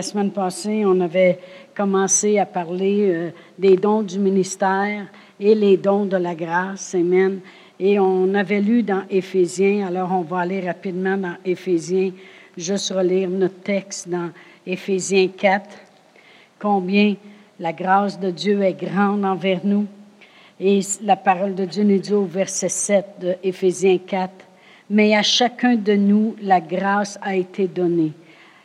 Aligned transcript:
la 0.00 0.04
semaine 0.04 0.30
passée, 0.30 0.82
on 0.86 0.98
avait 1.02 1.38
commencé 1.74 2.38
à 2.38 2.46
parler 2.46 3.10
euh, 3.10 3.30
des 3.58 3.76
dons 3.76 4.00
du 4.00 4.18
ministère 4.18 5.06
et 5.38 5.54
les 5.54 5.76
dons 5.76 6.06
de 6.06 6.16
la 6.16 6.34
grâce. 6.34 6.94
Amen. 6.94 7.40
Et 7.78 8.00
on 8.00 8.32
avait 8.32 8.62
lu 8.62 8.82
dans 8.82 9.02
Éphésiens, 9.10 9.86
alors 9.86 10.10
on 10.12 10.22
va 10.22 10.38
aller 10.38 10.60
rapidement 10.60 11.18
dans 11.18 11.34
Éphésiens, 11.44 12.12
juste 12.56 12.94
relire 12.94 13.28
notre 13.28 13.60
texte 13.60 14.08
dans 14.08 14.30
Éphésiens 14.66 15.28
4, 15.36 15.68
combien 16.58 17.16
la 17.58 17.74
grâce 17.74 18.18
de 18.18 18.30
Dieu 18.30 18.62
est 18.62 18.82
grande 18.82 19.22
envers 19.26 19.60
nous. 19.64 19.84
Et 20.58 20.80
la 21.02 21.16
parole 21.16 21.54
de 21.54 21.66
Dieu 21.66 21.84
nous 21.84 21.98
dit 21.98 22.14
au 22.14 22.24
verset 22.24 22.70
7 22.70 23.04
de 23.20 23.34
Éphésiens 23.42 23.98
4, 23.98 24.32
Mais 24.88 25.14
à 25.14 25.22
chacun 25.22 25.74
de 25.74 25.92
nous, 25.92 26.36
la 26.40 26.62
grâce 26.62 27.18
a 27.20 27.36
été 27.36 27.68
donnée, 27.68 28.12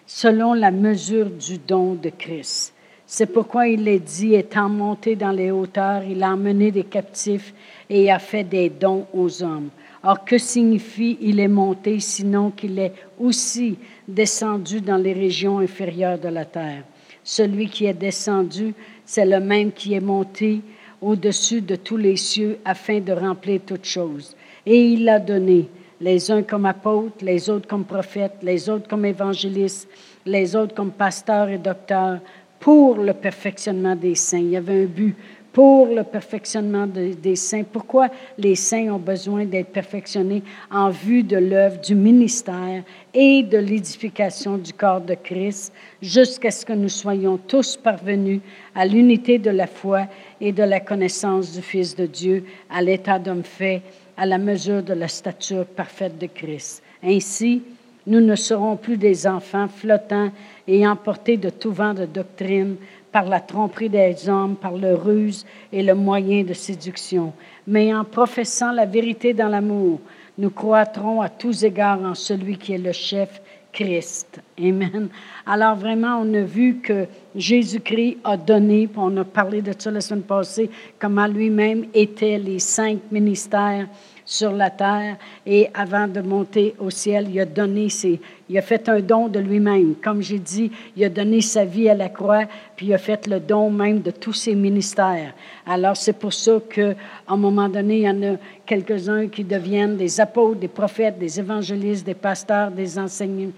selon 0.06 0.54
la 0.54 0.72
mesure 0.72 1.30
du 1.30 1.58
don 1.58 1.94
de 1.94 2.10
Christ. 2.10 2.74
C'est 3.08 3.28
pourquoi 3.28 3.68
il 3.68 3.88
est 3.88 4.00
dit, 4.00 4.34
étant 4.34 4.68
monté 4.68 5.16
dans 5.16 5.32
les 5.32 5.52
hauteurs, 5.52 6.04
il 6.04 6.24
a 6.24 6.32
emmené 6.32 6.72
des 6.72 6.84
captifs 6.84 7.54
et 7.90 8.12
a 8.12 8.18
fait 8.18 8.44
des 8.44 8.70
dons 8.70 9.06
aux 9.14 9.44
hommes. 9.44 9.70
Or, 10.04 10.26
que 10.26 10.38
signifie 10.38 11.18
il 11.22 11.40
est 11.40 11.48
monté, 11.48 12.00
sinon 12.00 12.52
qu'il 12.52 12.78
est 12.80 12.94
aussi 13.20 13.78
descendu 14.08 14.82
dans 14.82 14.98
les 14.98 15.14
régions 15.14 15.60
inférieures 15.60 16.20
de 16.20 16.30
la 16.30 16.46
terre? 16.46 16.84
Celui 17.24 17.70
qui 17.70 17.86
est 17.86 17.94
descendu, 17.94 18.74
c'est 19.04 19.26
le 19.26 19.40
même 19.40 19.72
qui 19.72 19.94
est 19.94 20.00
monté 20.00 20.62
au-dessus 21.02 21.62
de 21.62 21.76
tous 21.76 21.98
les 21.98 22.18
cieux 22.18 22.58
afin 22.66 23.00
de 23.00 23.14
remplir 23.14 23.62
toutes 23.66 23.86
choses. 23.86 24.36
Et 24.66 24.94
il 24.94 25.08
a 25.10 25.20
donné 25.20 25.68
les 26.02 26.32
uns 26.32 26.44
comme 26.44 26.66
apôtres, 26.66 27.24
les 27.24 27.50
autres 27.50 27.68
comme 27.68 27.86
prophètes, 27.86 28.38
les 28.42 28.70
autres 28.70 28.88
comme 28.88 29.06
évangélistes, 29.06 29.88
les 30.26 30.56
autres 30.56 30.76
comme 30.76 30.92
pasteurs 30.92 31.50
et 31.50 31.58
docteurs 31.58 32.20
pour 32.60 32.98
le 32.98 33.14
perfectionnement 33.14 33.96
des 33.96 34.16
saints. 34.16 34.40
Il 34.40 34.50
y 34.50 34.58
avait 34.58 34.84
un 34.84 34.88
but 34.88 35.16
pour 35.56 35.88
le 35.88 36.04
perfectionnement 36.04 36.86
des 36.86 37.36
saints. 37.38 37.64
Pourquoi 37.64 38.10
les 38.38 38.56
saints 38.56 38.92
ont 38.92 39.00
besoin 39.00 39.46
d'être 39.46 39.72
perfectionnés 39.72 40.44
en 40.70 40.90
vue 40.90 41.24
de 41.24 41.38
l'œuvre 41.38 41.80
du 41.80 41.96
ministère 41.96 42.84
et 43.14 43.42
de 43.42 43.58
l'édification 43.58 44.58
du 44.58 44.74
corps 44.74 45.00
de 45.00 45.14
Christ, 45.14 45.72
jusqu'à 46.02 46.52
ce 46.52 46.66
que 46.66 46.74
nous 46.74 46.90
soyons 46.90 47.38
tous 47.38 47.78
parvenus 47.78 48.42
à 48.76 48.86
l'unité 48.86 49.40
de 49.40 49.50
la 49.50 49.68
foi 49.68 50.08
et 50.42 50.52
de 50.52 50.64
la 50.64 50.82
connaissance 50.82 51.54
du 51.54 51.62
Fils 51.62 51.96
de 51.96 52.06
Dieu, 52.06 52.44
à 52.70 52.82
l'état 52.82 53.18
d'homme 53.18 53.46
fait, 53.46 53.82
à 54.18 54.26
la 54.26 54.38
mesure 54.38 54.84
de 54.84 54.94
la 54.94 55.08
stature 55.08 55.66
parfaite 55.66 56.18
de 56.18 56.28
Christ. 56.28 56.82
Ainsi, 57.04 57.62
nous 58.08 58.22
ne 58.22 58.36
serons 58.36 58.78
plus 58.78 58.98
des 58.98 59.28
enfants 59.28 59.68
flottants 59.68 60.32
et 60.68 60.88
emportés 60.88 61.38
de 61.38 61.50
tout 61.50 61.72
vent 61.72 61.94
de 61.94 62.06
doctrine 62.06 62.76
par 63.12 63.26
la 63.26 63.40
tromperie 63.40 63.90
des 63.90 64.28
hommes, 64.28 64.56
par 64.56 64.74
le 64.74 64.94
ruse 64.94 65.46
et 65.72 65.82
le 65.82 65.96
moyen 65.96 66.44
de 66.44 66.54
séduction. 66.54 67.34
Mais 67.66 67.94
en 67.94 68.04
professant 68.04 68.72
la 68.72 68.86
vérité 68.86 69.34
dans 69.34 69.48
l'amour, 69.48 70.00
nous 70.38 70.50
croîtrons 70.50 71.22
à 71.22 71.30
tous 71.30 71.64
égards 71.64 72.02
en 72.02 72.14
celui 72.14 72.58
qui 72.58 72.74
est 72.74 72.78
le 72.78 72.92
chef, 72.92 73.42
Amen. 73.82 75.10
Alors 75.46 75.76
vraiment, 75.76 76.20
on 76.22 76.34
a 76.34 76.42
vu 76.42 76.80
que 76.82 77.06
Jésus-Christ 77.36 78.18
a 78.24 78.38
donné, 78.38 78.90
on 78.96 79.16
a 79.18 79.24
parlé 79.24 79.62
de 79.62 79.74
ça 79.78 79.92
la 79.92 80.02
semaine 80.02 80.24
passée, 80.24 80.70
comment 81.00 81.28
lui-même 81.28 81.86
étaient 81.94 82.38
les 82.38 82.60
cinq 82.60 83.00
ministères 83.12 83.88
sur 84.26 84.52
la 84.52 84.72
terre 84.72 85.18
et 85.46 85.70
avant 85.74 86.08
de 86.08 86.20
monter 86.20 86.76
au 86.80 86.90
ciel, 86.90 87.28
il 87.30 87.40
a 87.40 87.46
donné 87.46 87.90
ses, 87.90 88.20
il 88.50 88.58
a 88.58 88.62
fait 88.62 88.90
un 88.90 89.00
don 89.00 89.28
de 89.28 89.40
lui-même. 89.40 89.96
Comme 90.04 90.22
j'ai 90.22 90.40
dit, 90.40 90.72
il 90.98 91.04
a 91.06 91.10
donné 91.10 91.42
sa 91.42 91.64
vie 91.64 91.88
à 91.90 91.94
la 91.94 92.10
croix, 92.10 92.46
puis 92.76 92.88
il 92.88 92.94
a 92.94 92.98
fait 92.98 93.28
le 93.28 93.40
don 93.40 93.70
même 93.70 94.02
de 94.02 94.10
tous 94.10 94.34
ses 94.34 94.56
ministères. 94.56 95.34
Alors 95.68 95.96
c'est 95.96 96.14
pour 96.14 96.34
ça 96.34 96.54
qu'à 96.70 96.96
un 97.28 97.38
moment 97.38 97.70
donné, 97.70 97.98
il 97.98 98.04
y 98.04 98.10
en 98.10 98.24
a 98.24 98.38
quelques-uns 98.66 99.28
qui 99.28 99.44
deviennent 99.44 99.96
des 99.96 100.20
apôtres, 100.20 100.60
des 100.60 100.68
prophètes, 100.68 101.20
des 101.20 101.40
évangélistes, 101.40 102.06
des 102.06 102.16
pasteurs, 102.16 102.72
des 102.72 102.98
enseignants, 102.98 103.52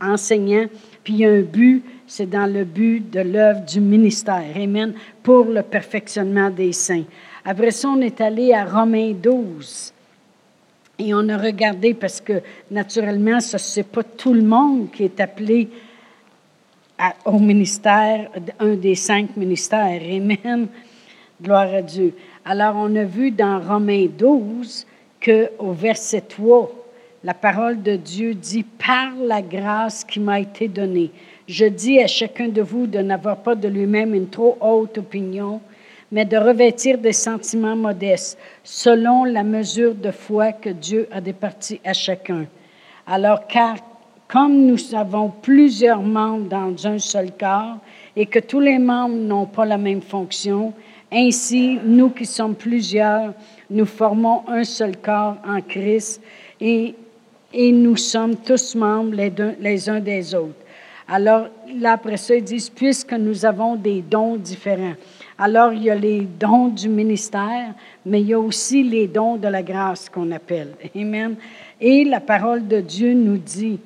enseignants. 0.00 0.66
Puis 1.02 1.14
il 1.14 1.18
y 1.20 1.26
a 1.26 1.30
un 1.30 1.42
but, 1.42 1.84
c'est 2.06 2.30
dans 2.30 2.46
le 2.46 2.64
but 2.64 3.10
de 3.10 3.20
l'œuvre 3.20 3.64
du 3.64 3.80
ministère. 3.80 4.44
Amen. 4.56 4.94
Pour 5.22 5.44
le 5.44 5.62
perfectionnement 5.62 6.50
des 6.50 6.72
saints. 6.72 7.04
Après 7.44 7.70
ça, 7.70 7.88
on 7.88 8.00
est 8.00 8.20
allé 8.20 8.52
à 8.52 8.64
Romains 8.64 9.12
12. 9.12 9.94
Et 10.98 11.14
on 11.14 11.28
a 11.28 11.36
regardé 11.36 11.94
parce 11.94 12.20
que, 12.20 12.42
naturellement, 12.70 13.40
ce 13.40 13.78
n'est 13.78 13.84
pas 13.84 14.02
tout 14.02 14.34
le 14.34 14.42
monde 14.42 14.90
qui 14.90 15.04
est 15.04 15.20
appelé 15.20 15.68
au 17.24 17.38
ministère, 17.38 18.30
un 18.58 18.74
des 18.74 18.96
cinq 18.96 19.36
ministères. 19.36 20.00
Amen. 20.02 20.66
Gloire 21.40 21.72
à 21.72 21.82
Dieu. 21.82 22.14
Alors, 22.44 22.74
on 22.76 22.96
a 22.96 23.04
vu 23.04 23.30
dans 23.30 23.60
Romains 23.60 24.06
12 24.06 24.86
qu'au 25.24 25.72
verset 25.72 26.22
3, 26.22 26.72
la 27.22 27.34
parole 27.34 27.80
de 27.82 27.94
Dieu 27.94 28.34
dit 28.34 28.64
Par 28.64 29.12
la 29.22 29.40
grâce 29.40 30.04
qui 30.04 30.18
m'a 30.18 30.40
été 30.40 30.66
donnée, 30.66 31.12
je 31.46 31.66
dis 31.66 32.00
à 32.00 32.08
chacun 32.08 32.48
de 32.48 32.62
vous 32.62 32.88
de 32.88 32.98
n'avoir 32.98 33.36
pas 33.38 33.54
de 33.54 33.68
lui-même 33.68 34.14
une 34.14 34.28
trop 34.28 34.58
haute 34.60 34.98
opinion, 34.98 35.60
mais 36.10 36.24
de 36.24 36.36
revêtir 36.36 36.98
des 36.98 37.12
sentiments 37.12 37.76
modestes, 37.76 38.38
selon 38.64 39.24
la 39.24 39.42
mesure 39.42 39.94
de 39.94 40.10
foi 40.10 40.52
que 40.52 40.70
Dieu 40.70 41.08
a 41.12 41.20
départie 41.20 41.80
à 41.84 41.92
chacun. 41.92 42.46
Alors, 43.06 43.46
car 43.46 43.76
comme 44.28 44.66
nous 44.66 44.94
avons 44.94 45.30
plusieurs 45.30 46.02
membres 46.02 46.48
dans 46.48 46.86
un 46.86 46.98
seul 46.98 47.30
corps 47.32 47.78
et 48.14 48.26
que 48.26 48.38
tous 48.38 48.60
les 48.60 48.78
membres 48.78 49.16
n'ont 49.16 49.46
pas 49.46 49.64
la 49.64 49.78
même 49.78 50.02
fonction, 50.02 50.74
ainsi, 51.10 51.78
nous 51.82 52.10
qui 52.10 52.26
sommes 52.26 52.54
plusieurs, 52.54 53.32
nous 53.70 53.86
formons 53.86 54.42
un 54.46 54.64
seul 54.64 54.98
corps 54.98 55.36
en 55.46 55.62
Christ 55.62 56.20
et, 56.60 56.94
et 57.54 57.72
nous 57.72 57.96
sommes 57.96 58.36
tous 58.36 58.74
membres 58.74 59.14
les, 59.14 59.32
les 59.58 59.88
uns 59.88 60.00
des 60.00 60.34
autres. 60.34 60.52
Alors, 61.10 61.46
là, 61.78 61.92
après 61.92 62.18
ça, 62.18 62.34
ils 62.34 62.44
disent, 62.44 62.68
puisque 62.68 63.14
nous 63.14 63.46
avons 63.46 63.76
des 63.76 64.02
dons 64.02 64.36
différents. 64.36 64.94
Alors, 65.40 65.72
il 65.72 65.84
y 65.84 65.90
a 65.90 65.94
les 65.94 66.22
dons 66.22 66.66
du 66.66 66.88
ministère, 66.88 67.72
mais 68.04 68.20
il 68.20 68.28
y 68.28 68.34
a 68.34 68.40
aussi 68.40 68.82
les 68.82 69.06
dons 69.06 69.36
de 69.36 69.46
la 69.46 69.62
grâce 69.62 70.08
qu'on 70.08 70.32
appelle. 70.32 70.72
Amen. 70.96 71.36
Et 71.80 72.04
la 72.04 72.18
parole 72.18 72.66
de 72.66 72.80
Dieu 72.80 73.14
nous 73.14 73.38
dit, 73.38 73.78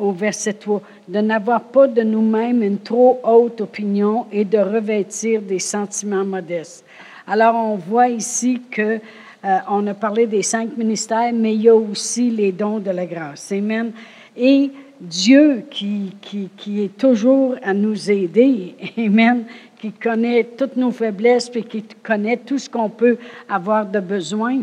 au 0.00 0.12
verset 0.12 0.52
3, 0.52 0.80
de 1.08 1.20
n'avoir 1.20 1.62
pas 1.62 1.88
de 1.88 2.02
nous-mêmes 2.02 2.62
une 2.62 2.78
trop 2.78 3.20
haute 3.24 3.60
opinion 3.60 4.26
et 4.30 4.44
de 4.44 4.58
revêtir 4.58 5.42
des 5.42 5.58
sentiments 5.58 6.24
modestes. 6.24 6.84
Alors, 7.26 7.56
on 7.56 7.74
voit 7.74 8.08
ici 8.08 8.62
que 8.70 9.00
euh, 9.44 9.58
on 9.68 9.86
a 9.88 9.94
parlé 9.94 10.28
des 10.28 10.42
cinq 10.42 10.76
ministères, 10.76 11.32
mais 11.32 11.54
il 11.54 11.62
y 11.62 11.68
a 11.68 11.74
aussi 11.74 12.30
les 12.30 12.52
dons 12.52 12.78
de 12.78 12.90
la 12.90 13.06
grâce. 13.06 13.50
Amen. 13.50 13.90
Et 14.36 14.70
Dieu 15.00 15.64
qui, 15.70 16.12
qui 16.20 16.82
est 16.82 16.96
toujours 16.96 17.54
à 17.62 17.72
nous 17.72 18.10
aider, 18.10 18.74
Amen, 18.98 19.44
qui 19.78 19.92
connaît 19.92 20.44
toutes 20.44 20.76
nos 20.76 20.90
faiblesses 20.90 21.50
et 21.54 21.62
qui 21.62 21.82
connaît 22.02 22.36
tout 22.36 22.58
ce 22.58 22.68
qu'on 22.68 22.88
peut 22.88 23.18
avoir 23.48 23.86
de 23.86 24.00
besoin. 24.00 24.62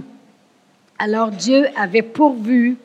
Alors 0.99 1.31
Dieu 1.31 1.65
avait 1.75 2.01
pourvu 2.01 2.77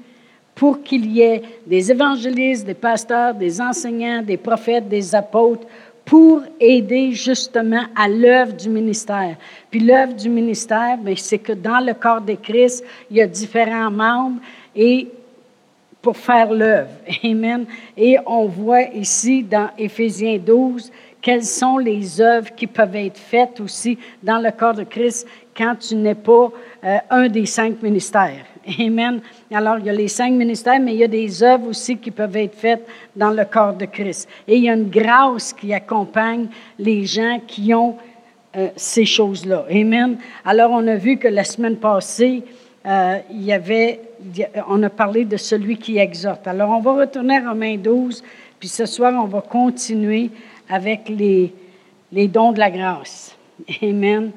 pour 0.54 0.82
qu'il 0.82 1.10
y 1.10 1.22
ait 1.22 1.42
des 1.66 1.90
évangélistes, 1.90 2.66
des 2.66 2.74
pasteurs, 2.74 3.34
des 3.34 3.60
enseignants, 3.60 4.22
des 4.22 4.36
prophètes, 4.36 4.88
des 4.88 5.14
apôtres, 5.14 5.66
pour 6.04 6.42
aider 6.58 7.12
justement 7.12 7.84
à 7.94 8.08
l'œuvre 8.08 8.52
du 8.52 8.68
ministère. 8.68 9.36
Puis 9.70 9.80
l'œuvre 9.80 10.12
du 10.12 10.28
ministère, 10.28 10.98
ben, 10.98 11.14
c'est 11.16 11.38
que 11.38 11.52
dans 11.52 11.78
le 11.78 11.94
corps 11.94 12.20
de 12.20 12.34
Christ, 12.34 12.84
il 13.10 13.18
y 13.18 13.22
a 13.22 13.26
différents 13.26 13.90
membres 13.90 14.40
et 14.74 15.08
pour 16.02 16.16
faire 16.16 16.52
l'œuvre. 16.52 16.90
Amen. 17.24 17.64
Et 17.96 18.16
on 18.26 18.46
voit 18.46 18.82
ici 18.94 19.42
dans 19.42 19.70
Éphésiens 19.78 20.38
12 20.38 20.90
quelles 21.22 21.44
sont 21.44 21.78
les 21.78 22.20
œuvres 22.20 22.54
qui 22.54 22.66
peuvent 22.66 22.96
être 22.96 23.18
faites 23.18 23.60
aussi 23.60 23.98
dans 24.22 24.38
le 24.38 24.50
corps 24.50 24.74
de 24.74 24.84
Christ 24.84 25.26
quand 25.56 25.76
tu 25.76 25.96
n'es 25.96 26.14
pas 26.14 26.50
euh, 26.84 26.96
un 27.10 27.28
des 27.28 27.46
cinq 27.46 27.82
ministères. 27.82 28.44
Amen. 28.78 29.20
Alors, 29.52 29.78
il 29.78 29.86
y 29.86 29.90
a 29.90 29.92
les 29.92 30.08
cinq 30.08 30.32
ministères, 30.32 30.80
mais 30.80 30.94
il 30.94 30.98
y 30.98 31.04
a 31.04 31.08
des 31.08 31.42
œuvres 31.42 31.68
aussi 31.68 31.96
qui 31.96 32.10
peuvent 32.10 32.36
être 32.36 32.54
faites 32.54 32.86
dans 33.14 33.30
le 33.30 33.44
corps 33.44 33.74
de 33.74 33.86
Christ. 33.86 34.28
Et 34.46 34.56
il 34.56 34.64
y 34.64 34.70
a 34.70 34.74
une 34.74 34.88
grâce 34.88 35.52
qui 35.52 35.72
accompagne 35.74 36.46
les 36.78 37.04
gens 37.04 37.40
qui 37.46 37.74
ont 37.74 37.96
euh, 38.56 38.68
ces 38.76 39.04
choses-là. 39.04 39.66
Amen. 39.70 40.18
Alors, 40.44 40.70
on 40.72 40.86
a 40.86 40.96
vu 40.96 41.16
que 41.18 41.28
la 41.28 41.44
semaine 41.44 41.76
passée, 41.76 42.42
euh, 42.86 43.18
il 43.30 43.44
y 43.44 43.52
avait, 43.52 44.00
on 44.68 44.82
a 44.82 44.90
parlé 44.90 45.24
de 45.24 45.36
celui 45.36 45.76
qui 45.76 45.98
exhorte. 45.98 46.46
Alors, 46.46 46.70
on 46.70 46.80
va 46.80 46.94
retourner 46.94 47.36
à 47.36 47.50
Romains 47.50 47.76
12, 47.76 48.24
puis 48.58 48.68
ce 48.68 48.86
soir, 48.86 49.12
on 49.22 49.26
va 49.26 49.42
continuer 49.42 50.30
avec 50.70 51.08
les, 51.08 51.52
dons 52.28 52.52
de 52.52 52.58
la 52.58 52.70
grâce. 52.70 53.36
Amen. 53.82 54.30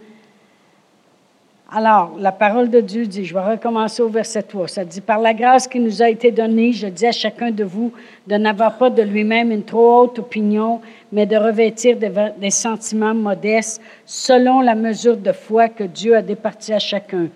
Alors, 1.75 2.15
la 2.19 2.31
parole 2.31 2.69
de 2.69 2.81
Dieu 2.81 3.07
dit, 3.07 3.25
je 3.25 3.33
vais 3.33 3.39
recommencer 3.39 4.03
au 4.03 4.09
verset 4.09 4.43
3, 4.43 4.67
ça 4.67 4.85
dit, 4.85 5.01
par 5.01 5.19
la 5.19 5.33
grâce 5.33 5.67
qui 5.67 5.79
nous 5.79 6.03
a 6.03 6.09
été 6.09 6.29
donnée, 6.29 6.71
je 6.71 6.85
dis 6.85 7.07
à 7.07 7.11
chacun 7.11 7.49
de 7.49 7.63
vous 7.63 7.91
de 8.27 8.35
n'avoir 8.35 8.77
pas 8.77 8.91
de 8.91 9.01
lui-même 9.01 9.51
une 9.51 9.63
trop 9.63 10.03
haute 10.03 10.19
opinion, 10.19 10.81
mais 11.11 11.25
de 11.25 11.35
revêtir 11.35 11.97
des, 11.97 12.51
sentiments 12.51 13.15
modestes 13.15 13.81
selon 14.05 14.61
la 14.61 14.75
mesure 14.75 15.17
de 15.17 15.31
foi 15.31 15.67
que 15.67 15.83
Dieu 15.83 16.15
a 16.15 16.21
départie 16.21 16.73
à 16.73 16.79
chacun. 16.79 17.29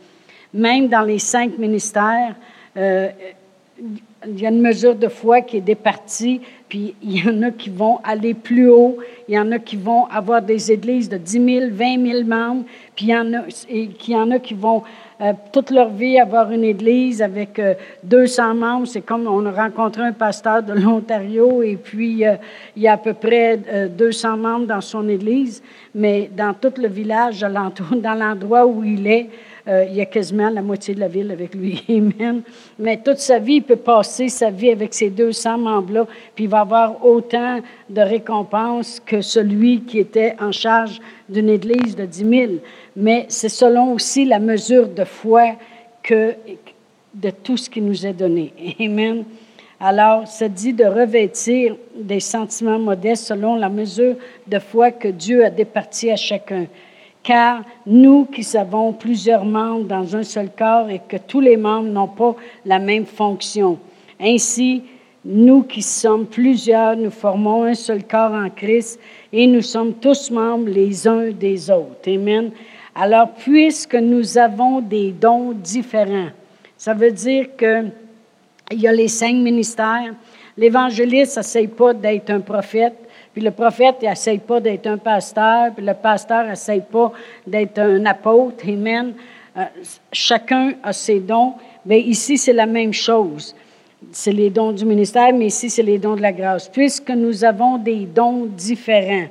Même 0.54 0.88
dans 0.88 1.02
les 1.02 1.20
cinq 1.20 1.58
ministères, 1.58 2.36
euh, 2.78 3.10
il 4.26 4.40
y 4.40 4.46
a 4.46 4.50
une 4.50 4.62
mesure 4.62 4.96
de 4.96 5.08
foi 5.08 5.42
qui 5.42 5.58
est 5.58 5.62
départie, 5.62 6.42
puis 6.68 6.96
il 7.04 7.24
y 7.24 7.30
en 7.30 7.44
a 7.44 7.52
qui 7.52 7.70
vont 7.70 8.00
aller 8.04 8.34
plus 8.34 8.70
haut, 8.70 8.98
il 9.28 9.36
y 9.36 9.40
en 9.40 9.52
a 9.52 9.60
qui 9.60 9.76
vont 9.76 10.06
avoir 10.06 10.42
des 10.42 10.72
églises 10.72 11.08
de 11.08 11.18
10 11.18 11.32
000, 11.32 11.66
20 11.72 12.12
000 12.12 12.24
membres, 12.24 12.64
puis 12.96 13.06
il 13.06 13.10
y 13.10 13.16
en 13.16 13.34
a, 13.34 13.42
et, 13.70 13.90
il 14.08 14.10
y 14.10 14.16
en 14.16 14.32
a 14.32 14.40
qui 14.40 14.54
vont 14.54 14.84
euh, 15.20 15.34
toute 15.52 15.72
leur 15.72 15.90
vie 15.90 16.20
avoir 16.20 16.52
une 16.52 16.64
église 16.64 17.22
avec 17.22 17.60
200 18.04 18.44
euh, 18.44 18.54
membres. 18.54 18.88
C'est 18.88 19.02
comme 19.02 19.26
on 19.26 19.46
a 19.48 19.52
rencontré 19.52 20.04
un 20.04 20.12
pasteur 20.12 20.62
de 20.62 20.74
l'Ontario 20.74 21.64
et 21.64 21.76
puis 21.76 22.24
euh, 22.24 22.36
il 22.76 22.84
y 22.84 22.88
a 22.88 22.94
à 22.94 22.98
peu 22.98 23.14
près 23.14 23.60
200 23.98 24.38
membres 24.38 24.68
dans 24.68 24.82
son 24.82 25.10
église, 25.10 25.64
mais 25.96 26.30
dans 26.36 26.54
tout 26.54 26.74
le 26.80 26.88
village 26.88 27.42
dans 27.42 28.14
l'endroit 28.14 28.68
où 28.68 28.84
il 28.84 29.08
est, 29.08 29.30
euh, 29.68 29.86
il 29.90 29.96
y 29.96 30.02
a 30.02 30.06
quasiment 30.06 30.50
la 30.50 30.62
moitié 30.62 30.96
de 30.96 31.00
la 31.00 31.08
ville 31.08 31.30
avec 31.32 31.54
lui. 31.54 31.84
Amen. 31.90 32.42
Mais 32.80 32.98
toute 32.98 33.18
sa 33.18 33.40
vie, 33.40 33.56
il 33.56 33.64
peut 33.64 33.76
passer 33.76 34.30
sa 34.30 34.50
vie 34.50 34.72
avec 34.72 34.94
ces 34.94 35.10
200 35.10 35.58
membres-là, 35.58 36.08
puis 36.36 36.46
il 36.46 36.50
va 36.50 36.62
avoir 36.62 37.06
autant 37.06 37.60
de 37.90 38.02
récompenses 38.02 39.02
que 39.06 39.22
celui 39.22 39.82
qui 39.82 40.00
était 40.00 40.36
en 40.40 40.52
charge 40.52 41.02
d'une 41.28 41.50
église 41.50 41.96
de 41.96 42.06
10 42.06 42.18
000. 42.18 42.52
Mais 42.96 43.26
c'est 43.28 43.50
selon 43.50 43.94
aussi 43.94 44.24
la 44.24 44.40
mesure 44.40 44.88
de 44.88 45.04
foi 45.04 45.56
que 46.02 46.34
de 47.14 47.30
tout 47.30 47.58
ce 47.58 47.70
qui 47.70 47.82
nous 47.82 48.06
est 48.06 48.14
donné. 48.14 48.54
Amen. 48.80 49.26
Alors, 49.80 50.28
ça 50.28 50.48
dit 50.48 50.74
de 50.74 50.86
revêtir 50.86 51.76
des 51.96 52.20
sentiments 52.20 52.80
modestes 52.80 53.26
selon 53.26 53.56
la 53.56 53.70
mesure 53.70 54.16
de 54.48 54.60
foi 54.60 54.92
que 54.92 55.08
Dieu 55.08 55.46
a 55.46 55.50
départi 55.50 56.10
à 56.10 56.16
chacun 56.16 56.66
car 57.28 57.64
nous 57.86 58.24
qui 58.24 58.42
savons 58.42 58.94
plusieurs 58.94 59.44
membres 59.44 59.84
dans 59.84 60.16
un 60.16 60.24
seul 60.24 60.50
corps 60.58 60.90
et 60.90 61.02
que 61.06 61.18
tous 61.18 61.42
les 61.42 61.58
membres 61.58 61.90
n'ont 61.90 62.08
pas 62.08 62.38
la 62.66 62.80
même 62.80 63.06
fonction. 63.06 63.78
Ainsi, 64.18 64.84
nous 65.26 65.64
qui 65.64 65.82
sommes 65.82 66.26
plusieurs, 66.26 66.96
nous 66.96 67.12
formons 67.12 67.66
un 67.66 67.74
seul 67.74 68.06
corps 68.06 68.32
en 68.32 68.50
Christ 68.50 68.98
et 69.34 69.46
nous 69.46 69.62
sommes 69.62 69.96
tous 69.96 70.32
membres 70.32 70.70
les 70.70 71.06
uns 71.06 71.32
des 71.32 71.70
autres. 71.70 72.08
Amen. 72.08 72.52
Alors, 72.96 73.34
puisque 73.34 73.96
nous 73.96 74.38
avons 74.38 74.80
des 74.80 75.12
dons 75.12 75.52
différents, 75.52 76.30
ça 76.78 76.94
veut 76.94 77.12
dire 77.12 77.48
qu'il 77.58 77.92
y 78.72 78.88
a 78.88 78.94
les 78.94 79.10
cinq 79.10 79.36
ministères. 79.36 80.14
L'évangéliste 80.58 81.36
n'essaye 81.36 81.68
pas 81.68 81.94
d'être 81.94 82.30
un 82.30 82.40
prophète. 82.40 82.96
Puis 83.38 83.46
le 83.46 83.52
prophète 83.52 84.02
n'essaye 84.02 84.40
pas 84.40 84.60
d'être 84.60 84.88
un 84.88 84.98
pasteur, 84.98 85.72
puis 85.76 85.86
le 85.86 85.94
pasteur 85.94 86.48
n'essaye 86.48 86.82
pas 86.82 87.12
d'être 87.46 87.78
un 87.78 88.04
apôtre. 88.08 88.68
Amen. 88.68 89.14
Euh, 89.56 89.66
chacun 90.12 90.74
a 90.82 90.92
ses 90.92 91.20
dons. 91.20 91.54
Mais 91.86 92.02
ici, 92.02 92.40
c'est 92.40 92.52
la 92.52 92.66
même 92.66 92.94
chose. 92.94 93.56
C'est 94.12 94.32
les 94.32 94.50
dons 94.50 94.72
du 94.72 94.86
ministère, 94.86 95.32
mais 95.34 95.46
ici, 95.46 95.70
c'est 95.70 95.84
les 95.84 96.00
dons 96.00 96.16
de 96.16 96.22
la 96.24 96.32
grâce. 96.32 96.68
Puisque 96.68 97.12
nous 97.12 97.46
avons 97.46 97.78
des 97.78 98.08
dons 98.08 98.48
différents. 98.48 99.28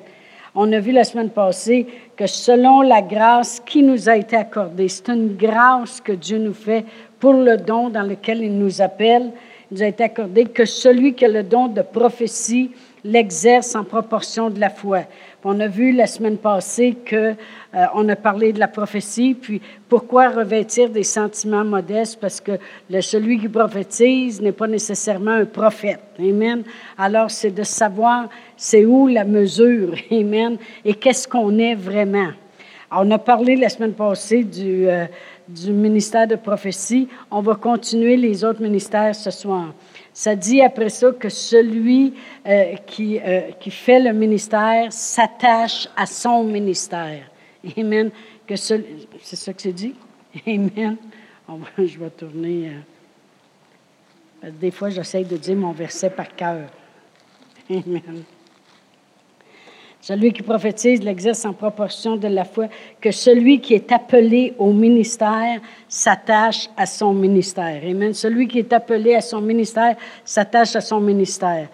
On 0.54 0.72
a 0.72 0.78
vu 0.78 0.92
la 0.92 1.02
semaine 1.02 1.30
passée 1.30 1.88
que 2.16 2.28
selon 2.28 2.82
la 2.82 3.02
grâce 3.02 3.58
qui 3.58 3.82
nous 3.82 4.08
a 4.08 4.16
été 4.16 4.36
accordée, 4.36 4.86
c'est 4.86 5.08
une 5.08 5.36
grâce 5.36 6.00
que 6.00 6.12
Dieu 6.12 6.38
nous 6.38 6.54
fait 6.54 6.84
pour 7.18 7.32
le 7.32 7.56
don 7.56 7.88
dans 7.88 8.04
lequel 8.04 8.44
il 8.44 8.56
nous 8.56 8.80
appelle. 8.80 9.32
Il 9.72 9.78
nous 9.78 9.82
a 9.82 9.86
été 9.86 10.04
accordé 10.04 10.44
que 10.44 10.64
celui 10.64 11.14
qui 11.14 11.24
a 11.24 11.28
le 11.28 11.42
don 11.42 11.66
de 11.66 11.82
prophétie, 11.82 12.70
l'exerce 13.06 13.74
en 13.74 13.84
proportion 13.84 14.50
de 14.50 14.60
la 14.60 14.70
foi. 14.70 15.02
On 15.44 15.60
a 15.60 15.68
vu 15.68 15.92
la 15.92 16.08
semaine 16.08 16.38
passée 16.38 16.96
que 17.04 17.16
euh, 17.16 17.84
on 17.94 18.08
a 18.08 18.16
parlé 18.16 18.52
de 18.52 18.58
la 18.58 18.66
prophétie, 18.66 19.34
puis 19.34 19.62
pourquoi 19.88 20.30
revêtir 20.30 20.90
des 20.90 21.04
sentiments 21.04 21.64
modestes? 21.64 22.18
Parce 22.20 22.40
que 22.40 22.58
le, 22.90 23.00
celui 23.00 23.38
qui 23.38 23.48
prophétise 23.48 24.42
n'est 24.42 24.50
pas 24.50 24.66
nécessairement 24.66 25.32
un 25.32 25.44
prophète. 25.44 26.00
Amen. 26.18 26.64
Alors 26.98 27.30
c'est 27.30 27.52
de 27.52 27.62
savoir 27.62 28.28
c'est 28.56 28.84
où 28.84 29.06
la 29.06 29.24
mesure. 29.24 29.94
Amen. 30.10 30.56
Et 30.84 30.94
qu'est-ce 30.94 31.28
qu'on 31.28 31.56
est 31.58 31.76
vraiment? 31.76 32.30
on 32.90 33.10
a 33.10 33.18
parlé 33.18 33.56
la 33.56 33.68
semaine 33.68 33.92
passée 33.92 34.46
euh, 34.58 35.06
du 35.48 35.72
ministère 35.72 36.26
de 36.26 36.36
prophétie. 36.36 37.08
On 37.30 37.40
va 37.40 37.54
continuer 37.54 38.16
les 38.16 38.44
autres 38.44 38.62
ministères 38.62 39.14
ce 39.14 39.30
soir. 39.30 39.72
Ça 40.16 40.34
dit 40.34 40.62
après 40.62 40.88
ça 40.88 41.12
que 41.12 41.28
celui 41.28 42.14
euh, 42.46 42.76
qui, 42.86 43.20
euh, 43.20 43.50
qui 43.60 43.70
fait 43.70 44.00
le 44.00 44.14
ministère 44.14 44.90
s'attache 44.90 45.90
à 45.94 46.06
son 46.06 46.42
ministère. 46.42 47.30
Amen. 47.76 48.10
Que 48.46 48.56
c'est 48.56 48.82
ça 49.20 49.52
que 49.52 49.60
c'est 49.60 49.74
dit? 49.74 49.94
Amen. 50.46 50.96
je 51.76 51.98
vais 51.98 52.08
tourner. 52.08 52.72
Euh, 54.42 54.50
des 54.58 54.70
fois, 54.70 54.88
j'essaie 54.88 55.22
de 55.22 55.36
dire 55.36 55.56
mon 55.56 55.72
verset 55.72 56.08
par 56.08 56.34
cœur. 56.34 56.70
Amen. 57.68 58.24
Celui 60.06 60.32
qui 60.32 60.42
prophétise 60.42 61.02
l'exerce 61.02 61.44
en 61.46 61.52
proportion 61.52 62.16
de 62.16 62.28
la 62.28 62.44
foi, 62.44 62.68
que 63.00 63.10
celui 63.10 63.60
qui 63.60 63.74
est 63.74 63.90
appelé 63.90 64.54
au 64.56 64.72
ministère 64.72 65.60
s'attache 65.88 66.70
à 66.76 66.86
son 66.86 67.12
ministère. 67.12 67.82
Amen. 67.82 68.14
Celui 68.14 68.46
qui 68.46 68.60
est 68.60 68.72
appelé 68.72 69.16
à 69.16 69.20
son 69.20 69.40
ministère 69.40 69.96
s'attache 70.24 70.76
à 70.76 70.80
son 70.80 71.00
ministère. 71.00 71.66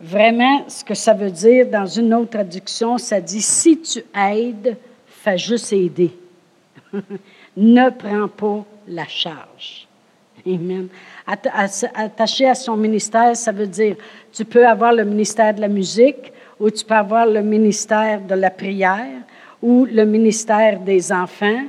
Vraiment, 0.00 0.66
ce 0.68 0.82
que 0.82 0.94
ça 0.94 1.12
veut 1.12 1.30
dire 1.30 1.66
dans 1.66 1.84
une 1.84 2.14
autre 2.14 2.30
traduction, 2.30 2.96
ça 2.96 3.20
dit 3.20 3.42
si 3.42 3.78
tu 3.78 4.02
aides, 4.18 4.78
fais 5.06 5.36
juste 5.36 5.70
aider. 5.74 6.12
ne 7.58 7.90
prends 7.90 8.28
pas 8.28 8.64
la 8.88 9.06
charge. 9.06 9.86
Amen. 10.46 10.88
Attaché 11.26 12.48
à 12.48 12.54
son 12.54 12.78
ministère, 12.78 13.36
ça 13.36 13.52
veut 13.52 13.66
dire 13.66 13.96
tu 14.32 14.46
peux 14.46 14.66
avoir 14.66 14.94
le 14.94 15.04
ministère 15.04 15.52
de 15.54 15.60
la 15.60 15.68
musique, 15.68 16.32
où 16.60 16.70
tu 16.70 16.84
peux 16.84 16.94
avoir 16.94 17.26
le 17.26 17.42
ministère 17.42 18.20
de 18.20 18.34
la 18.34 18.50
prière 18.50 19.22
ou 19.62 19.86
le 19.86 20.04
ministère 20.04 20.80
des 20.80 21.12
enfants 21.12 21.64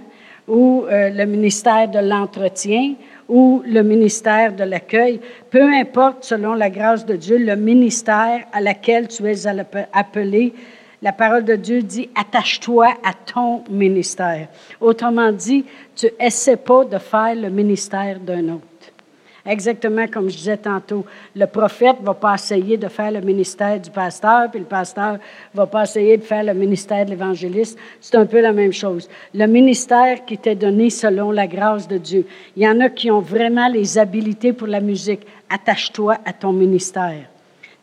ou 0.48 0.86
euh, 0.90 1.10
le 1.10 1.26
ministère 1.26 1.90
de 1.90 2.00
l'entretien 2.00 2.96
ou 3.30 3.64
le 3.66 3.82
ministère 3.82 4.54
de 4.54 4.66
l'accueil, 4.66 5.22
peu 5.50 5.64
importe, 5.74 6.26
selon 6.26 6.54
la 6.54 6.70
grâce 6.70 7.06
de 7.06 7.16
Dieu, 7.16 7.38
le 7.38 7.56
ministère 7.56 8.46
à 8.52 8.60
laquelle 8.60 9.08
tu 9.08 9.26
es 9.26 9.48
appelé, 9.94 10.54
la 11.02 11.14
parole 11.14 11.46
de 11.46 11.56
Dieu 11.56 11.82
dit, 11.82 12.10
attache-toi 12.14 12.90
à 13.04 13.14
ton 13.14 13.64
ministère. 13.70 14.50
Autrement 14.82 15.32
dit, 15.32 15.66
tu 15.96 16.08
essaies 16.20 16.58
pas 16.58 16.84
de 16.84 16.98
faire 16.98 17.36
le 17.36 17.50
ministère 17.50 18.20
d'un 18.20 18.50
autre. 18.50 18.71
Exactement 19.46 20.08
comme 20.08 20.30
je 20.30 20.38
disais 20.38 20.58
tantôt, 20.58 21.06
le 21.36 21.46
prophète 21.48 22.00
ne 22.02 22.06
va 22.06 22.14
pas 22.14 22.36
essayer 22.36 22.78
de 22.78 22.88
faire 22.88 23.12
le 23.12 23.22
ministère 23.22 23.80
du 23.80 23.90
pasteur, 23.90 24.52
puis 24.52 24.60
le 24.60 24.66
pasteur 24.66 25.14
ne 25.14 25.58
va 25.58 25.66
pas 25.66 25.84
essayer 25.84 26.18
de 26.18 26.24
faire 26.24 26.44
le 26.44 26.54
ministère 26.54 27.06
de 27.06 27.12
l'évangéliste. 27.12 27.78
C'est 28.00 28.16
un 28.16 28.26
peu 28.26 28.40
la 28.40 28.54
même 28.54 28.74
chose. 28.74 29.10
Le 29.34 29.48
ministère 29.48 30.26
qui 30.26 30.38
t'est 30.38 30.56
donné 30.56 30.90
selon 30.90 31.32
la 31.32 31.48
grâce 31.48 31.88
de 31.88 31.98
Dieu. 31.98 32.26
Il 32.56 32.64
y 32.64 32.68
en 32.68 32.80
a 32.82 32.90
qui 32.90 33.10
ont 33.10 33.22
vraiment 33.22 33.68
les 33.68 33.98
habiletés 33.98 34.54
pour 34.54 34.68
la 34.68 34.80
musique. 34.80 35.26
Attache-toi 35.50 36.18
à 36.24 36.34
ton 36.34 36.54
ministère. 36.54 37.32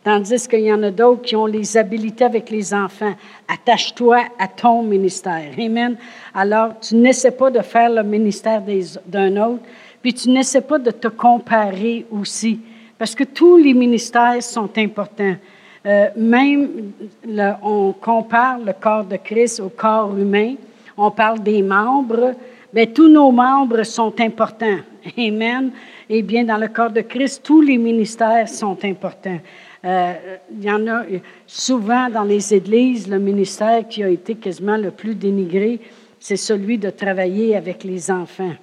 Tandis 0.05 0.49
qu'il 0.49 0.61
y 0.61 0.73
en 0.73 0.83
a 0.85 0.91
d'autres 0.91 1.23
qui 1.23 1.37
ont 1.37 1.47
les 1.47 1.77
habiletés 1.77 2.25
avec 2.25 2.51
les 2.51 2.73
enfants. 2.73 3.15
Attache-toi 3.49 4.21
à 4.39 4.47
ton 4.47 4.83
ministère. 4.83 5.51
Amen. 5.59 5.97
Alors, 6.35 6.79
tu 6.81 6.95
n'essaies 6.95 7.33
pas 7.33 7.51
de 7.51 7.61
faire 7.61 7.91
le 7.91 8.03
ministère 8.05 8.63
d'un 9.07 9.37
autre, 9.37 9.63
puis 10.03 10.15
tu 10.15 10.31
n'essaies 10.31 10.63
pas 10.63 10.79
de 10.79 10.91
te 10.91 11.09
comparer 11.09 12.07
aussi, 12.11 12.61
parce 12.99 13.15
que 13.15 13.25
tous 13.25 13.57
les 13.57 13.75
ministères 13.75 14.43
sont 14.43 14.71
importants. 14.77 15.37
Euh, 15.87 16.09
même, 16.17 16.93
on 17.63 17.93
compare 17.93 18.59
le 18.59 18.73
corps 18.73 19.05
de 19.05 19.17
Christ 19.17 19.61
au 19.61 19.69
corps 19.69 20.17
humain, 20.17 20.55
on 20.97 21.11
parle 21.11 21.41
des 21.41 21.63
membres, 21.63 22.35
mais 22.73 22.87
tous 22.87 23.09
nos 23.09 23.31
membres 23.31 23.85
sont 23.85 24.13
importants. 24.21 24.79
Amen. 25.17 25.71
Eh 26.11 26.23
bien, 26.23 26.45
dans 26.45 26.57
le 26.57 26.69
corps 26.69 26.91
de 26.91 27.03
Christ, 27.03 27.43
tous 27.45 27.61
les 27.61 27.79
ministères 27.79 28.49
sont 28.49 28.77
importants. 28.85 29.39
Euh, 29.85 30.13
il 30.51 30.65
y 30.65 30.71
en 30.71 30.87
a 30.89 31.05
souvent 31.47 32.11
dans 32.11 32.25
les 32.25 32.53
églises, 32.53 33.09
le 33.09 33.19
ministère 33.19 33.87
qui 33.89 34.03
a 34.03 34.09
été 34.09 34.35
quasiment 34.35 34.77
le 34.77 34.91
plus 34.91 35.15
dénigré, 35.15 35.81
c'est 36.19 36.37
celui 36.37 36.79
de 36.79 36.91
travailler 36.91 37.57
avec 37.57 37.85
les 37.85 38.11
enfants. 38.11 38.55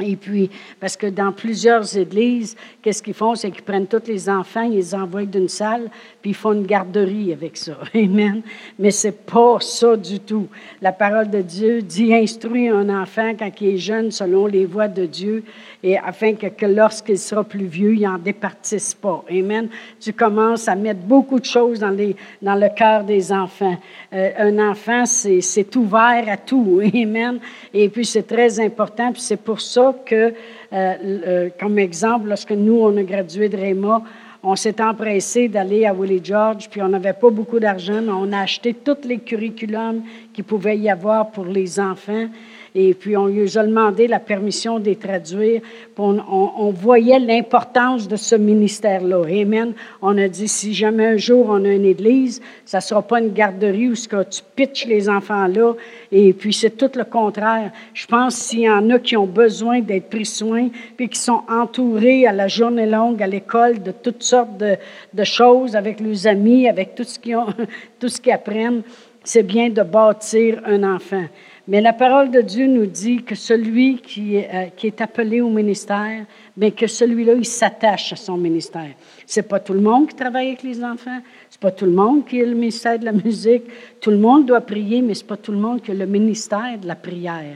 Et 0.00 0.16
puis, 0.16 0.50
parce 0.78 0.96
que 0.96 1.06
dans 1.06 1.32
plusieurs 1.32 1.96
églises, 1.96 2.56
qu'est-ce 2.82 3.02
qu'ils 3.02 3.14
font? 3.14 3.34
C'est 3.34 3.50
qu'ils 3.50 3.62
prennent 3.62 3.86
tous 3.86 4.06
les 4.06 4.28
enfants, 4.28 4.62
ils 4.62 4.76
les 4.76 4.94
envoient 4.94 5.24
d'une 5.24 5.48
salle, 5.48 5.90
puis 6.22 6.30
ils 6.30 6.34
font 6.34 6.52
une 6.52 6.66
garderie 6.66 7.32
avec 7.32 7.56
ça. 7.56 7.78
Amen. 7.94 8.42
Mais 8.78 8.90
c'est 8.90 9.26
pas 9.26 9.58
ça 9.60 9.96
du 9.96 10.20
tout. 10.20 10.48
La 10.80 10.92
parole 10.92 11.30
de 11.30 11.42
Dieu 11.42 11.82
dit 11.82 12.14
instruit 12.14 12.68
un 12.68 12.88
enfant 13.02 13.32
quand 13.38 13.50
il 13.60 13.68
est 13.68 13.78
jeune 13.78 14.10
selon 14.10 14.46
les 14.46 14.64
voies 14.64 14.88
de 14.88 15.06
Dieu, 15.06 15.44
et 15.82 15.96
afin 15.96 16.34
que, 16.34 16.66
lorsqu'il 16.66 17.18
sera 17.18 17.42
plus 17.42 17.64
vieux, 17.64 17.94
il 17.94 18.02
n'en 18.02 18.18
départisse 18.18 18.94
pas. 18.94 19.24
Amen. 19.30 19.68
Tu 19.98 20.12
commences 20.12 20.68
à 20.68 20.74
mettre 20.74 21.00
beaucoup 21.00 21.40
de 21.40 21.44
choses 21.44 21.80
dans 21.80 21.90
le 21.90 22.74
cœur 22.76 23.04
des 23.04 23.32
enfants. 23.32 23.76
Euh, 24.12 24.30
un 24.38 24.70
enfant, 24.70 25.06
c'est 25.06 25.76
ouvert 25.76 26.24
à 26.28 26.36
tout. 26.36 26.80
Amen. 26.94 27.38
Et 27.72 27.88
puis, 27.88 28.04
c'est 28.04 28.26
très 28.26 28.60
important, 28.60 29.12
puis 29.12 29.22
c'est 29.22 29.38
pour 29.40 29.60
ça 29.60 29.89
que, 30.04 30.14
euh, 30.14 30.32
euh, 30.72 31.48
comme 31.58 31.78
exemple, 31.78 32.28
lorsque 32.28 32.52
nous, 32.52 32.80
on 32.80 32.96
a 32.96 33.02
gradué 33.02 33.48
de 33.48 33.56
Réma, 33.56 34.02
on 34.42 34.56
s'est 34.56 34.80
empressé 34.80 35.48
d'aller 35.48 35.84
à 35.84 35.92
Willie 35.92 36.20
George, 36.24 36.68
puis 36.70 36.80
on 36.80 36.88
n'avait 36.88 37.12
pas 37.12 37.30
beaucoup 37.30 37.60
d'argent, 37.60 38.02
on 38.08 38.32
a 38.32 38.40
acheté 38.40 38.72
tous 38.72 39.06
les 39.06 39.18
curriculums 39.18 40.02
qu'il 40.32 40.44
pouvait 40.44 40.78
y 40.78 40.88
avoir 40.88 41.30
pour 41.30 41.44
les 41.44 41.78
enfants. 41.78 42.26
Et 42.74 42.94
puis, 42.94 43.16
on 43.16 43.26
lui 43.26 43.58
a 43.58 43.62
demandé 43.64 44.06
la 44.06 44.20
permission 44.20 44.78
de 44.78 44.84
les 44.86 44.96
traduire. 44.96 45.60
On, 45.98 46.70
voyait 46.70 47.18
l'importance 47.18 48.08
de 48.08 48.16
ce 48.16 48.36
ministère-là. 48.36 49.22
Amen. 49.24 49.72
On 50.00 50.16
a 50.16 50.28
dit, 50.28 50.48
si 50.48 50.72
jamais 50.72 51.06
un 51.06 51.16
jour 51.16 51.46
on 51.48 51.64
a 51.64 51.68
une 51.68 51.84
église, 51.84 52.40
ça 52.64 52.78
ne 52.78 52.82
sera 52.82 53.02
pas 53.02 53.20
une 53.20 53.32
garderie 53.32 53.88
où 53.88 53.94
tu 53.94 54.42
pitches 54.54 54.86
les 54.86 55.08
enfants 55.08 55.46
là. 55.46 55.74
Et 56.12 56.32
puis, 56.32 56.52
c'est 56.52 56.70
tout 56.70 56.90
le 56.96 57.04
contraire. 57.04 57.72
Je 57.92 58.06
pense 58.06 58.36
s'il 58.36 58.60
y 58.60 58.70
en 58.70 58.88
a 58.90 58.98
qui 58.98 59.16
ont 59.16 59.26
besoin 59.26 59.80
d'être 59.80 60.08
pris 60.08 60.26
soin, 60.26 60.68
puis 60.96 61.08
qui 61.08 61.18
sont 61.18 61.42
entourés 61.48 62.26
à 62.26 62.32
la 62.32 62.48
journée 62.48 62.86
longue 62.86 63.22
à 63.22 63.26
l'école 63.26 63.82
de 63.82 63.90
toutes 63.90 64.22
sortes 64.22 64.56
de, 64.56 65.24
choses 65.24 65.76
avec 65.76 66.00
leurs 66.00 66.26
amis, 66.26 66.68
avec 66.68 66.94
ce 66.96 67.18
tout 67.98 68.08
ce 68.08 68.20
qu'ils 68.20 68.32
apprennent, 68.32 68.82
c'est 69.22 69.42
bien 69.42 69.68
de 69.68 69.82
bâtir 69.82 70.60
un 70.64 70.82
enfant. 70.94 71.24
Mais 71.70 71.80
la 71.80 71.92
parole 71.92 72.32
de 72.32 72.40
Dieu 72.40 72.66
nous 72.66 72.86
dit 72.86 73.22
que 73.22 73.36
celui 73.36 73.98
qui 73.98 74.34
est, 74.34 74.50
euh, 74.52 74.66
qui 74.76 74.88
est 74.88 75.00
appelé 75.00 75.40
au 75.40 75.48
ministère, 75.48 76.26
bien 76.56 76.72
que 76.72 76.88
celui-là, 76.88 77.34
il 77.34 77.44
s'attache 77.44 78.12
à 78.12 78.16
son 78.16 78.36
ministère. 78.36 78.90
C'est 79.24 79.48
pas 79.48 79.60
tout 79.60 79.74
le 79.74 79.80
monde 79.80 80.08
qui 80.08 80.16
travaille 80.16 80.48
avec 80.48 80.64
les 80.64 80.82
enfants, 80.82 81.20
c'est 81.48 81.60
pas 81.60 81.70
tout 81.70 81.84
le 81.84 81.92
monde 81.92 82.26
qui 82.26 82.42
a 82.42 82.44
le 82.44 82.56
ministère 82.56 82.98
de 82.98 83.04
la 83.04 83.12
musique. 83.24 83.62
Tout 84.00 84.10
le 84.10 84.18
monde 84.18 84.46
doit 84.46 84.62
prier, 84.62 85.00
mais 85.00 85.14
c'est 85.14 85.28
pas 85.28 85.36
tout 85.36 85.52
le 85.52 85.58
monde 85.58 85.80
qui 85.80 85.92
a 85.92 85.94
le 85.94 86.06
ministère 86.06 86.76
de 86.76 86.88
la 86.88 86.96
prière. 86.96 87.54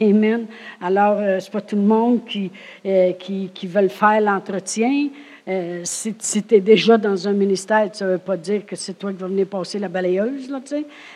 Amen. 0.00 0.46
Alors, 0.80 1.16
euh, 1.18 1.40
c'est 1.40 1.50
pas 1.50 1.60
tout 1.60 1.74
le 1.74 1.82
monde 1.82 2.24
qui, 2.26 2.52
euh, 2.86 3.10
qui, 3.14 3.50
qui 3.52 3.66
veut 3.66 3.88
faire 3.88 4.20
l'entretien. 4.20 5.08
Euh, 5.48 5.80
si, 5.84 6.14
tu 6.14 6.54
es 6.54 6.60
déjà 6.60 6.98
dans 6.98 7.26
un 7.26 7.32
ministère, 7.32 7.88
ça 7.94 8.04
ne 8.04 8.10
veut 8.12 8.18
pas 8.18 8.36
dire 8.36 8.66
que 8.66 8.76
c'est 8.76 8.92
toi 8.92 9.10
qui 9.12 9.18
vas 9.18 9.28
venir 9.28 9.46
passer 9.46 9.78
la 9.78 9.88
balayeuse, 9.88 10.50
là. 10.50 10.60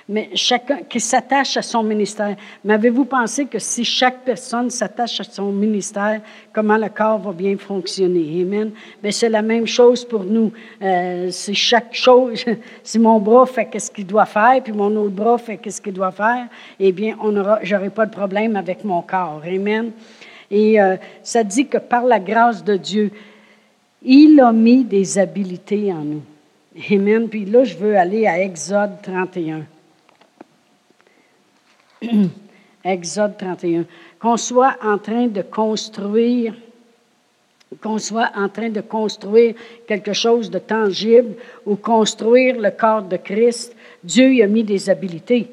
Mais 0.09 0.31
chacun 0.35 0.79
qui 0.89 1.01
s'attache 1.01 1.59
à 1.59 1.63
son 1.63 1.83
ministère. 1.83 2.37
Mais 2.65 2.73
avez-vous 2.73 3.05
pensé 3.05 3.45
que 3.45 3.59
si 3.59 3.85
chaque 3.85 4.25
personne 4.25 4.71
s'attache 4.71 5.21
à 5.21 5.25
son 5.25 5.53
ministère, 5.53 6.23
comment 6.51 6.79
le 6.79 6.89
corps 6.89 7.19
va 7.19 7.33
bien 7.33 7.59
fonctionner? 7.59 8.41
Amen. 8.41 8.71
Mais 9.03 9.13
c'est 9.13 9.29
la 9.29 9.43
même 9.43 9.67
chose 9.67 10.03
pour 10.03 10.25
nous. 10.25 10.51
Euh, 10.81 11.31
si 11.31 11.55
chaque 11.55 11.93
chose, 11.93 12.43
si 12.83 12.99
mon 12.99 13.19
bras 13.19 13.45
fait 13.45 13.67
qu'est-ce 13.67 13.91
qu'il 13.91 14.07
doit 14.07 14.25
faire, 14.25 14.63
puis 14.65 14.73
mon 14.73 14.97
autre 14.97 15.15
bras 15.15 15.37
fait 15.37 15.59
qu'est-ce 15.59 15.83
qu'il 15.83 15.93
doit 15.93 16.11
faire, 16.11 16.47
eh 16.81 16.93
bien, 16.93 17.17
on 17.21 17.37
aura, 17.37 17.59
j'aurai 17.65 17.91
pas 17.91 18.07
de 18.07 18.13
problème 18.13 18.57
avec 18.57 18.83
mon 18.83 19.03
corps. 19.03 19.43
Amen. 19.47 19.91
Et 20.51 20.81
euh, 20.81 20.97
ça 21.23 21.45
dit 21.45 21.67
que 21.67 21.79
par 21.79 22.05
la 22.05 22.19
grâce 22.19 22.65
de 22.65 22.77
Dieu, 22.77 23.11
il 24.05 24.41
a 24.41 24.53
mis 24.53 24.85
des 24.85 25.19
habiletés 25.19 25.93
en 25.93 26.05
nous. 26.05 26.23
Amen. 26.91 27.29
Puis 27.29 27.45
là, 27.45 27.65
je 27.65 27.77
veux 27.77 27.97
aller 27.97 28.27
à 28.27 28.43
Exode 28.43 29.03
31. 29.03 29.67
Exode 32.85 33.37
31. 33.37 33.85
Qu'on 34.19 34.37
soit 34.37 34.77
en 34.83 34.99
train 34.99 35.27
de 35.27 35.43
construire, 35.43 36.55
qu'on 37.81 37.99
soit 37.99 38.31
en 38.35 38.49
train 38.49 38.71
de 38.71 38.81
construire 38.81 39.55
quelque 39.87 40.13
chose 40.13 40.51
de 40.51 40.59
tangible 40.59 41.35
ou 41.67 41.77
construire 41.77 42.61
le 42.61 42.71
corps 42.71 43.03
de 43.03 43.17
Christ, 43.17 43.77
Dieu 44.03 44.33
y 44.33 44.43
a 44.43 44.47
mis 44.47 44.65
des 44.65 44.91
habiletés. 44.91 45.49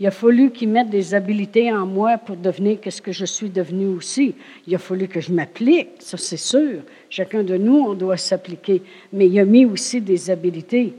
Il 0.00 0.06
a 0.06 0.12
fallu 0.12 0.52
qu'il 0.52 0.68
mette 0.68 0.90
des 0.90 1.12
habiletés 1.12 1.72
en 1.72 1.84
moi 1.84 2.18
pour 2.18 2.36
devenir 2.36 2.78
ce 2.88 3.02
que 3.02 3.10
je 3.10 3.24
suis 3.24 3.50
devenu 3.50 3.86
aussi. 3.86 4.34
Il 4.66 4.74
a 4.74 4.78
fallu 4.78 5.08
que 5.08 5.20
je 5.20 5.32
m'applique, 5.32 5.88
ça 5.98 6.16
c'est 6.16 6.36
sûr. 6.36 6.82
Chacun 7.10 7.42
de 7.42 7.56
nous, 7.56 7.78
on 7.78 7.94
doit 7.94 8.16
s'appliquer. 8.16 8.80
Mais 9.12 9.26
il 9.26 9.40
a 9.40 9.44
mis 9.44 9.64
aussi 9.64 10.00
des 10.00 10.30
habiletés. 10.30 10.94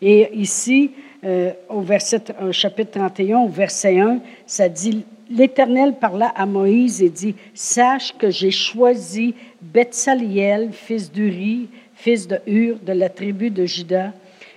Et 0.00 0.32
ici, 0.32 0.92
euh, 1.24 1.52
au, 1.68 1.80
verset, 1.80 2.22
chapitre 2.52 2.92
31, 2.92 3.38
au 3.38 3.48
verset 3.48 3.98
1, 3.98 4.20
ça 4.46 4.68
dit 4.68 5.04
L'Éternel 5.28 5.94
parla 6.00 6.28
à 6.28 6.46
Moïse 6.46 7.02
et 7.02 7.10
dit 7.10 7.34
Sache 7.52 8.16
que 8.16 8.30
j'ai 8.30 8.52
choisi 8.52 9.34
Betsaliel, 9.60 10.68
fils 10.70 11.10
d'Uri, 11.10 11.68
fils 11.94 12.28
de 12.28 12.38
Hur, 12.46 12.78
de 12.78 12.92
la 12.92 13.08
tribu 13.08 13.50
de 13.50 13.66
Juda, 13.66 14.12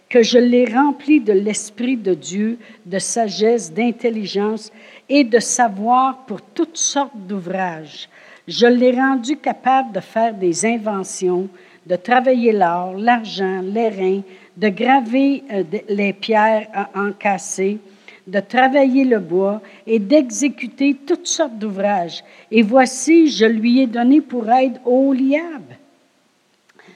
que 0.10 0.24
je 0.24 0.39
l'ai 0.39 0.66
rempli 0.66 1.22
de 1.22 1.34
l'Esprit 1.34 1.96
de 1.96 2.16
Dieu, 2.16 2.58
de 2.86 2.98
sagesse, 2.98 3.72
d'intelligence 3.72 4.72
et 5.08 5.24
de 5.24 5.39
savoir 5.39 6.25
pour 6.25 6.42
toutes 6.42 6.78
sortes 6.78 7.16
d'ouvrages. 7.16 8.10
Je 8.48 8.66
l'ai 8.66 8.92
rendu 8.92 9.38
capable 9.38 9.92
de 9.92 10.00
faire 10.00 10.34
des 10.34 10.66
inventions, 10.66 11.48
de 11.86 11.96
travailler 11.96 12.51
l'or, 12.51 12.96
l'argent, 12.96 13.62
l'airain, 13.62 14.22
de 14.58 14.70
graver 14.70 15.44
euh, 15.51 15.63
les 15.88 16.13
pierres 16.13 16.68
encassées, 16.96 17.78
de 18.25 18.39
travailler 18.39 19.06
le 19.06 19.20
bois 19.20 19.62
et 19.86 20.00
d'exécuter 20.00 20.96
toutes 21.06 21.28
sortes 21.28 21.58
d'ouvrages. 21.58 22.24
Et 22.51 22.63
voici, 22.63 23.30
je 23.30 23.46
lui 23.46 23.82
ai 23.82 23.88
donné 23.88 24.22
pour 24.22 24.50
aide 24.51 24.80
Oliab, 24.86 25.63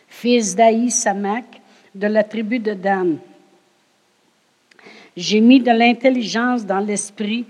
fils 0.08 0.56
d'Aïsamak, 0.56 1.62
de 1.96 2.08
la 2.08 2.24
tribu 2.24 2.60
de 2.60 2.74
Dan. 2.74 3.18
J'ai 5.16 5.42
mis 5.42 5.60
de 5.60 5.72
l'intelligence 5.72 6.66
dans 6.66 6.80
l'esprit 6.80 7.46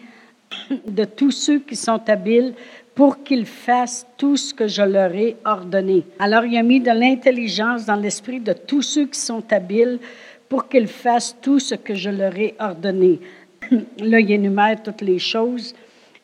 de 0.85 1.05
tous 1.05 1.31
ceux 1.31 1.59
qui 1.59 1.75
sont 1.75 2.01
habiles 2.09 2.53
pour 2.93 3.23
qu'ils 3.23 3.45
fassent 3.45 4.05
tout 4.17 4.37
ce 4.37 4.53
que 4.53 4.67
je 4.67 4.83
leur 4.83 5.13
ai 5.15 5.35
ordonné. 5.45 6.03
Alors 6.19 6.45
il 6.45 6.57
a 6.57 6.63
mis 6.63 6.79
de 6.79 6.91
l'intelligence 6.91 7.85
dans 7.85 7.95
l'esprit 7.95 8.39
de 8.39 8.53
tous 8.53 8.81
ceux 8.81 9.07
qui 9.07 9.19
sont 9.19 9.43
habiles 9.51 9.99
pour 10.47 10.67
qu'ils 10.67 10.87
fassent 10.87 11.35
tout 11.41 11.59
ce 11.59 11.75
que 11.75 11.95
je 11.95 12.09
leur 12.09 12.37
ai 12.37 12.53
ordonné. 12.59 13.19
Là, 13.99 14.19
il 14.19 14.31
énumère 14.31 14.83
toutes 14.83 15.01
les 15.01 15.19
choses. 15.19 15.73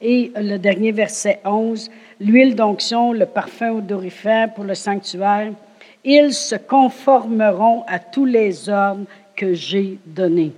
Et 0.01 0.31
le 0.35 0.57
dernier 0.57 0.91
verset 0.91 1.39
11, 1.43 1.89
l'huile 2.21 2.55
d'onction, 2.55 3.11
le 3.11 3.25
parfum 3.25 3.71
odorifère 3.71 4.53
pour 4.53 4.63
le 4.63 4.75
sanctuaire, 4.75 5.51
ils 6.03 6.33
se 6.33 6.55
conformeront 6.55 7.83
à 7.87 7.99
tous 7.99 8.25
les 8.25 8.69
ordres 8.69 9.05
que 9.35 9.53
j'ai 9.53 9.97
donnés. 10.05 10.53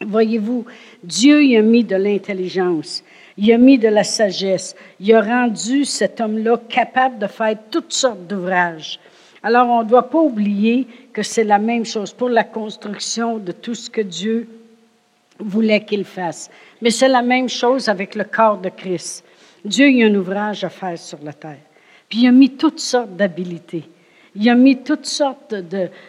Voyez-vous, 0.00 0.64
Dieu 1.02 1.44
y 1.44 1.56
a 1.56 1.62
mis 1.62 1.84
de 1.84 1.96
l'intelligence, 1.96 3.04
il 3.36 3.52
a 3.52 3.58
mis 3.58 3.78
de 3.78 3.88
la 3.88 4.04
sagesse, 4.04 4.74
il 5.00 5.14
a 5.14 5.20
rendu 5.20 5.84
cet 5.84 6.20
homme-là 6.20 6.58
capable 6.68 7.18
de 7.18 7.26
faire 7.26 7.56
toutes 7.70 7.92
sortes 7.92 8.26
d'ouvrages. 8.26 8.98
Alors, 9.42 9.68
on 9.68 9.82
ne 9.82 9.88
doit 9.88 10.08
pas 10.08 10.20
oublier 10.20 10.86
que 11.12 11.22
c'est 11.22 11.44
la 11.44 11.58
même 11.58 11.84
chose 11.84 12.12
pour 12.12 12.28
la 12.28 12.44
construction 12.44 13.38
de 13.38 13.52
tout 13.52 13.74
ce 13.74 13.90
que 13.90 14.00
Dieu 14.00 14.48
voulait 15.38 15.84
qu'il 15.84 16.04
fasse. 16.04 16.50
Mais 16.80 16.90
c'est 16.90 17.08
la 17.08 17.22
même 17.22 17.48
chose 17.48 17.88
avec 17.88 18.14
le 18.14 18.24
corps 18.24 18.58
de 18.58 18.68
Christ. 18.68 19.24
Dieu 19.64 19.86
a 19.86 20.06
un 20.06 20.14
ouvrage 20.14 20.64
à 20.64 20.68
faire 20.68 20.98
sur 20.98 21.18
la 21.22 21.32
terre. 21.32 21.58
Puis 22.08 22.20
il 22.20 22.28
a 22.28 22.32
mis 22.32 22.50
toutes 22.50 22.80
sortes 22.80 23.16
d'habilités. 23.16 23.84
Il 24.34 24.48
a 24.48 24.54
mis 24.54 24.78
toutes 24.82 25.06
sortes 25.06 25.54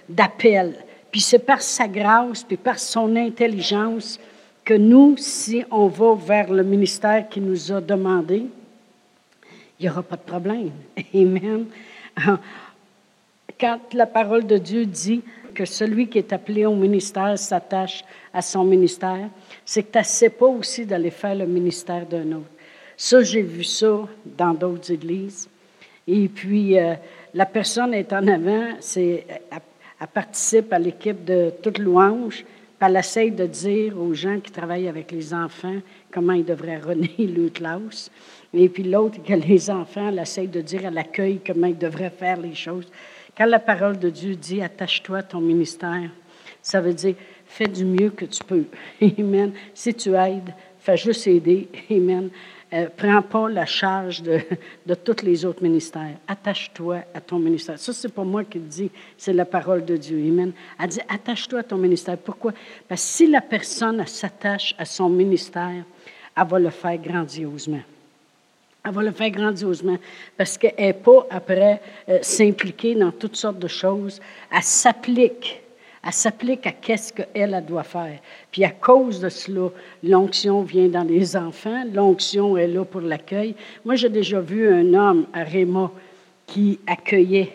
d'appels. 0.07 0.75
Puis 1.11 1.21
c'est 1.21 1.39
par 1.39 1.61
sa 1.61 1.87
grâce, 1.87 2.43
puis 2.43 2.57
par 2.57 2.79
son 2.79 3.15
intelligence 3.15 4.19
que 4.63 4.73
nous, 4.73 5.15
si 5.17 5.63
on 5.69 5.87
va 5.87 6.15
vers 6.15 6.51
le 6.51 6.63
ministère 6.63 7.27
qui 7.29 7.41
nous 7.41 7.71
a 7.71 7.81
demandé, 7.81 8.45
il 9.79 9.83
n'y 9.83 9.89
aura 9.89 10.01
pas 10.01 10.15
de 10.15 10.21
problème. 10.21 10.71
Amen. 11.13 11.65
Quand 13.59 13.79
la 13.93 14.07
parole 14.07 14.47
de 14.47 14.57
Dieu 14.57 14.85
dit 14.85 15.21
que 15.53 15.65
celui 15.65 16.07
qui 16.07 16.17
est 16.17 16.33
appelé 16.33 16.65
au 16.65 16.75
ministère 16.75 17.37
s'attache 17.37 18.03
à 18.33 18.41
son 18.41 18.63
ministère, 18.63 19.29
c'est 19.65 19.83
que 19.83 19.91
tu 19.91 19.97
n'essaies 19.97 20.29
pas 20.29 20.47
aussi 20.47 20.85
d'aller 20.85 21.11
faire 21.11 21.35
le 21.35 21.45
ministère 21.45 22.05
d'un 22.05 22.31
autre. 22.31 22.49
Ça, 22.97 23.21
j'ai 23.21 23.41
vu 23.41 23.63
ça 23.63 24.07
dans 24.25 24.53
d'autres 24.53 24.91
églises. 24.91 25.49
Et 26.07 26.27
puis, 26.27 26.77
euh, 26.77 26.95
la 27.33 27.45
personne 27.45 27.93
est 27.93 28.13
en 28.13 28.27
avant, 28.27 28.75
c'est, 28.79 29.25
elle, 29.29 30.07
participe 30.13 30.71
à 30.73 30.79
l'équipe 30.79 31.23
de 31.23 31.51
toute 31.61 31.79
louange, 31.79 32.43
puis 32.43 32.89
elle 32.89 32.97
essaye 32.97 33.31
de 33.31 33.45
dire 33.45 33.97
aux 33.99 34.13
gens 34.13 34.39
qui 34.39 34.51
travaillent 34.51 34.89
avec 34.89 35.11
les 35.11 35.33
enfants 35.33 35.77
comment 36.11 36.33
ils 36.33 36.45
devraient 36.45 36.79
renier 36.79 37.15
le 37.19 37.49
classe. 37.53 38.11
Et 38.53 38.69
puis 38.69 38.83
l'autre, 38.83 39.23
que 39.23 39.33
les 39.33 39.69
enfants, 39.69 40.09
elle 40.09 40.51
de 40.51 40.61
dire 40.61 40.85
à 40.85 40.91
l'accueil 40.91 41.39
comment 41.45 41.67
ils 41.67 41.77
devraient 41.77 42.11
faire 42.11 42.37
les 42.37 42.53
choses. 42.53 42.87
Quand 43.35 43.45
la 43.45 43.59
parole 43.59 43.97
de 43.97 44.09
Dieu 44.09 44.35
dit 44.35 44.61
attache-toi 44.61 45.19
à 45.19 45.23
ton 45.23 45.41
ministère, 45.41 46.09
ça 46.61 46.81
veut 46.81 46.93
dire 46.93 47.15
fais 47.45 47.67
du 47.67 47.85
mieux 47.85 48.09
que 48.09 48.25
tu 48.25 48.43
peux. 48.43 48.65
Amen. 49.19 49.53
Si 49.73 49.93
tu 49.93 50.13
aides, 50.13 50.53
fais 50.79 50.97
juste 50.97 51.25
aider. 51.27 51.67
Amen. 51.89 52.29
Euh, 52.73 52.87
prends 52.97 53.21
pas 53.21 53.49
la 53.49 53.67
charge 53.67 54.23
de, 54.23 54.39
de 54.85 54.95
tous 54.95 55.23
les 55.23 55.45
autres 55.45 55.61
ministères. 55.61 56.15
Attache-toi 56.27 57.01
à 57.13 57.21
ton 57.21 57.37
ministère. 57.37 57.77
Ça, 57.77 57.93
c'est 57.93 58.11
pas 58.11 58.23
moi 58.23 58.43
qui 58.43 58.57
le 58.57 58.65
dis, 58.65 58.89
c'est 59.15 59.33
la 59.33 59.45
parole 59.45 59.85
de 59.85 59.95
Dieu. 59.95 60.17
Amen. 60.17 60.51
Elle 60.79 60.87
dit, 60.87 60.99
attache-toi 61.07 61.59
à 61.59 61.63
ton 61.63 61.77
ministère. 61.77 62.17
Pourquoi? 62.17 62.51
Parce 62.87 63.01
que 63.01 63.07
si 63.07 63.27
la 63.27 63.41
personne 63.41 64.05
s'attache 64.07 64.73
à 64.79 64.85
son 64.85 65.07
ministère, 65.07 65.83
elle 66.35 66.47
va 66.47 66.59
le 66.59 66.71
faire 66.71 66.97
grandiosement. 66.97 67.81
Elle 68.83 68.91
va 68.91 69.03
le 69.03 69.11
faire 69.11 69.29
grandiosement 69.29 69.97
parce 70.35 70.57
qu'elle 70.57 70.73
n'est 70.77 70.93
pas 70.93 71.27
après 71.29 71.79
euh, 72.09 72.19
s'impliquer 72.21 72.95
dans 72.95 73.11
toutes 73.11 73.35
sortes 73.35 73.59
de 73.59 73.67
choses. 73.67 74.19
Elle 74.51 74.63
s'applique. 74.63 75.62
Elle 76.05 76.13
s'applique 76.13 76.67
à 76.67 76.71
qu'est-ce 76.71 77.13
qu'elle 77.13 77.27
elle 77.33 77.65
doit 77.65 77.83
faire. 77.83 78.19
Puis 78.51 78.63
à 78.63 78.71
cause 78.71 79.19
de 79.19 79.29
cela, 79.29 79.69
l'onction 80.03 80.63
vient 80.63 80.89
dans 80.89 81.03
les 81.03 81.35
enfants. 81.35 81.83
L'onction 81.93 82.57
est 82.57 82.67
là 82.67 82.83
pour 82.83 83.01
l'accueil. 83.01 83.55
Moi, 83.85 83.95
j'ai 83.95 84.09
déjà 84.09 84.41
vu 84.41 84.67
un 84.67 84.93
homme 84.93 85.27
à 85.33 85.43
Réma 85.43 85.91
qui 86.45 86.79
accueillait 86.85 87.53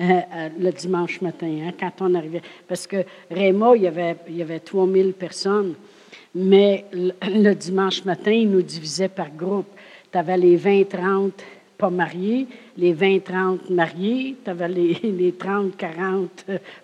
euh, 0.00 0.04
euh, 0.04 0.48
le 0.58 0.70
dimanche 0.72 1.20
matin, 1.20 1.54
hein, 1.66 1.72
quand 1.78 1.92
on 2.00 2.14
arrivait. 2.14 2.42
Parce 2.66 2.86
que 2.86 3.04
Réma, 3.30 3.76
il 3.76 3.82
y 3.82 3.86
avait, 3.86 4.16
il 4.28 4.40
avait 4.40 4.60
3000 4.60 5.12
personnes. 5.12 5.74
Mais 6.34 6.86
le 6.92 7.52
dimanche 7.52 8.06
matin, 8.06 8.32
il 8.32 8.50
nous 8.50 8.62
divisait 8.62 9.08
par 9.08 9.28
groupe 9.30 9.66
tu 10.12 10.18
avais 10.18 10.36
les 10.36 10.58
20-30 10.58 11.32
pas 11.82 11.90
mariés, 11.90 12.46
les 12.76 12.94
20-30 12.94 13.72
mariés, 13.72 14.36
tu 14.44 14.50
avais 14.50 14.68
les, 14.68 14.94
30-40 15.32 16.28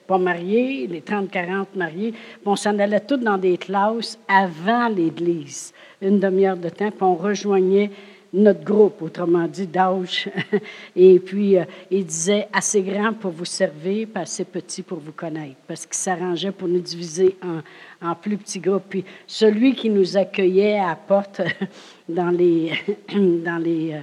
pas 0.08 0.18
mariés, 0.18 0.88
les 0.88 1.02
30-40 1.02 1.66
mariés. 1.76 2.12
on 2.44 2.56
s'en 2.56 2.76
allait 2.80 2.98
tous 2.98 3.18
dans 3.18 3.38
des 3.38 3.58
classes 3.58 4.18
avant 4.26 4.88
l'Église, 4.88 5.72
une 6.02 6.18
demi-heure 6.18 6.56
de 6.56 6.68
temps, 6.68 6.90
puis 6.90 7.02
on 7.02 7.14
rejoignait 7.14 7.92
notre 8.32 8.64
groupe, 8.64 9.00
autrement 9.00 9.46
dit, 9.46 9.68
d'âge. 9.68 10.28
Et 10.96 11.20
puis, 11.20 11.56
euh, 11.56 11.64
il 11.92 12.04
disait 12.04 12.48
assez 12.52 12.82
grand 12.82 13.12
pour 13.12 13.30
vous 13.30 13.44
servir, 13.44 14.08
puis 14.12 14.22
assez 14.22 14.44
petit 14.44 14.82
pour 14.82 14.98
vous 14.98 15.12
connaître, 15.12 15.60
parce 15.68 15.86
qu'il 15.86 15.94
s'arrangeait 15.94 16.50
pour 16.50 16.66
nous 16.66 16.80
diviser 16.80 17.36
en, 17.40 18.10
en, 18.10 18.14
plus 18.16 18.36
petits 18.36 18.58
groupes. 18.58 18.82
Puis, 18.88 19.04
celui 19.28 19.76
qui 19.76 19.90
nous 19.90 20.16
accueillait 20.16 20.80
à 20.80 20.88
la 20.88 20.96
porte 20.96 21.40
dans 22.08 22.30
les. 22.30 22.72
dans 23.14 23.62
les 23.62 23.92
euh, 23.92 24.00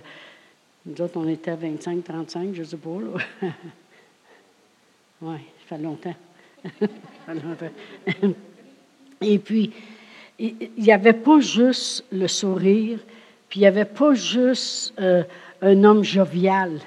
nous 0.86 1.01
autres, 1.01 1.18
on 1.18 1.27
était 1.27 1.51
à 1.51 1.56
25, 1.56 2.04
35, 2.04 2.54
je 2.54 2.62
ne 2.62 2.65
sais 2.65 2.77
pas, 2.77 2.89
oui, 5.22 5.38
ça 5.68 5.75
fait 5.75 5.77
longtemps. 5.82 6.15
longtemps. 7.27 8.34
Et 9.22 9.39
puis, 9.39 9.72
il 10.38 10.70
n'y 10.77 10.92
avait 10.92 11.13
pas 11.13 11.39
juste 11.39 12.06
le 12.12 12.27
sourire, 12.27 13.00
puis 13.50 13.62
il 13.62 13.63
n'y 13.63 13.68
avait 13.68 13.86
pas 13.86 14.13
juste 14.13 14.94
euh, 15.00 15.24
un 15.62 15.84
homme 15.84 16.04
jovial. 16.04 16.80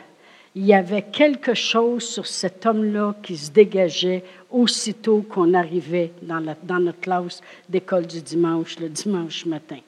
Il 0.54 0.64
y 0.64 0.74
avait 0.74 1.02
quelque 1.02 1.54
chose 1.54 2.04
sur 2.04 2.26
cet 2.26 2.66
homme-là 2.66 3.14
qui 3.22 3.36
se 3.36 3.50
dégageait 3.50 4.24
aussitôt 4.50 5.22
qu'on 5.22 5.54
arrivait 5.54 6.12
dans, 6.22 6.40
la, 6.40 6.56
dans 6.62 6.78
notre 6.78 7.00
classe 7.00 7.40
d'école 7.68 8.06
du 8.06 8.20
dimanche, 8.22 8.78
le 8.78 8.88
dimanche 8.88 9.44
matin. 9.46 9.78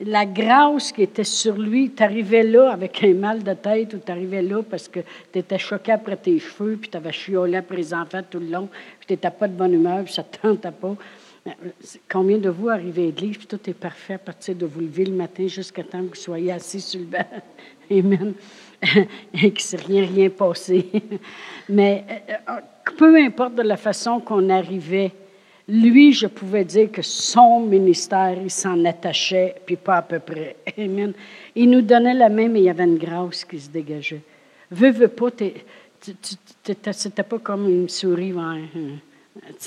La 0.00 0.26
grâce 0.26 0.92
qui 0.92 1.02
était 1.02 1.24
sur 1.24 1.56
lui, 1.56 1.90
tu 1.90 2.02
arrivais 2.04 2.44
là 2.44 2.70
avec 2.70 3.02
un 3.02 3.14
mal 3.14 3.42
de 3.42 3.52
tête 3.54 3.94
ou 3.94 3.98
tu 3.98 4.12
arrivais 4.12 4.42
là 4.42 4.62
parce 4.62 4.86
que 4.86 5.00
tu 5.32 5.40
étais 5.40 5.58
choqué 5.58 5.90
après 5.90 6.16
tes 6.16 6.38
cheveux, 6.38 6.76
puis 6.76 6.88
tu 6.88 6.96
avais 6.96 7.10
chiolé 7.10 7.56
après 7.56 7.78
les 7.78 7.92
enfants 7.92 8.22
tout 8.28 8.38
le 8.38 8.46
long, 8.46 8.68
puis 9.00 9.18
tu 9.18 9.28
pas 9.28 9.48
de 9.48 9.54
bonne 9.54 9.74
humeur, 9.74 10.04
puis 10.04 10.14
ça 10.14 10.22
ne 10.22 10.28
te 10.28 10.40
tentait 10.40 10.70
pas. 10.70 10.94
Combien 12.08 12.38
de 12.38 12.48
vous 12.48 12.68
arrivez 12.68 13.02
à 13.02 13.06
l'église, 13.06 13.38
puis 13.38 13.46
tout 13.48 13.58
est 13.68 13.74
parfait 13.74 14.14
à 14.14 14.18
partir 14.18 14.54
de 14.54 14.66
vous 14.66 14.80
lever 14.80 15.04
le 15.04 15.14
matin 15.14 15.48
jusqu'à 15.48 15.82
temps 15.82 16.02
que 16.02 16.08
vous 16.08 16.14
soyez 16.14 16.52
assis 16.52 16.80
sur 16.80 17.00
le 17.00 17.06
banc? 17.06 17.26
Amen. 17.90 18.34
Et 19.34 19.50
qu'il 19.50 19.52
ne 19.52 19.58
s'est 19.58 19.76
rien, 19.78 20.06
rien 20.06 20.30
passé. 20.30 20.86
Mais 21.68 22.04
euh, 22.08 22.52
euh, 22.52 22.60
peu 22.96 23.16
importe 23.16 23.56
de 23.56 23.62
la 23.62 23.76
façon 23.76 24.20
qu'on 24.20 24.48
arrivait, 24.50 25.10
lui, 25.68 26.12
je 26.12 26.26
pouvais 26.26 26.64
dire 26.64 26.90
que 26.90 27.02
son 27.02 27.60
ministère, 27.60 28.36
il 28.42 28.50
s'en 28.50 28.84
attachait, 28.84 29.54
puis 29.66 29.76
pas 29.76 29.98
à 29.98 30.02
peu 30.02 30.18
près. 30.18 30.56
Amen. 30.78 31.12
Il 31.54 31.70
nous 31.70 31.82
donnait 31.82 32.14
la 32.14 32.28
main, 32.28 32.48
mais 32.48 32.60
il 32.60 32.64
y 32.64 32.70
avait 32.70 32.84
une 32.84 32.98
grâce 32.98 33.44
qui 33.44 33.60
se 33.60 33.68
dégageait. 33.68 34.22
Veux, 34.70 34.90
veux 34.90 35.08
pas, 35.08 35.28
c'était 36.92 37.22
pas 37.22 37.38
comme 37.38 37.68
une 37.68 37.88
souris 37.88 38.32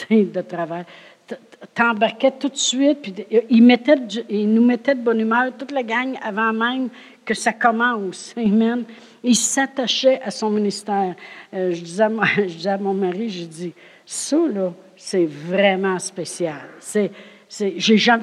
de 0.10 0.42
travers 0.42 0.86
t'embarquais 1.74 2.32
tout 2.32 2.50
de 2.50 2.58
suite, 2.58 3.02
puis 3.02 3.14
il, 3.50 4.54
nous 4.54 4.66
mettait 4.66 4.96
de 4.96 5.02
bonne 5.02 5.20
humeur, 5.20 5.52
toute 5.58 5.72
la 5.72 5.84
gang, 5.84 6.18
avant 6.22 6.54
même 6.54 6.90
que 7.26 7.34
ça 7.34 7.54
commence. 7.54 8.34
Amen. 8.38 8.84
Il 9.24 9.36
s'attachait 9.36 10.22
à 10.22 10.32
son 10.32 10.50
ministère. 10.50 11.16
Euh, 11.54 11.72
je, 11.72 11.82
disais 11.82 12.04
à, 12.04 12.10
je, 12.38 12.54
disais 12.54 12.70
à, 12.70 12.78
mon 12.78 12.94
mari, 12.94 13.30
je 13.30 13.46
dis, 13.46 13.74
ça, 14.06 14.38
là, 14.48 14.74
c'est 15.04 15.26
vraiment 15.26 16.00
spécial. 16.00 16.70
C'est, 16.80 17.12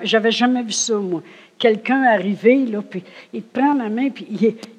j'avais 0.04 0.30
jamais 0.30 0.62
vu 0.62 0.72
ça, 0.72 0.94
moi 0.94 1.22
quelqu'un 1.58 2.04
arrivé, 2.04 2.64
là, 2.66 2.80
puis 2.88 3.02
il 3.32 3.42
te 3.42 3.58
prend 3.58 3.74
la 3.74 3.88
main, 3.88 4.10
puis 4.10 4.26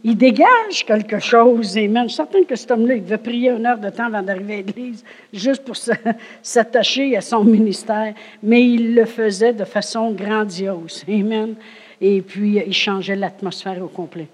il, 0.04 0.18
dégage 0.18 0.86
quelque 0.86 1.20
chose. 1.20 1.78
Et 1.78 1.88
même, 1.88 2.10
je 2.10 2.44
que 2.46 2.56
cet 2.56 2.72
homme-là, 2.72 2.96
il 2.96 3.04
devait 3.04 3.18
prier 3.18 3.50
une 3.52 3.66
heure 3.66 3.78
de 3.78 3.90
temps 3.90 4.06
avant 4.06 4.22
d'arriver 4.22 4.54
à 4.56 4.58
l'église, 4.58 5.04
juste 5.34 5.64
pour 5.64 5.76
s'attacher 6.42 7.16
à 7.16 7.22
son 7.22 7.44
ministère. 7.44 8.14
Mais 8.42 8.64
il 8.64 8.96
le 8.96 9.06
faisait 9.06 9.54
de 9.54 9.66
façon 9.66 10.12
grandiose. 10.12 11.04
Amen. 11.08 11.56
Et 12.02 12.22
puis, 12.22 12.62
il 12.66 12.74
changeait 12.74 13.16
l'atmosphère 13.16 13.84
au 13.84 13.88
complet. 13.88 14.28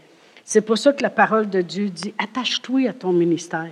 C'est 0.44 0.62
pour 0.62 0.78
ça 0.78 0.94
que 0.94 1.02
la 1.02 1.10
parole 1.10 1.50
de 1.50 1.62
Dieu 1.62 1.90
dit 1.90 2.14
attache-toi 2.20 2.90
à 2.90 2.94
ton 2.94 3.12
ministère. 3.12 3.72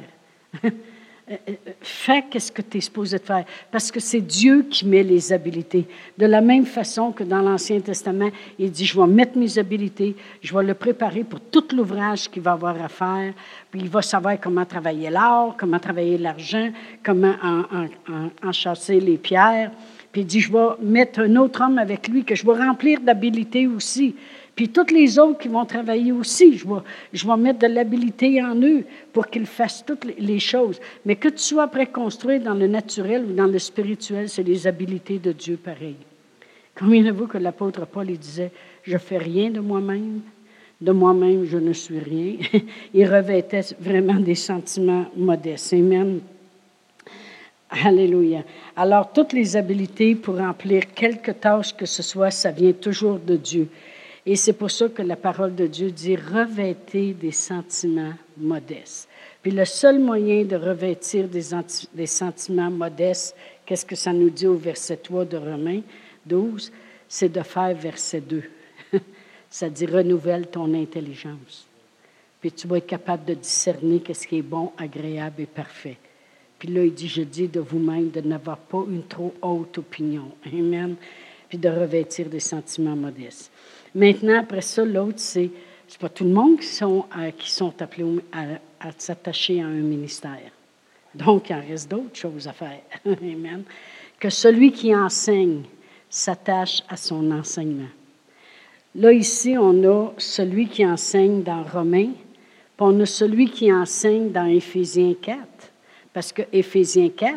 Euh, 1.32 1.38
euh, 1.48 1.54
fais 1.80 2.26
ce 2.38 2.52
que 2.52 2.62
tu 2.62 2.80
es 2.80 2.82
supposé 2.82 3.18
de 3.18 3.24
faire, 3.24 3.46
parce 3.72 3.90
que 3.90 4.02
c'est 4.02 4.20
Dieu 4.20 4.66
qui 4.70 4.86
met 4.86 5.04
les 5.04 5.32
habiletés. 5.32 5.88
De 6.18 6.26
la 6.26 6.42
même 6.42 6.66
façon 6.66 7.14
que 7.14 7.24
dans 7.24 7.40
l'Ancien 7.40 7.80
Testament, 7.80 8.30
il 8.60 8.70
dit, 8.70 8.86
je 8.86 9.00
vais 9.00 9.08
mettre 9.08 9.38
mes 9.38 9.58
habiletés, 9.58 10.18
je 10.42 10.54
vais 10.54 10.64
le 10.64 10.74
préparer 10.74 11.24
pour 11.24 11.40
tout 11.40 11.64
l'ouvrage 11.74 12.30
qu'il 12.30 12.42
va 12.42 12.52
avoir 12.52 12.76
à 12.82 12.90
faire, 12.90 13.34
puis 13.72 13.80
il 13.80 13.90
va 13.90 14.02
savoir 14.02 14.38
comment 14.38 14.66
travailler 14.66 15.10
l'or, 15.10 15.56
comment 15.58 15.80
travailler 15.80 16.18
l'argent, 16.18 16.70
comment 17.02 17.36
enchasser 18.44 19.00
les 19.00 19.18
pierres. 19.18 19.72
Puis 20.12 20.22
il 20.22 20.28
dit, 20.28 20.42
je 20.42 20.52
vais 20.52 20.68
mettre 20.82 21.22
un 21.22 21.38
autre 21.38 21.64
homme 21.64 21.78
avec 21.78 22.10
lui 22.10 22.26
que 22.26 22.36
je 22.36 22.46
vais 22.46 22.54
remplir 22.54 23.00
d'habiletés 23.00 23.66
aussi. 23.66 24.14
Puis 24.56 24.70
toutes 24.70 24.92
les 24.92 25.18
autres 25.18 25.40
qui 25.40 25.48
vont 25.48 25.66
travailler 25.66 26.12
aussi, 26.12 26.58
je 26.58 26.68
vais, 26.68 27.38
mettre 27.38 27.60
de 27.60 27.68
l'habilité 27.68 28.42
en 28.44 28.56
eux 28.62 28.84
pour 29.12 29.28
qu'ils 29.28 29.48
fassent 29.48 29.84
toutes 29.86 30.06
les 30.18 30.40
choses. 30.40 30.80
Mais 31.06 31.16
que 31.16 31.30
tu 31.30 31.40
sois 31.40 31.68
préconstruit 31.68 32.40
dans 32.40 32.54
le 32.54 32.68
naturel 32.68 33.26
ou 33.26 33.34
dans 33.34 33.48
le 33.48 33.58
spirituel, 33.58 34.30
c'est 34.30 34.44
les 34.44 34.68
habiletés 34.68 35.18
de 35.18 35.32
Dieu 35.32 35.58
pareil. 35.58 35.96
Combien 36.78 37.04
de 37.04 37.12
vous 37.12 37.28
que 37.28 37.38
l'apôtre 37.38 37.86
Paul 37.88 38.08
disait, 38.08 38.52
je 38.84 38.98
fais 38.98 39.18
rien 39.18 39.50
de 39.50 39.60
moi-même, 39.60 40.22
de 40.82 40.92
moi-même 40.92 41.46
je 41.46 41.58
ne 41.58 41.74
suis 41.74 42.00
rien. 42.00 42.36
il 42.94 43.06
revêtait 43.08 43.62
vraiment 43.80 44.20
des 44.20 44.36
sentiments 44.36 45.06
modestes. 45.16 45.74
Amen. 45.74 46.20
Alléluia. 47.70 48.44
Alors, 48.76 49.12
toutes 49.12 49.34
les 49.34 49.56
habiletés 49.56 50.14
pour 50.14 50.38
remplir 50.38 50.94
quelque 50.94 51.32
tâche 51.32 51.76
que 51.76 51.88
ce 51.88 52.04
soit, 52.04 52.30
ça 52.30 52.52
vient 52.52 52.74
toujours 52.74 53.18
de 53.18 53.36
Dieu. 53.36 53.68
Et 54.26 54.36
c'est 54.38 54.54
pour 54.54 54.72
ça 54.72 54.88
que 54.88 55.02
la 55.02 55.18
parole 55.18 55.54
de 55.54 55.68
Dieu 55.68 55.92
dit 55.92 56.16
revêtez 56.16 57.14
des 57.14 57.32
sentiments 57.32 58.14
modestes. 58.38 59.10
Puis 59.42 59.52
le 59.52 59.66
seul 59.66 60.00
moyen 60.00 60.46
de 60.46 60.56
revêtir 60.56 61.28
des, 61.28 62.06
sentiments 62.08 62.72
modestes, 62.72 63.36
qu'est-ce 63.66 63.86
que 63.86 63.96
ça 63.96 64.14
nous 64.14 64.30
dit 64.30 64.48
au 64.48 64.56
verset 64.56 64.98
3 64.98 65.26
de 65.26 65.36
Romains 65.36 65.82
12? 66.26 66.72
C'est 67.10 67.28
de 67.28 67.42
faire 67.42 67.76
verset 67.76 68.22
2. 68.22 68.44
ça 69.50 69.70
dit 69.70 69.86
renouvelle 69.86 70.48
ton 70.48 70.74
intelligence. 70.74 71.68
Puis 72.40 72.54
tu 72.54 72.68
vas 72.68 72.78
être 72.78 72.88
capable 72.88 73.26
de 73.26 73.34
discerner 73.34 74.00
qu'est-ce 74.00 74.26
qui 74.26 74.38
est 74.38 74.42
bon, 74.42 74.72
agréable 74.78 75.42
et 75.42 75.46
parfait. 75.46 75.98
Puis 76.58 76.70
là, 76.70 76.86
il 76.86 76.94
dit, 76.94 77.10
je 77.10 77.24
dis 77.24 77.50
de 77.50 77.60
vous-même 77.60 78.10
de 78.10 78.22
n'avoir 78.22 78.58
pas 78.58 78.86
une 78.90 79.04
trop 79.04 79.34
haute 79.42 79.78
opinion. 79.78 80.32
Amen. 80.46 80.96
Puis 81.50 81.58
de 81.58 81.68
revêtir 81.68 82.30
des 82.30 82.40
sentiments 82.40 82.96
modestes. 82.96 83.52
Maintenant, 83.96 84.40
après 84.40 84.62
ça, 84.62 84.84
l'autre, 84.84 85.18
c'est 85.18 85.50
c'est 85.94 86.00
pas 86.00 86.10
tout 86.10 86.24
le 86.24 86.32
monde 86.32 86.60
qui 86.60 86.66
sont, 86.66 87.06
qui 87.38 87.52
sont 87.52 87.80
appelés 87.80 88.20
à, 88.32 88.90
s'attacher 88.98 89.62
à 89.62 89.66
un 89.66 89.82
ministère. 89.82 90.52
Donc, 91.14 91.52
il 91.52 91.56
en 91.56 91.62
reste 91.62 91.92
d'autres 91.92 92.16
choses 92.16 92.48
à 92.48 92.54
faire. 92.54 92.82
Amen. 93.06 93.64
que 94.20 94.32
celui 94.32 94.72
qui 94.72 94.96
enseigne 94.96 95.62
s'attache 96.10 96.82
à 96.90 96.98
son 96.98 97.30
enseignement. 97.30 97.90
Là, 98.96 99.12
ici, 99.12 99.56
on 99.56 99.84
a 99.84 100.14
celui 100.18 100.68
qui 100.68 100.84
enseigne 100.84 101.44
dans 101.44 101.62
Romains, 101.62 102.14
puis 102.14 102.80
on 102.80 103.00
a 103.00 103.06
celui 103.06 103.52
qui 103.52 103.72
enseigne 103.72 104.32
dans 104.32 104.46
Éphésiens 104.46 105.14
4. 105.22 105.40
Parce 106.12 106.32
que 106.32 106.42
Éphésiens 106.52 107.10
4, 107.10 107.36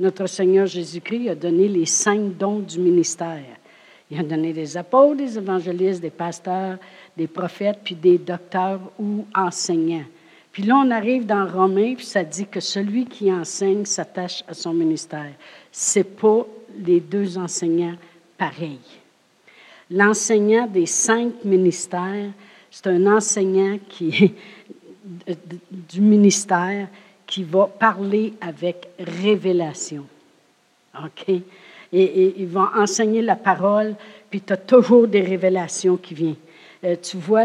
notre 0.00 0.26
Seigneur 0.26 0.66
Jésus-Christ 0.66 1.30
a 1.30 1.34
donné 1.34 1.66
les 1.66 1.86
cinq 1.86 2.36
dons 2.36 2.58
du 2.58 2.78
ministère. 2.78 3.56
Il 4.10 4.20
a 4.20 4.22
donné 4.22 4.52
des 4.52 4.76
apôtres, 4.76 5.16
des 5.16 5.36
évangélistes, 5.36 6.00
des 6.00 6.10
pasteurs, 6.10 6.78
des 7.16 7.26
prophètes, 7.26 7.80
puis 7.82 7.94
des 7.94 8.18
docteurs 8.18 8.80
ou 8.98 9.26
enseignants. 9.34 10.04
Puis 10.52 10.62
là, 10.62 10.76
on 10.76 10.90
arrive 10.90 11.26
dans 11.26 11.46
Romains, 11.46 11.94
puis 11.96 12.06
ça 12.06 12.24
dit 12.24 12.46
que 12.46 12.60
celui 12.60 13.06
qui 13.06 13.32
enseigne 13.32 13.84
s'attache 13.84 14.44
à 14.48 14.54
son 14.54 14.72
ministère. 14.72 15.32
Ce 15.72 15.98
n'est 15.98 16.04
pas 16.04 16.46
les 16.78 17.00
deux 17.00 17.36
enseignants 17.36 17.96
pareils. 18.38 18.78
L'enseignant 19.90 20.66
des 20.66 20.86
cinq 20.86 21.44
ministères, 21.44 22.30
c'est 22.70 22.86
un 22.86 23.06
enseignant 23.06 23.78
qui 23.88 24.34
du 25.70 26.00
ministère 26.00 26.88
qui 27.26 27.42
va 27.42 27.66
parler 27.66 28.34
avec 28.40 28.88
révélation. 28.98 30.06
OK? 30.98 31.42
Et, 31.92 32.02
et 32.02 32.34
il 32.38 32.48
va 32.48 32.72
enseigner 32.76 33.22
la 33.22 33.36
parole, 33.36 33.94
puis 34.30 34.40
tu 34.40 34.52
as 34.52 34.56
toujours 34.56 35.06
des 35.06 35.20
révélations 35.20 35.96
qui 35.96 36.14
viennent. 36.14 36.34
Euh, 36.84 36.96
tu, 37.02 37.16
vois 37.16 37.44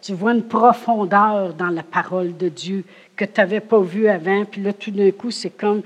tu 0.00 0.14
vois 0.14 0.32
une 0.32 0.42
profondeur 0.42 1.52
dans 1.54 1.68
la 1.68 1.82
parole 1.82 2.36
de 2.36 2.48
Dieu 2.48 2.84
que 3.14 3.24
tu 3.24 3.32
n'avais 3.38 3.60
pas 3.60 3.80
vu 3.80 4.08
avant, 4.08 4.44
puis 4.44 4.62
là, 4.62 4.72
tout 4.72 4.90
d'un 4.90 5.10
coup, 5.10 5.30
c'est 5.30 5.50
comme, 5.50 5.82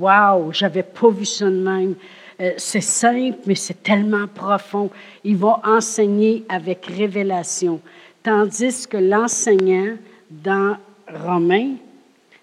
waouh, 0.00 0.52
j'avais 0.52 0.82
pas 0.82 1.10
vu 1.10 1.24
ça 1.24 1.46
de 1.46 1.50
même. 1.50 1.94
Euh, 2.40 2.52
c'est 2.56 2.80
simple, 2.80 3.38
mais 3.46 3.54
c'est 3.54 3.82
tellement 3.82 4.26
profond. 4.26 4.90
Il 5.22 5.36
va 5.36 5.60
enseigner 5.64 6.44
avec 6.48 6.86
révélation. 6.86 7.80
Tandis 8.22 8.86
que 8.88 8.96
l'enseignant 8.96 9.96
dans 10.30 10.76
Romains, 11.08 11.74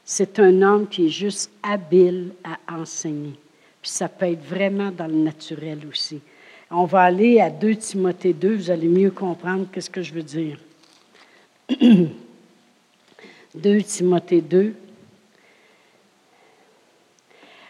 c'est 0.06 0.40
un 0.40 0.62
homme 0.62 0.88
qui 0.88 1.08
est 1.08 1.10
juste 1.10 1.52
habile 1.64 2.32
à 2.44 2.80
enseigner. 2.80 3.34
Puis 3.82 3.92
ça 3.92 4.10
peut 4.10 4.26
être 4.26 4.44
vraiment 4.44 4.92
dans 4.92 5.08
le 5.08 5.16
naturel 5.16 5.80
aussi. 5.90 6.22
On 6.72 6.86
va 6.86 7.02
aller 7.02 7.40
à 7.40 7.50
2 7.50 7.76
Timothée 7.76 8.34
2, 8.34 8.56
vous 8.56 8.72
allez 8.72 8.88
mieux 8.88 9.12
comprendre 9.12 9.68
qu'est-ce 9.72 9.90
que 9.90 10.02
je 10.02 10.14
veux 10.14 10.24
dire. 10.24 10.58
2 13.56 13.82
Timothée 13.82 14.42
2. 14.42 14.76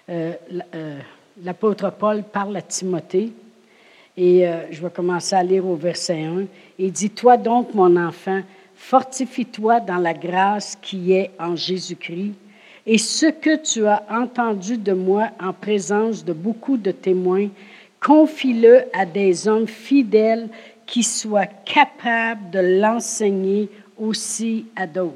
Euh, 0.10 0.34
euh, 0.76 1.00
l'apôtre 1.44 1.92
Paul 1.92 2.24
parle 2.24 2.58
à 2.58 2.62
Timothée 2.62 3.32
et 4.18 4.48
euh, 4.48 4.72
je 4.72 4.82
vais 4.82 4.90
commencer 4.90 5.36
à 5.36 5.44
lire 5.44 5.66
au 5.66 5.76
verset 5.76 6.24
1. 6.24 6.46
Il 6.78 6.92
dit, 6.92 7.12
Toi 7.12 7.38
donc, 7.38 7.74
mon 7.74 7.96
enfant, 7.96 8.42
fortifie-toi 8.76 9.80
dans 9.82 9.98
la 9.98 10.14
grâce 10.14 10.78
qui 10.82 11.14
est 11.14 11.32
en 11.40 11.56
Jésus-Christ. 11.56 12.34
Et 12.92 12.98
ce 12.98 13.28
que 13.28 13.56
tu 13.56 13.86
as 13.86 14.04
entendu 14.10 14.76
de 14.76 14.94
moi 14.94 15.30
en 15.40 15.54
présence 15.54 16.26
de 16.26 16.34
beaucoup 16.34 16.76
de 16.76 16.90
témoins, 16.90 17.50
confie-le 18.04 18.86
à 18.94 19.06
des 19.06 19.48
hommes 19.48 19.68
fidèles 19.68 20.50
qui 20.88 21.04
soient 21.04 21.46
capables 21.46 22.50
de 22.50 22.80
l'enseigner 22.82 23.70
aussi 23.96 24.66
à 24.76 24.88
d'autres. 24.88 25.14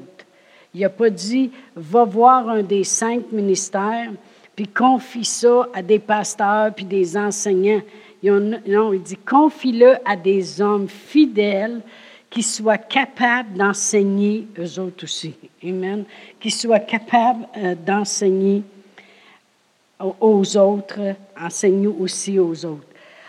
Il 0.72 0.82
n'a 0.82 0.88
pas 0.88 1.10
dit, 1.10 1.50
va 1.74 2.04
voir 2.04 2.48
un 2.48 2.62
des 2.62 2.84
cinq 2.84 3.32
ministères, 3.32 4.12
puis 4.54 4.68
confie 4.68 5.24
ça 5.24 5.68
à 5.74 5.82
des 5.82 5.98
pasteurs, 5.98 6.72
puis 6.72 6.84
des 6.84 7.16
enseignants. 7.16 7.82
Non, 8.22 8.92
il 8.92 9.02
dit, 9.02 9.16
confie-le 9.16 9.96
à 10.04 10.14
des 10.14 10.60
hommes 10.60 10.86
fidèles 10.86 11.80
qui 12.34 12.42
soient 12.42 12.78
capables 12.78 13.56
d'enseigner 13.56 14.48
eux 14.58 14.80
autres 14.80 15.04
aussi. 15.04 15.36
Amen. 15.62 16.04
Qui 16.40 16.50
soient 16.50 16.80
capables 16.80 17.46
euh, 17.56 17.76
d'enseigner 17.76 18.64
aux 20.00 20.56
autres, 20.56 21.14
enseigner 21.40 21.86
aussi 21.86 22.40
aux 22.40 22.66
autres. 22.66 22.88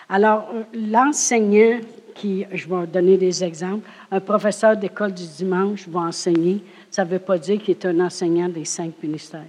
Alors, 0.10 0.50
euh, 0.52 0.64
l'enseignant, 0.74 1.82
qui, 2.16 2.46
je 2.52 2.68
vais 2.68 2.88
donner 2.88 3.16
des 3.18 3.44
exemples, 3.44 3.88
un 4.10 4.20
professeur 4.20 4.76
d'école 4.76 5.14
du 5.14 5.28
dimanche 5.38 5.88
va 5.88 6.00
enseigner, 6.00 6.64
ça 6.90 7.06
ne 7.06 7.10
veut 7.12 7.20
pas 7.20 7.38
dire 7.38 7.62
qu'il 7.62 7.76
est 7.76 7.86
un 7.86 8.00
enseignant 8.00 8.50
des 8.50 8.66
cinq 8.66 8.94
ministères. 9.04 9.42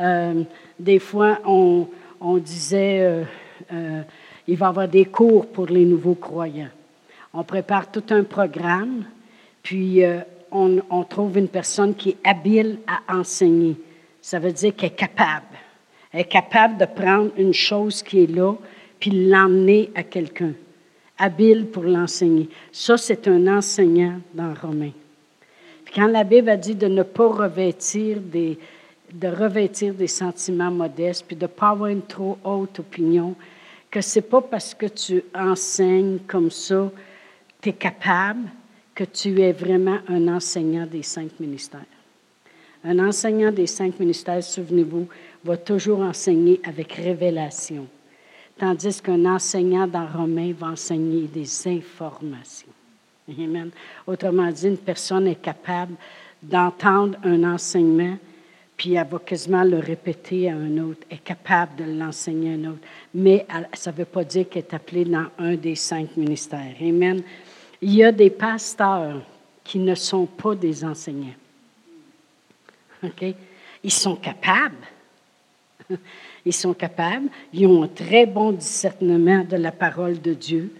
Euh, 0.00 0.42
des 0.78 1.00
fois, 1.00 1.38
on, 1.44 1.86
disait, 2.38 3.24
euh, 3.70 4.02
il 4.48 4.56
va 4.56 4.66
y 4.66 4.68
avoir 4.70 4.88
des 4.88 5.04
cours 5.04 5.46
pour 5.48 5.66
les 5.66 5.84
nouveaux 5.84 6.14
croyants. 6.14 6.70
On 7.34 7.44
prépare 7.44 7.90
tout 7.90 8.04
un 8.10 8.24
programme, 8.24 9.04
puis 9.62 10.02
on, 10.50 10.82
on, 10.90 11.04
trouve 11.04 11.38
une 11.38 11.48
personne 11.48 11.94
qui 11.94 12.10
est 12.10 12.18
habile 12.24 12.78
à 12.86 13.16
enseigner. 13.16 13.76
Ça 14.20 14.38
veut 14.38 14.52
dire 14.52 14.76
qu'elle 14.76 14.90
est 14.90 14.94
capable. 14.94 15.46
Elle 16.12 16.20
est 16.20 16.24
capable 16.24 16.76
de 16.76 16.84
prendre 16.84 17.30
une 17.38 17.54
chose 17.54 18.02
qui 18.02 18.24
est 18.24 18.30
là, 18.30 18.54
puis 19.00 19.10
l'emmener 19.10 19.90
à 19.94 20.02
quelqu'un, 20.02 20.52
habile 21.18 21.66
pour 21.66 21.84
l'enseigner. 21.84 22.48
Ça, 22.70 22.96
c'est 22.96 23.26
un 23.28 23.46
enseignant 23.48 24.20
dans 24.34 24.54
Romain. 24.54 24.92
Puis 25.84 25.94
quand 25.94 26.06
la 26.06 26.24
Bible 26.24 26.50
a 26.50 26.56
dit 26.56 26.74
de 26.74 26.86
ne 26.86 27.02
pas 27.02 27.26
revêtir 27.26 28.20
des, 28.20 28.58
de 29.12 29.28
revêtir 29.28 29.94
des 29.94 30.06
sentiments 30.06 30.70
modestes, 30.70 31.24
puis 31.26 31.36
de 31.36 31.42
ne 31.42 31.48
pas 31.48 31.70
avoir 31.70 31.88
une 31.88 32.02
trop 32.02 32.38
haute 32.44 32.78
opinion, 32.78 33.34
que 33.90 34.00
ce 34.00 34.18
n'est 34.18 34.26
pas 34.26 34.40
parce 34.40 34.74
que 34.74 34.86
tu 34.86 35.24
enseignes 35.34 36.18
comme 36.26 36.50
ça, 36.50 36.90
tu 37.62 37.70
es 37.70 37.72
capable, 37.72 38.50
que 38.94 39.04
tu 39.04 39.40
es 39.40 39.52
vraiment 39.52 40.00
un 40.08 40.28
enseignant 40.28 40.84
des 40.84 41.02
cinq 41.02 41.40
ministères. 41.40 41.80
Un 42.84 42.98
enseignant 42.98 43.50
des 43.50 43.66
cinq 43.66 43.98
ministères, 43.98 44.42
souvenez-vous, 44.42 45.08
va 45.44 45.56
toujours 45.56 46.00
enseigner 46.00 46.60
avec 46.64 46.92
révélation 46.92 47.86
tandis 48.62 49.02
qu'un 49.02 49.24
enseignant 49.26 49.88
dans 49.88 50.06
Romain 50.06 50.52
va 50.56 50.68
enseigner 50.68 51.26
des 51.26 51.48
informations. 51.66 52.68
Amen. 53.28 53.70
Autrement 54.06 54.50
dit, 54.52 54.68
une 54.68 54.78
personne 54.78 55.26
est 55.26 55.42
capable 55.42 55.94
d'entendre 56.40 57.18
un 57.24 57.42
enseignement, 57.42 58.16
puis 58.76 58.94
elle 58.94 59.06
va 59.08 59.18
quasiment 59.18 59.64
le 59.64 59.78
répéter 59.78 60.48
à 60.48 60.54
un 60.54 60.78
autre, 60.78 61.00
est 61.10 61.24
capable 61.24 61.74
de 61.76 61.98
l'enseigner 61.98 62.52
à 62.52 62.54
un 62.54 62.70
autre. 62.70 62.82
Mais 63.14 63.46
ça 63.74 63.90
ne 63.90 63.96
veut 63.96 64.04
pas 64.04 64.22
dire 64.22 64.48
qu'elle 64.48 64.62
est 64.62 64.74
appelée 64.74 65.04
dans 65.06 65.26
un 65.38 65.54
des 65.54 65.74
cinq 65.74 66.16
ministères. 66.16 66.76
Amen. 66.80 67.22
Il 67.82 67.94
y 67.94 68.04
a 68.04 68.12
des 68.12 68.30
pasteurs 68.30 69.20
qui 69.64 69.78
ne 69.78 69.94
sont 69.94 70.26
pas 70.26 70.54
des 70.54 70.84
enseignants. 70.84 71.34
Ils 73.82 73.92
sont 73.92 74.16
capables. 74.16 74.86
Ils 76.44 76.52
sont 76.52 76.74
capables, 76.74 77.28
ils 77.52 77.66
ont 77.68 77.84
un 77.84 77.88
très 77.88 78.26
bon 78.26 78.50
discernement 78.50 79.44
de 79.48 79.56
la 79.56 79.70
parole 79.70 80.20
de 80.20 80.34
Dieu, 80.34 80.72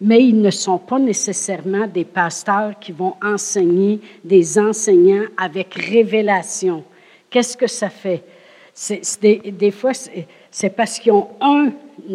mais 0.00 0.22
ils 0.22 0.40
ne 0.40 0.50
sont 0.50 0.78
pas 0.78 1.00
nécessairement 1.00 1.88
des 1.88 2.04
pasteurs 2.04 2.78
qui 2.78 2.92
vont 2.92 3.16
enseigner 3.20 4.00
des 4.22 4.56
enseignants 4.56 5.26
avec 5.36 5.74
révélation. 5.74 6.84
Qu'est-ce 7.28 7.56
que 7.56 7.66
ça 7.66 7.90
fait? 7.90 8.22
des, 9.20 9.70
fois, 9.72 9.92
c'est 9.94 10.70
parce 10.70 10.98
qu'ils 10.98 11.12
ont 11.12 11.28
un 11.40 11.72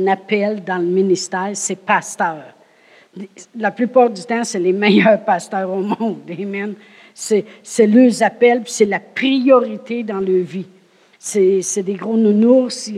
appel 0.08 0.64
dans 0.64 0.78
le 0.78 0.88
ministère, 0.88 1.52
c'est 1.54 1.76
pasteur. 1.76 2.55
La 3.56 3.72
plupart 3.72 4.10
du 4.10 4.22
temps, 4.24 4.44
c'est 4.44 4.60
les 4.60 4.74
meilleurs 4.86 5.24
pasteurs 5.24 5.70
au 5.70 5.82
monde. 5.82 6.22
Amen. 6.30 6.74
C'est, 7.14 7.46
c'est 7.64 7.88
leurs 7.88 8.24
appels, 8.24 8.64
c'est 8.66 8.86
la 8.86 9.00
priorité 9.00 10.04
dans 10.04 10.20
leur 10.20 10.44
vie. 10.44 10.66
C'est 11.18 11.82
des 11.82 11.96
gros 11.96 12.18
nounours, 12.18 12.92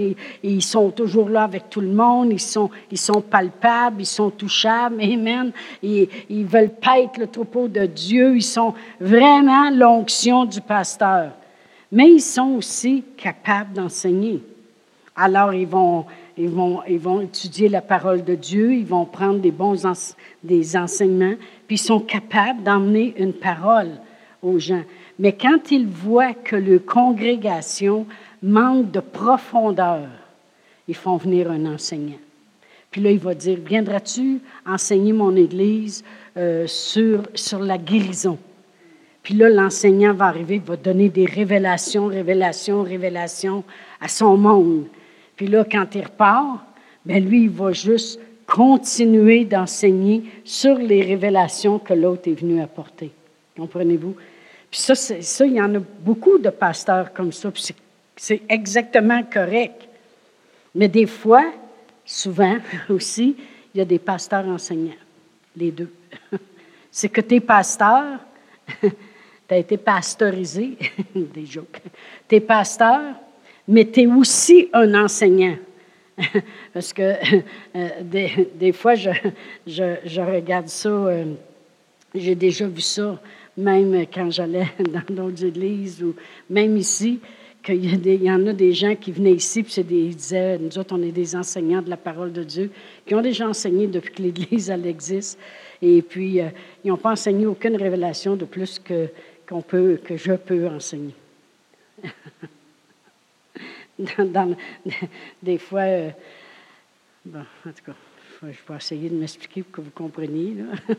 ils 0.44 0.62
sont 0.62 0.90
toujours 0.90 1.30
là 1.30 1.44
avec 1.44 1.70
tout 1.70 1.80
le 1.80 1.88
monde, 1.88 2.30
ils 2.34 2.42
sont, 2.42 2.70
ils 2.92 3.00
palpables, 3.30 4.02
ils 4.02 4.06
sont 4.06 4.32
touchables, 4.32 5.02
amen. 5.02 5.54
Et, 5.82 6.10
ils 6.30 6.46
veulent 6.46 6.74
paître 6.74 7.20
le 7.20 7.28
troupeau 7.28 7.70
de 7.70 7.86
Dieu, 7.86 8.36
ils 8.36 8.44
sont 8.44 8.74
vraiment 9.00 9.70
l'onction 9.70 10.44
du 10.44 10.60
pasteur. 10.60 11.32
Mais 11.90 12.10
ils 12.10 12.22
sont 12.22 12.56
aussi 12.58 13.06
capables 13.16 13.72
d'enseigner. 13.72 14.44
Alors, 15.16 15.54
ils 15.54 15.68
vont, 15.68 16.06
ils, 16.38 16.50
vont, 16.50 17.22
étudier 17.22 17.68
la 17.68 17.82
parole 17.82 18.24
de 18.24 18.36
Dieu, 18.36 18.74
ils 18.74 18.86
vont 18.86 19.06
prendre 19.06 19.40
des 19.40 19.52
bons 19.52 19.88
des 20.44 20.78
enseignements, 20.78 21.36
puis 21.68 21.76
ils 21.76 21.80
sont 21.80 22.00
capables 22.00 22.64
d'emmener 22.64 23.14
une 23.18 23.34
parole 23.34 23.92
aux 24.44 24.60
gens. 24.60 24.84
Mais 25.20 25.34
quand 25.34 25.72
ils 25.72 25.88
voient 25.88 26.34
que 26.34 26.56
leur 26.56 26.86
congrégation 26.86 28.06
manque 28.44 28.92
de 28.92 29.00
profondeur, 29.00 30.08
ils 30.88 30.96
font 30.96 31.18
venir 31.18 31.50
un 31.50 31.66
enseignant. 31.66 32.20
Puis 32.92 33.02
là, 33.02 33.12
il 33.12 33.20
va 33.20 33.34
dire, 33.34 33.58
viendras-tu 33.66 34.40
enseigner 34.66 35.14
mon 35.14 35.36
Église 35.36 36.04
euh, 36.38 36.68
sur, 36.68 37.24
sur 37.34 37.60
la 37.60 37.78
guérison? 37.78 38.38
Puis 39.24 39.34
là, 39.34 39.50
l'enseignant 39.50 40.14
va 40.14 40.28
arriver, 40.28 40.56
il 40.56 40.62
va 40.62 40.78
donner 40.78 41.10
des 41.10 41.26
révélations, 41.26 42.08
révélations, 42.08 42.84
révélations 42.84 43.64
à 44.00 44.08
son 44.08 44.38
monde. 44.38 44.86
Puis 45.38 45.48
là, 45.48 45.64
quand 45.64 45.96
il 45.96 46.04
repart, 46.04 46.60
bien 47.06 47.20
lui, 47.20 47.44
il 47.44 47.50
va 47.50 47.72
juste 47.72 48.20
continuer 48.46 49.46
d'enseigner 49.46 50.24
sur 50.44 50.78
les 50.78 51.02
révélations 51.02 51.80
que 51.80 51.94
l'autre 51.94 52.30
est 52.30 52.40
venu 52.40 52.62
apporter. 52.62 53.12
Comprenez-vous? 53.56 54.16
Puis 54.72 54.80
ça, 54.80 54.96
ça, 54.96 55.46
il 55.46 55.54
y 55.54 55.62
en 55.62 55.76
a 55.76 55.80
beaucoup 55.80 56.38
de 56.38 56.50
pasteurs 56.50 57.14
comme 57.14 57.32
ça, 57.32 57.52
puis 57.52 57.74
c'est 58.16 58.42
exactement 58.50 59.24
correct. 59.24 59.88
Mais 60.76 60.88
des 60.88 61.06
fois, 61.06 61.46
souvent 62.06 62.58
aussi, 62.90 63.36
il 63.74 63.78
y 63.78 63.82
a 63.82 63.86
des 63.86 64.00
pasteurs 64.00 64.48
enseignants, 64.48 64.92
les 65.56 65.72
deux. 65.72 65.92
C'est 66.92 67.10
que 67.10 67.22
tu 67.22 67.36
es 67.36 67.40
pasteur, 67.40 68.20
tu 68.82 68.90
as 69.50 69.58
été 69.58 69.78
pasteurisé, 69.78 70.78
des 71.14 71.46
jokes. 71.46 71.82
Tu 72.28 72.36
es 72.36 72.40
pasteur, 72.40 73.14
mais 73.68 73.86
tu 73.86 74.02
es 74.02 74.08
aussi 74.08 74.70
un 74.74 74.94
enseignant. 74.94 75.58
Parce 76.74 76.94
que 76.94 77.02
euh, 77.76 77.90
des, 78.60 78.72
fois, 78.72 78.96
je, 78.96 79.10
je, 79.66 80.22
regarde 80.22 80.68
ça, 80.68 80.90
euh, 80.90 81.26
j'ai 82.16 82.36
déjà 82.36 82.68
vu 82.68 82.82
ça, 82.82 83.20
même 83.58 84.06
quand 84.14 84.32
j'allais 84.32 84.68
dans 84.80 85.16
d'autres 85.16 85.46
églises 85.46 86.02
ou 86.04 86.16
même 86.50 86.78
ici, 86.78 87.20
qu'il 87.64 88.24
y, 88.24 88.32
en 88.32 88.48
a 88.48 88.54
des 88.54 88.72
gens 88.72 88.96
qui 88.96 89.12
venaient 89.12 89.34
ici, 89.34 89.62
puis 89.62 89.84
ils 89.90 90.16
disaient, 90.16 90.58
nous 90.58 90.78
autres, 90.78 90.96
on 90.98 91.02
est 91.02 91.12
des 91.12 91.36
enseignants 91.36 91.82
de 91.82 91.90
la 91.90 91.98
parole 91.98 92.32
de 92.32 92.44
Dieu, 92.44 92.72
qui 93.06 93.14
ont 93.14 93.22
déjà 93.22 93.50
enseigné 93.50 93.88
depuis 93.88 94.14
que 94.14 94.22
l'Église, 94.22 94.70
elle 94.70 94.86
existe. 94.86 95.38
Et 95.82 96.02
puis, 96.02 96.40
euh, 96.40 96.48
ils 96.86 96.88
n'ont 96.88 96.98
pas 96.98 97.12
enseigné 97.12 97.46
aucune 97.46 97.76
révélation 97.76 98.38
de 98.38 98.46
plus 98.46 98.80
que, 98.80 99.10
qu'on 99.50 99.62
peut, 99.62 100.00
que 100.02 100.16
je 100.16 100.34
peux 100.34 100.66
enseigner. 100.68 101.14
des 105.44 105.58
fois, 105.58 105.82
euh, 105.82 106.10
bon, 107.26 107.40
en 107.40 107.70
tout 107.70 107.84
cas, 107.86 107.96
je 108.44 108.48
vais 108.48 108.78
essayer 108.78 109.10
de 109.10 109.16
m'expliquer 109.16 109.64
pour 109.64 109.72
que 109.72 109.82
vous 109.82 109.92
compreniez. 109.92 110.58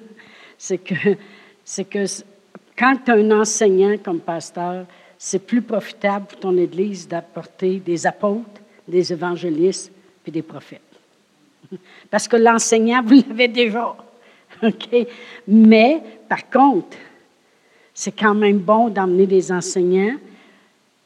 c'est 0.59 0.79
que, 0.79 0.95
c'est 1.65 1.85
que 1.85 2.05
quand 2.77 2.97
tu 3.05 3.11
as 3.11 3.15
un 3.15 3.31
enseignant 3.31 3.97
comme 3.99 4.21
pasteur, 4.21 4.87
c'est 5.17 5.45
plus 5.45 5.63
profitable 5.63 6.27
pour 6.27 6.41
ton 6.41 6.57
Église 6.57 7.07
d'apporter 7.07 7.79
des 7.79 8.07
apôtres, 8.07 8.61
des 8.87 9.13
évangélistes 9.13 9.93
puis 10.23 10.33
des 10.33 10.43
prophètes. 10.43 10.81
Parce 12.11 12.27
que 12.27 12.37
l'enseignant, 12.37 13.03
vous 13.03 13.23
l'avez 13.29 13.49
déjà. 13.49 13.97
OK? 14.63 15.07
Mais, 15.47 16.03
par 16.29 16.49
contre, 16.49 16.97
c'est 17.93 18.13
quand 18.13 18.35
même 18.35 18.59
bon 18.59 18.89
d'emmener 18.89 19.27
des 19.27 19.51
enseignants 19.53 20.17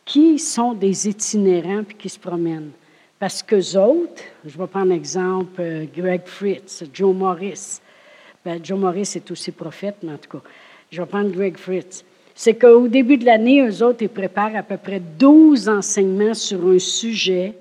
qui 0.04 0.38
sont 0.38 0.72
des 0.72 1.08
itinérants 1.08 1.84
puis 1.84 1.96
qui 1.96 2.08
se 2.08 2.18
promènent? 2.18 2.70
Parce 3.18 3.42
que 3.42 3.76
autres, 3.76 4.22
je 4.44 4.58
vais 4.58 4.66
prendre 4.66 4.92
l'exemple 4.92 5.60
euh, 5.60 5.84
Greg 5.94 6.22
Fritz, 6.24 6.84
Joe 6.92 7.14
Morris. 7.14 7.80
Ben, 8.44 8.64
Joe 8.64 8.78
Morris 8.78 9.12
est 9.14 9.30
aussi 9.30 9.52
prophète, 9.52 9.96
mais 10.02 10.12
en 10.12 10.18
tout 10.18 10.38
cas, 10.38 10.44
je 10.90 11.00
vais 11.00 11.06
prendre 11.06 11.30
Greg 11.30 11.56
Fritz 11.56 12.04
c'est 12.34 12.54
qu'au 12.54 12.88
début 12.88 13.18
de 13.18 13.24
l'année, 13.24 13.60
eux 13.60 13.82
autres, 13.84 14.02
ils 14.02 14.08
préparent 14.08 14.56
à 14.56 14.62
peu 14.62 14.76
près 14.76 15.00
12 15.00 15.68
enseignements 15.68 16.34
sur 16.34 16.66
un 16.66 16.78
sujet. 16.78 17.54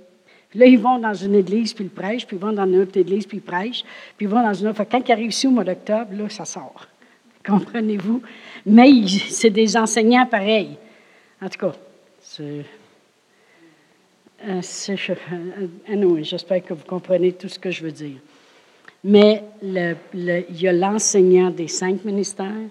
Puis 0.49 0.59
là, 0.59 0.65
ils 0.65 0.79
vont 0.79 0.99
dans 0.99 1.13
une 1.13 1.35
église, 1.35 1.73
puis 1.73 1.85
ils 1.85 1.89
prêchent, 1.89 2.25
puis 2.25 2.37
ils 2.37 2.41
vont 2.41 2.51
dans 2.51 2.65
une 2.65 2.81
autre 2.81 2.97
église, 2.97 3.25
puis 3.25 3.37
ils 3.37 3.41
prêchent, 3.41 3.83
puis 4.17 4.25
ils 4.25 4.29
vont 4.29 4.41
dans 4.41 4.53
une 4.53 4.67
autre. 4.67 4.83
quand 4.89 5.07
ils 5.07 5.11
arrivent 5.11 5.29
ici 5.29 5.47
au 5.47 5.51
mois 5.51 5.63
d'octobre, 5.63 6.07
là, 6.13 6.29
ça 6.29 6.45
sort. 6.45 6.87
Comprenez-vous? 7.45 8.21
Mais 8.65 8.91
c'est 9.29 9.49
des 9.49 9.75
enseignants 9.77 10.25
pareils. 10.25 10.77
En 11.41 11.49
tout 11.49 11.59
cas, 11.59 11.73
c'est. 12.31 12.65
J'espère 16.21 16.63
que 16.63 16.73
vous 16.73 16.85
comprenez 16.85 17.33
tout 17.33 17.47
ce 17.47 17.59
que 17.59 17.69
je 17.69 17.83
veux 17.83 17.91
dire. 17.91 18.17
Mais 19.03 19.43
il 19.61 20.61
y 20.61 20.67
a 20.67 20.73
l'enseignant 20.73 21.49
des 21.49 21.67
cinq 21.67 22.03
ministères, 22.05 22.69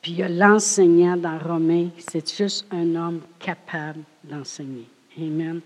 puis 0.00 0.12
il 0.12 0.18
y 0.18 0.22
a 0.22 0.28
l'enseignant 0.28 1.16
dans 1.16 1.38
Romain, 1.38 1.88
c'est 1.98 2.36
juste 2.36 2.66
un 2.70 2.94
homme 2.94 3.22
capable 3.38 4.00
d'enseigner. 4.22 4.86
Amen. 5.18 5.60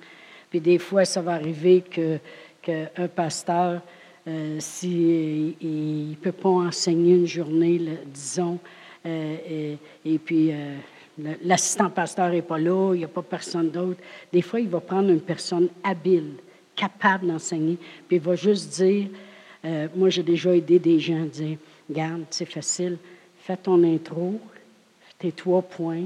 Puis 0.48 0.60
des 0.60 0.78
fois, 0.78 1.04
ça 1.04 1.20
va 1.20 1.32
arriver 1.32 1.82
que 1.82 2.18
qu'un 2.62 3.08
pasteur, 3.08 3.80
euh, 4.28 4.56
s'il 4.60 5.54
ne 5.60 6.14
peut 6.16 6.32
pas 6.32 6.50
enseigner 6.50 7.14
une 7.14 7.26
journée, 7.26 7.80
disons, 8.06 8.58
euh, 9.06 9.76
et, 10.04 10.18
puis 10.18 10.52
euh, 10.52 10.76
l'assistant 11.42 11.90
pasteur 11.90 12.30
n'est 12.30 12.42
pas 12.42 12.58
là, 12.58 12.94
il 12.94 12.98
n'y 12.98 13.04
a 13.04 13.08
pas 13.08 13.22
personne 13.22 13.70
d'autre, 13.70 14.00
des 14.32 14.42
fois, 14.42 14.60
il 14.60 14.68
va 14.68 14.80
prendre 14.80 15.10
une 15.10 15.20
personne 15.20 15.68
habile, 15.82 16.34
capable 16.76 17.26
d'enseigner, 17.26 17.78
puis 18.08 18.16
il 18.16 18.22
va 18.22 18.36
juste 18.36 18.70
dire, 18.74 19.08
moi 19.94 20.08
j'ai 20.08 20.22
déjà 20.22 20.54
aidé 20.56 20.78
des 20.78 20.98
gens 20.98 21.22
à 21.22 21.26
dire, 21.26 21.58
regarde, 21.88 22.24
c'est 22.30 22.46
facile, 22.46 22.96
fais 23.38 23.56
ton 23.56 23.82
intro, 23.84 24.40
tes 25.18 25.32
trois 25.32 25.62
points, 25.62 26.04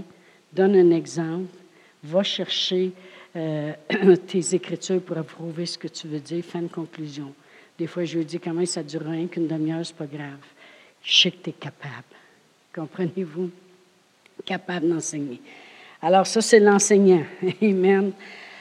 donne 0.53 0.74
un 0.77 0.90
exemple, 0.90 1.55
va 2.03 2.22
chercher 2.22 2.92
euh, 3.37 3.72
tes 4.27 4.55
écritures 4.55 5.00
pour 5.00 5.16
approuver 5.16 5.66
ce 5.66 5.79
que 5.79 5.88
tu 5.88 6.07
veux 6.07 6.20
dire, 6.20 6.44
fais 6.44 6.59
une 6.59 6.68
conclusion. 6.68 7.33
Des 7.79 7.87
fois, 7.87 8.05
je 8.05 8.18
lui 8.18 8.24
dis 8.24 8.38
comment 8.38 8.64
ça 8.66 8.83
dure 8.83 9.03
rien 9.03 9.27
qu'une 9.27 9.48
demi-heure, 9.48 9.85
c'est 9.85 9.96
pas 9.96 10.07
grave. 10.07 10.38
Je 11.03 11.22
sais 11.22 11.31
que 11.33 11.42
tu 11.42 11.50
es 11.50 11.53
capable. 11.53 12.05
Comprenez-vous? 12.74 13.50
Capable 14.44 14.88
d'enseigner. 14.88 15.40
Alors, 16.03 16.27
ça, 16.27 16.40
c'est 16.40 16.61
l'enseignant. 16.61 17.25
Amen. 17.62 18.12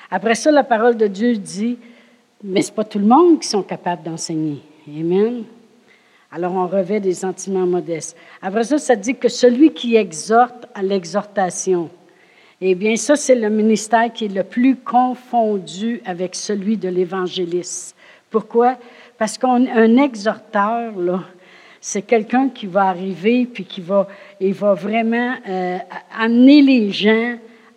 Après 0.09 0.35
ça, 0.35 0.51
la 0.51 0.63
parole 0.63 0.95
de 0.95 1.07
Dieu 1.07 1.35
dit, 1.35 1.77
mais 2.43 2.61
ce 2.61 2.69
n'est 2.69 2.75
pas 2.75 2.83
tout 2.83 2.99
le 2.99 3.05
monde 3.05 3.39
qui 3.39 3.47
sont 3.47 3.63
capables 3.63 4.03
d'enseigner. 4.03 4.61
Amen. 4.87 5.43
Alors 6.35 6.53
on 6.53 6.65
revêt 6.65 6.99
des 6.99 7.13
sentiments 7.13 7.67
modestes. 7.67 8.17
Après 8.41 8.63
ça, 8.63 8.79
ça 8.79 8.95
dit 8.95 9.15
que 9.15 9.29
celui 9.29 9.71
qui 9.71 9.95
exhorte 9.95 10.65
à 10.73 10.81
l'exhortation, 10.81 11.91
eh 12.59 12.73
bien 12.73 12.95
ça, 12.95 13.15
c'est 13.15 13.35
le 13.35 13.49
ministère 13.49 14.11
qui 14.11 14.25
est 14.25 14.33
le 14.33 14.43
plus 14.43 14.75
confondu 14.75 16.01
avec 16.05 16.33
celui 16.33 16.75
de 16.75 16.89
l'évangéliste. 16.89 17.95
Pourquoi? 18.31 18.77
Parce 19.19 19.37
qu'un 19.37 19.97
exhorteur, 19.97 20.97
là, 20.97 21.23
c'est 21.85 22.03
quelqu'un 22.03 22.47
qui 22.47 22.65
va 22.65 22.83
arriver 22.83 23.45
puis 23.45 23.65
qui 23.65 23.81
va, 23.81 24.07
vraiment 24.73 25.35
euh, 25.45 25.77
amener 26.17 26.61
les 26.61 26.91
gens 26.93 27.35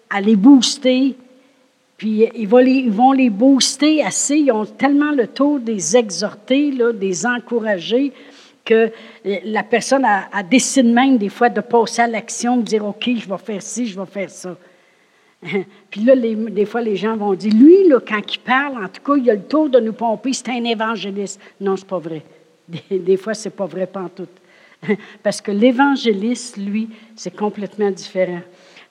à 0.09 0.21
les 0.21 0.37
booster, 0.37 1.17
puis 1.97 2.25
ils 2.37 2.47
vont, 2.47 3.11
les, 3.11 3.31
booster 3.31 4.05
assez. 4.05 4.37
Ils 4.37 4.53
ont 4.53 4.65
tellement 4.65 5.11
le 5.11 5.27
tour 5.27 5.59
des 5.59 5.97
exhorter, 5.97 6.73
des 6.95 7.27
encourager, 7.27 8.13
que 8.65 8.93
la 9.25 9.65
personne 9.65 10.05
a, 10.05 10.41
décidé 10.45 10.89
même 10.89 11.19
des 11.19 11.29
fois 11.29 11.49
de 11.49 11.61
passer 11.61 12.03
à 12.03 12.07
l'action, 12.07 12.59
de 12.59 12.63
dire 12.63 12.87
OK, 12.87 13.11
je 13.17 13.29
vais 13.29 13.39
faire 13.39 13.63
ci, 13.63 13.89
je 13.89 13.99
vais 13.99 14.07
faire 14.07 14.31
ça. 14.31 14.57
Puis 15.91 16.03
là, 16.03 16.15
des 16.15 16.65
fois, 16.65 16.81
les 16.81 16.95
gens 16.95 17.17
vont 17.17 17.35
dire 17.35 17.53
Lui, 17.53 17.89
là, 17.89 17.99
quand 18.07 18.23
il 18.33 18.39
parle, 18.39 18.85
en 18.85 18.89
tout 18.89 19.03
cas, 19.03 19.17
il 19.17 19.29
a 19.29 19.35
le 19.35 19.43
tour 19.43 19.69
de 19.69 19.81
nous 19.81 19.95
pomper, 19.95 20.33
c'est 20.33 20.51
un 20.51 20.63
évangéliste. 20.63 21.41
Non, 21.61 21.77
c'est 21.77 21.89
pas 21.89 21.99
vrai. 21.99 22.23
Des, 22.91 23.17
fois, 23.17 23.35
c'est 23.35 23.51
pas 23.51 23.67
vrai, 23.67 23.87
pas 23.87 24.09
tout. 24.15 24.29
Parce 25.23 25.41
que 25.41 25.53
l'évangéliste, 25.53 26.57
lui, 26.57 26.89
c'est 27.15 27.35
complètement 27.35 27.91
différent. 27.91 28.43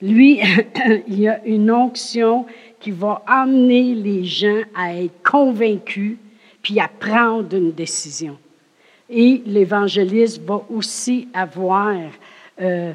Lui, 0.01 0.39
il 1.07 1.19
y 1.19 1.27
a 1.27 1.43
une 1.45 1.71
onction 1.71 2.45
qui 2.79 2.91
va 2.91 3.23
amener 3.27 3.95
les 3.95 4.23
gens 4.23 4.61
à 4.75 4.95
être 4.95 5.21
convaincus 5.23 6.17
puis 6.61 6.79
à 6.79 6.87
prendre 6.87 7.55
une 7.55 7.71
décision. 7.71 8.37
Et 9.09 9.43
l'évangéliste 9.45 10.41
va 10.41 10.65
aussi 10.69 11.27
avoir 11.33 11.95
euh, 12.61 12.93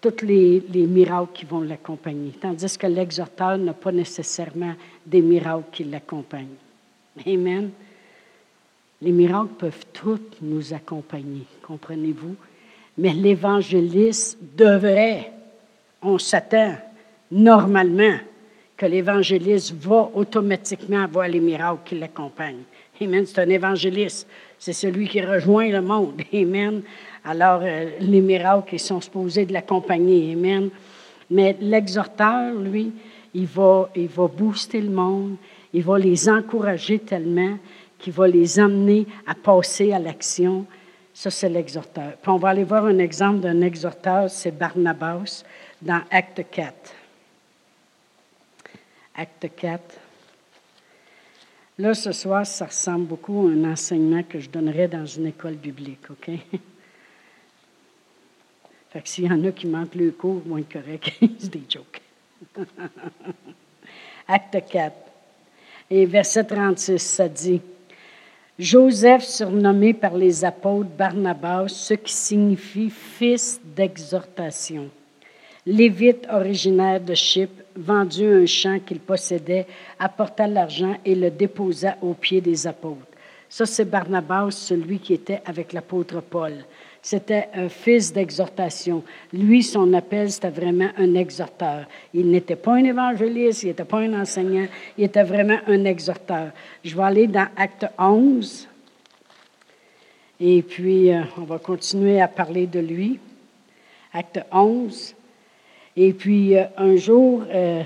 tous 0.00 0.24
les, 0.24 0.62
miracles 0.86 1.32
qui 1.34 1.44
vont 1.44 1.60
l'accompagner, 1.60 2.32
tandis 2.40 2.78
que 2.78 2.86
l'exhorteur 2.86 3.58
n'a 3.58 3.72
pas 3.72 3.90
nécessairement 3.90 4.74
des 5.04 5.20
miracles 5.20 5.64
qui 5.72 5.84
l'accompagnent. 5.84 6.46
Amen. 7.26 7.70
Les 9.00 9.12
miracles 9.12 9.54
peuvent 9.58 9.86
tous 9.92 10.20
nous 10.42 10.74
accompagner, 10.74 11.44
comprenez-vous? 11.62 12.34
Mais 12.96 13.12
l'évangéliste 13.12 14.38
devrait, 14.56 15.30
on 16.02 16.18
s'attend 16.18 16.74
normalement 17.30 18.16
que 18.76 18.86
l'évangéliste 18.86 19.74
va 19.80 20.10
automatiquement 20.14 21.02
avoir 21.02 21.28
les 21.28 21.38
miracles 21.38 21.80
qui 21.84 21.98
l'accompagnent. 21.98 22.64
Amen. 23.00 23.24
C'est 23.26 23.40
un 23.40 23.48
évangéliste. 23.48 24.26
C'est 24.58 24.72
celui 24.72 25.08
qui 25.08 25.20
rejoint 25.20 25.68
le 25.68 25.80
monde. 25.80 26.20
Amen. 26.32 26.82
Alors, 27.24 27.60
euh, 27.62 27.90
les 28.00 28.20
miracles, 28.20 28.74
ils 28.74 28.80
sont 28.80 29.00
supposés 29.00 29.46
de 29.46 29.52
l'accompagner. 29.52 30.32
Amen. 30.32 30.70
Mais 31.30 31.56
l'exhorteur, 31.60 32.54
lui, 32.54 32.92
il 33.34 33.46
va, 33.46 33.90
il 33.94 34.08
va 34.08 34.26
booster 34.26 34.80
le 34.80 34.90
monde, 34.90 35.36
il 35.72 35.82
va 35.82 35.98
les 35.98 36.28
encourager 36.28 36.98
tellement 36.98 37.58
qu'il 37.98 38.12
va 38.12 38.28
les 38.28 38.58
amener 38.58 39.06
à 39.26 39.34
passer 39.34 39.92
à 39.92 39.98
l'action. 39.98 40.66
Ça, 41.12 41.30
c'est 41.30 41.48
l'exhorteur. 41.48 42.12
Puis 42.22 42.30
on 42.30 42.36
va 42.36 42.50
aller 42.50 42.64
voir 42.64 42.86
un 42.86 42.98
exemple 42.98 43.40
d'un 43.40 43.60
exhorteur, 43.60 44.30
c'est 44.30 44.52
Barnabas, 44.52 45.44
dans 45.82 46.02
Acte 46.10 46.44
4. 46.50 46.74
Acte 49.16 49.48
4. 49.56 49.82
Là, 51.78 51.94
ce 51.94 52.12
soir, 52.12 52.46
ça 52.46 52.66
ressemble 52.66 53.06
beaucoup 53.06 53.46
à 53.46 53.50
un 53.50 53.72
enseignement 53.72 54.22
que 54.22 54.38
je 54.38 54.50
donnerais 54.50 54.88
dans 54.88 55.06
une 55.06 55.26
école 55.26 55.54
biblique, 55.54 56.10
OK? 56.10 56.30
Fait 58.90 59.02
que 59.02 59.08
s'il 59.08 59.24
y 59.24 59.30
en 59.30 59.44
a 59.44 59.52
qui 59.52 59.66
manquent 59.66 59.96
le 59.96 60.10
cours, 60.12 60.42
moins 60.46 60.62
correct, 60.62 61.12
c'est 61.38 61.50
des 61.50 61.62
jokes. 61.68 62.00
Acte 64.28 64.64
4. 64.70 64.96
Et 65.90 66.06
verset 66.06 66.44
36, 66.44 66.98
ça 66.98 67.28
dit 67.28 67.60
Joseph, 68.58 69.22
surnommé 69.22 69.94
par 69.94 70.16
les 70.16 70.44
apôtres 70.44 70.90
Barnabas, 70.98 71.68
ce 71.68 71.94
qui 71.94 72.12
signifie 72.12 72.90
fils 72.90 73.60
d'exhortation. 73.76 74.90
Lévite 75.64 76.26
originaire 76.28 77.00
de 77.00 77.14
Chypre, 77.14 77.62
vendu 77.76 78.26
un 78.26 78.46
champ 78.46 78.80
qu'il 78.84 78.98
possédait, 78.98 79.68
apporta 80.00 80.48
l'argent 80.48 80.96
et 81.04 81.14
le 81.14 81.30
déposa 81.30 81.98
aux 82.02 82.14
pieds 82.14 82.40
des 82.40 82.66
apôtres. 82.66 83.06
Ça, 83.48 83.64
c'est 83.64 83.84
Barnabas, 83.84 84.50
celui 84.50 84.98
qui 84.98 85.14
était 85.14 85.40
avec 85.46 85.72
l'apôtre 85.72 86.20
Paul. 86.20 86.54
C'était 87.00 87.48
un 87.54 87.68
fils 87.68 88.12
d'exhortation. 88.12 89.02
Lui, 89.32 89.62
son 89.62 89.92
appel, 89.92 90.30
c'était 90.30 90.50
vraiment 90.50 90.90
un 90.96 91.14
exhorteur. 91.14 91.86
Il 92.12 92.30
n'était 92.30 92.56
pas 92.56 92.74
un 92.74 92.84
évangéliste, 92.84 93.62
il 93.62 93.68
n'était 93.68 93.84
pas 93.84 93.98
un 94.00 94.20
enseignant, 94.20 94.66
il 94.96 95.04
était 95.04 95.22
vraiment 95.22 95.58
un 95.66 95.84
exhorteur. 95.84 96.50
Je 96.84 96.96
vais 96.96 97.02
aller 97.02 97.26
dans 97.26 97.48
Acte 97.56 97.86
11. 97.98 98.68
Et 100.40 100.62
puis, 100.62 101.12
euh, 101.12 101.22
on 101.36 101.42
va 101.42 101.58
continuer 101.58 102.20
à 102.20 102.28
parler 102.28 102.66
de 102.66 102.80
lui. 102.80 103.18
Acte 104.12 104.40
11. 104.52 105.14
Et 105.96 106.12
puis, 106.12 106.56
euh, 106.56 106.64
un 106.76 106.96
jour, 106.96 107.42
euh, 107.48 107.82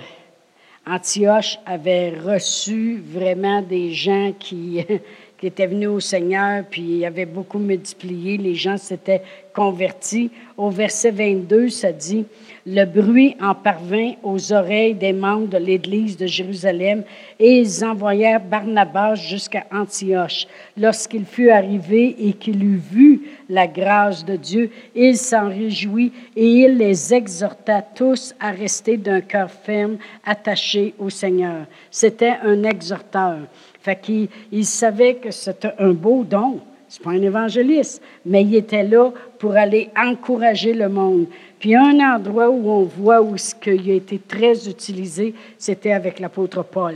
Antioche 0.86 1.58
avait 1.64 2.10
reçu 2.10 3.00
vraiment 3.04 3.62
des 3.62 3.92
gens 3.92 4.32
qui, 4.38 4.84
qui 5.42 5.48
étaient 5.48 5.86
au 5.86 5.98
Seigneur, 5.98 6.62
puis 6.70 6.98
il 6.98 7.04
avait 7.04 7.26
beaucoup 7.26 7.58
multiplié, 7.58 8.36
les 8.36 8.54
gens 8.54 8.76
s'étaient 8.76 9.22
convertis. 9.52 10.30
Au 10.56 10.70
verset 10.70 11.10
22, 11.10 11.68
ça 11.68 11.90
dit, 11.90 12.26
le 12.64 12.84
bruit 12.84 13.34
en 13.40 13.52
parvint 13.52 14.12
aux 14.22 14.52
oreilles 14.52 14.94
des 14.94 15.12
membres 15.12 15.48
de 15.48 15.58
l'Église 15.58 16.16
de 16.16 16.28
Jérusalem, 16.28 17.02
et 17.40 17.58
ils 17.58 17.84
envoyèrent 17.84 18.40
Barnabas 18.40 19.16
jusqu'à 19.16 19.64
Antioche. 19.72 20.46
Lorsqu'il 20.76 21.24
fut 21.24 21.50
arrivé 21.50 22.14
et 22.20 22.34
qu'il 22.34 22.62
eut 22.62 22.80
vu 22.80 23.22
la 23.48 23.66
grâce 23.66 24.24
de 24.24 24.36
Dieu, 24.36 24.70
il 24.94 25.16
s'en 25.16 25.48
réjouit 25.48 26.12
et 26.36 26.46
il 26.46 26.78
les 26.78 27.12
exhorta 27.12 27.82
tous 27.82 28.32
à 28.38 28.52
rester 28.52 28.96
d'un 28.96 29.20
cœur 29.20 29.50
ferme, 29.50 29.96
attaché 30.24 30.94
au 31.00 31.10
Seigneur. 31.10 31.66
C'était 31.90 32.36
un 32.44 32.62
exhorteur. 32.62 33.38
Fait 33.82 34.00
qu'il 34.00 34.28
il 34.52 34.64
savait 34.64 35.16
que 35.16 35.30
c'était 35.30 35.72
un 35.78 35.92
beau 35.92 36.24
don. 36.24 36.60
C'est 36.88 37.02
pas 37.02 37.10
un 37.10 37.22
évangéliste, 37.22 38.02
mais 38.26 38.42
il 38.42 38.54
était 38.54 38.82
là 38.82 39.12
pour 39.38 39.56
aller 39.56 39.88
encourager 39.96 40.74
le 40.74 40.88
monde. 40.88 41.26
Puis 41.58 41.74
un 41.74 41.98
endroit 42.00 42.50
où 42.50 42.70
on 42.70 42.82
voit 42.82 43.22
où 43.22 43.36
ce 43.38 43.54
qu'il 43.54 43.90
a 43.90 43.94
été 43.94 44.18
très 44.18 44.68
utilisé, 44.68 45.34
c'était 45.56 45.92
avec 45.92 46.20
l'apôtre 46.20 46.62
Paul. 46.62 46.94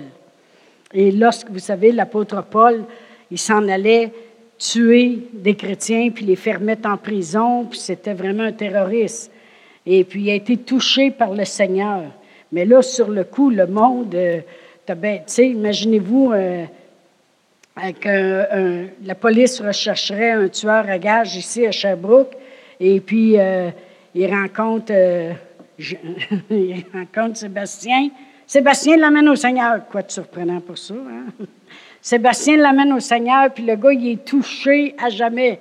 Et 0.92 1.11
lorsque, 1.11 1.51
vous 1.51 1.59
savez, 1.59 1.92
l'apôtre 1.92 2.44
Paul, 2.44 2.85
il 3.31 3.38
s'en 3.38 3.66
allait 3.68 4.12
tuer 4.59 5.18
des 5.33 5.55
chrétiens, 5.55 6.11
puis 6.11 6.25
les 6.25 6.37
faire 6.37 6.61
mettre 6.61 6.88
en 6.88 6.99
prison, 6.99 7.64
puis 7.64 7.79
c'était 7.79 8.14
vraiment 8.14 8.44
un 8.44 8.53
terroriste. 8.53 9.33
Et 9.87 10.05
puis 10.05 10.25
il 10.25 10.31
a 10.31 10.35
été 10.35 10.59
touché 10.59 11.11
par 11.11 11.33
le 11.33 11.44
Seigneur. 11.44 12.03
Mais 12.53 12.64
là, 12.64 12.83
sur 12.83 13.09
le 13.09 13.25
coup, 13.25 13.51
le 13.51 13.66
monde, 13.66 14.14
euh, 14.14 14.40
tu 14.87 14.94
sais, 15.27 15.49
imaginez-vous, 15.49 16.33
euh, 16.33 16.64
la 17.76 19.14
police 19.14 19.60
rechercherait 19.60 20.30
un 20.30 20.48
tueur 20.48 20.88
à 20.88 20.98
gage 20.98 21.36
ici 21.36 21.66
à 21.66 21.72
Sherbrooke, 21.72 22.34
et 22.80 23.00
puis 23.00 23.38
euh, 23.38 23.70
il, 24.14 24.26
rencontre, 24.34 24.92
euh, 24.92 25.32
il 26.50 26.84
rencontre 26.92 27.36
Sébastien. 27.36 28.08
Sébastien 28.46 28.96
l'amène 28.96 29.28
au 29.28 29.36
Seigneur. 29.36 29.86
Quoi 29.90 30.02
de 30.02 30.10
surprenant 30.10 30.60
pour 30.60 30.78
ça? 30.78 30.94
Hein? 30.94 31.32
Sébastien 32.00 32.56
l'amène 32.56 32.92
au 32.92 33.00
Seigneur, 33.00 33.52
puis 33.52 33.64
le 33.64 33.76
gars, 33.76 33.92
il 33.92 34.12
est 34.12 34.24
touché 34.24 34.94
à 35.02 35.10
jamais. 35.10 35.60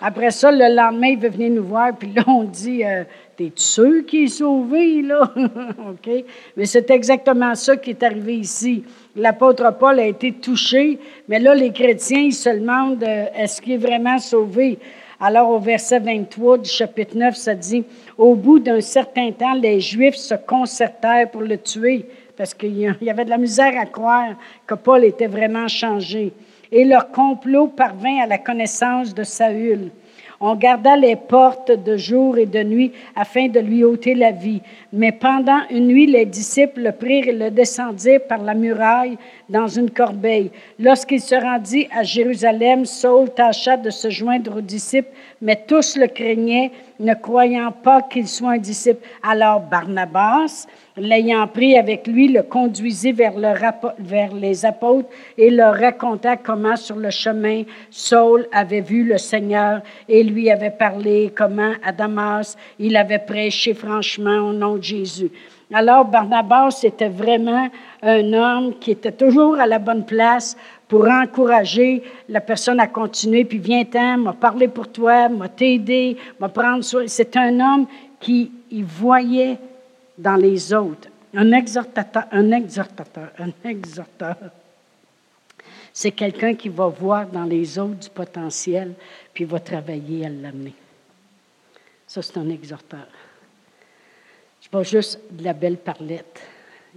Après 0.00 0.30
ça, 0.30 0.50
le 0.50 0.74
lendemain, 0.74 1.08
il 1.08 1.18
veut 1.18 1.28
venir 1.28 1.50
nous 1.50 1.64
voir, 1.64 1.96
puis 1.96 2.12
là, 2.12 2.24
on 2.26 2.42
dit 2.42 2.84
euh, 2.84 3.04
T'es 3.36 3.52
sûr 3.54 4.04
qu'il 4.04 4.24
est 4.24 4.28
sauvé, 4.28 5.02
là? 5.02 5.32
OK? 5.36 6.24
Mais 6.56 6.66
c'est 6.66 6.90
exactement 6.90 7.54
ça 7.54 7.76
qui 7.76 7.90
est 7.90 8.02
arrivé 8.02 8.36
ici. 8.36 8.84
L'apôtre 9.16 9.74
Paul 9.78 9.98
a 10.00 10.06
été 10.06 10.32
touché, 10.32 10.98
mais 11.28 11.38
là, 11.38 11.54
les 11.54 11.72
chrétiens, 11.72 12.20
ils 12.20 12.34
se 12.34 12.50
demandent 12.50 13.02
euh, 13.02 13.26
Est-ce 13.34 13.62
qu'il 13.62 13.72
est 13.72 13.78
vraiment 13.78 14.18
sauvé? 14.18 14.78
Alors, 15.18 15.50
au 15.50 15.58
verset 15.58 16.00
23 16.00 16.58
du 16.58 16.68
chapitre 16.68 17.16
9, 17.16 17.34
ça 17.34 17.54
dit 17.54 17.84
Au 18.18 18.34
bout 18.34 18.58
d'un 18.58 18.80
certain 18.80 19.30
temps, 19.32 19.54
les 19.54 19.80
Juifs 19.80 20.16
se 20.16 20.34
concertèrent 20.34 21.30
pour 21.30 21.42
le 21.42 21.56
tuer, 21.58 22.06
parce 22.36 22.52
qu'il 22.52 22.76
y 23.00 23.10
avait 23.10 23.24
de 23.24 23.30
la 23.30 23.38
misère 23.38 23.72
à 23.80 23.86
croire 23.86 24.34
que 24.66 24.74
Paul 24.74 25.04
était 25.04 25.26
vraiment 25.26 25.68
changé 25.68 26.32
et 26.72 26.84
leur 26.84 27.10
complot 27.12 27.68
parvint 27.68 28.22
à 28.22 28.26
la 28.26 28.38
connaissance 28.38 29.14
de 29.14 29.22
Saül. 29.22 29.90
On 30.44 30.56
garda 30.56 30.96
les 30.96 31.14
portes 31.14 31.70
de 31.70 31.96
jour 31.96 32.36
et 32.36 32.46
de 32.46 32.64
nuit 32.64 32.90
afin 33.14 33.46
de 33.46 33.60
lui 33.60 33.84
ôter 33.84 34.16
la 34.16 34.32
vie. 34.32 34.60
Mais 34.92 35.12
pendant 35.12 35.60
une 35.70 35.86
nuit, 35.86 36.06
les 36.06 36.26
disciples 36.26 36.82
le 36.82 36.90
prirent 36.90 37.28
et 37.28 37.32
le 37.32 37.52
descendirent 37.52 38.26
par 38.26 38.42
la 38.42 38.54
muraille 38.54 39.16
dans 39.52 39.68
une 39.68 39.90
corbeille. 39.90 40.50
Lorsqu'il 40.78 41.20
se 41.20 41.34
rendit 41.34 41.86
à 41.94 42.02
Jérusalem, 42.02 42.86
Saul 42.86 43.30
tâcha 43.30 43.76
de 43.76 43.90
se 43.90 44.10
joindre 44.10 44.56
aux 44.56 44.62
disciples, 44.62 45.10
mais 45.40 45.62
tous 45.68 45.96
le 45.96 46.06
craignaient, 46.08 46.72
ne 46.98 47.14
croyant 47.14 47.70
pas 47.70 48.02
qu'il 48.02 48.26
soit 48.26 48.52
un 48.52 48.58
disciple. 48.58 49.06
Alors 49.22 49.60
Barnabas, 49.60 50.66
l'ayant 50.96 51.46
pris 51.46 51.76
avec 51.76 52.06
lui, 52.06 52.28
le 52.28 52.42
conduisit 52.42 53.12
vers, 53.12 53.34
vers 53.98 54.34
les 54.34 54.64
apôtres 54.64 55.08
et 55.36 55.50
leur 55.50 55.74
raconta 55.74 56.36
comment 56.36 56.76
sur 56.76 56.96
le 56.96 57.10
chemin 57.10 57.64
Saul 57.90 58.46
avait 58.52 58.80
vu 58.80 59.04
le 59.04 59.18
Seigneur 59.18 59.82
et 60.08 60.22
lui 60.22 60.50
avait 60.50 60.70
parlé, 60.70 61.32
comment 61.36 61.72
à 61.84 61.92
Damas 61.92 62.56
il 62.78 62.96
avait 62.96 63.18
prêché 63.18 63.74
franchement 63.74 64.48
au 64.48 64.52
nom 64.52 64.76
de 64.76 64.82
Jésus. 64.82 65.30
Alors 65.72 66.04
Barnabas 66.04 66.80
était 66.84 67.08
vraiment 67.08 67.68
un 68.02 68.32
homme 68.32 68.78
qui 68.78 68.90
était 68.90 69.12
toujours 69.12 69.58
à 69.58 69.66
la 69.66 69.78
bonne 69.78 70.04
place 70.04 70.56
pour 70.86 71.08
encourager 71.08 72.02
la 72.28 72.42
personne 72.42 72.78
à 72.78 72.86
continuer, 72.86 73.46
puis 73.46 73.58
viens-t'en, 73.58 74.18
m'a 74.18 74.34
parlé 74.34 74.68
pour 74.68 74.88
toi, 74.88 75.30
m'a 75.30 75.48
t'aider, 75.48 76.18
m'a 76.38 76.50
prendre 76.50 76.84
soin. 76.84 77.04
C'est 77.06 77.34
un 77.36 77.58
homme 77.60 77.86
qui 78.20 78.50
voyait 78.70 79.58
dans 80.18 80.36
les 80.36 80.74
autres. 80.74 81.08
Un 81.34 81.52
exhortateur, 81.52 82.24
un 82.30 82.50
exhortateur, 82.50 83.30
un 83.38 83.68
exhortateur. 83.68 84.50
C'est 85.94 86.10
quelqu'un 86.10 86.54
qui 86.54 86.68
va 86.68 86.88
voir 86.88 87.26
dans 87.26 87.44
les 87.44 87.78
autres 87.78 87.94
du 87.94 88.10
potentiel, 88.10 88.92
puis 89.32 89.44
va 89.44 89.58
travailler 89.58 90.26
à 90.26 90.28
l'amener. 90.28 90.74
Ça, 92.06 92.20
c'est 92.20 92.36
un 92.36 92.50
exhorteur. 92.50 93.06
Pas 94.72 94.82
juste 94.84 95.20
de 95.30 95.44
la 95.44 95.52
belle 95.52 95.76
parlette. 95.76 96.40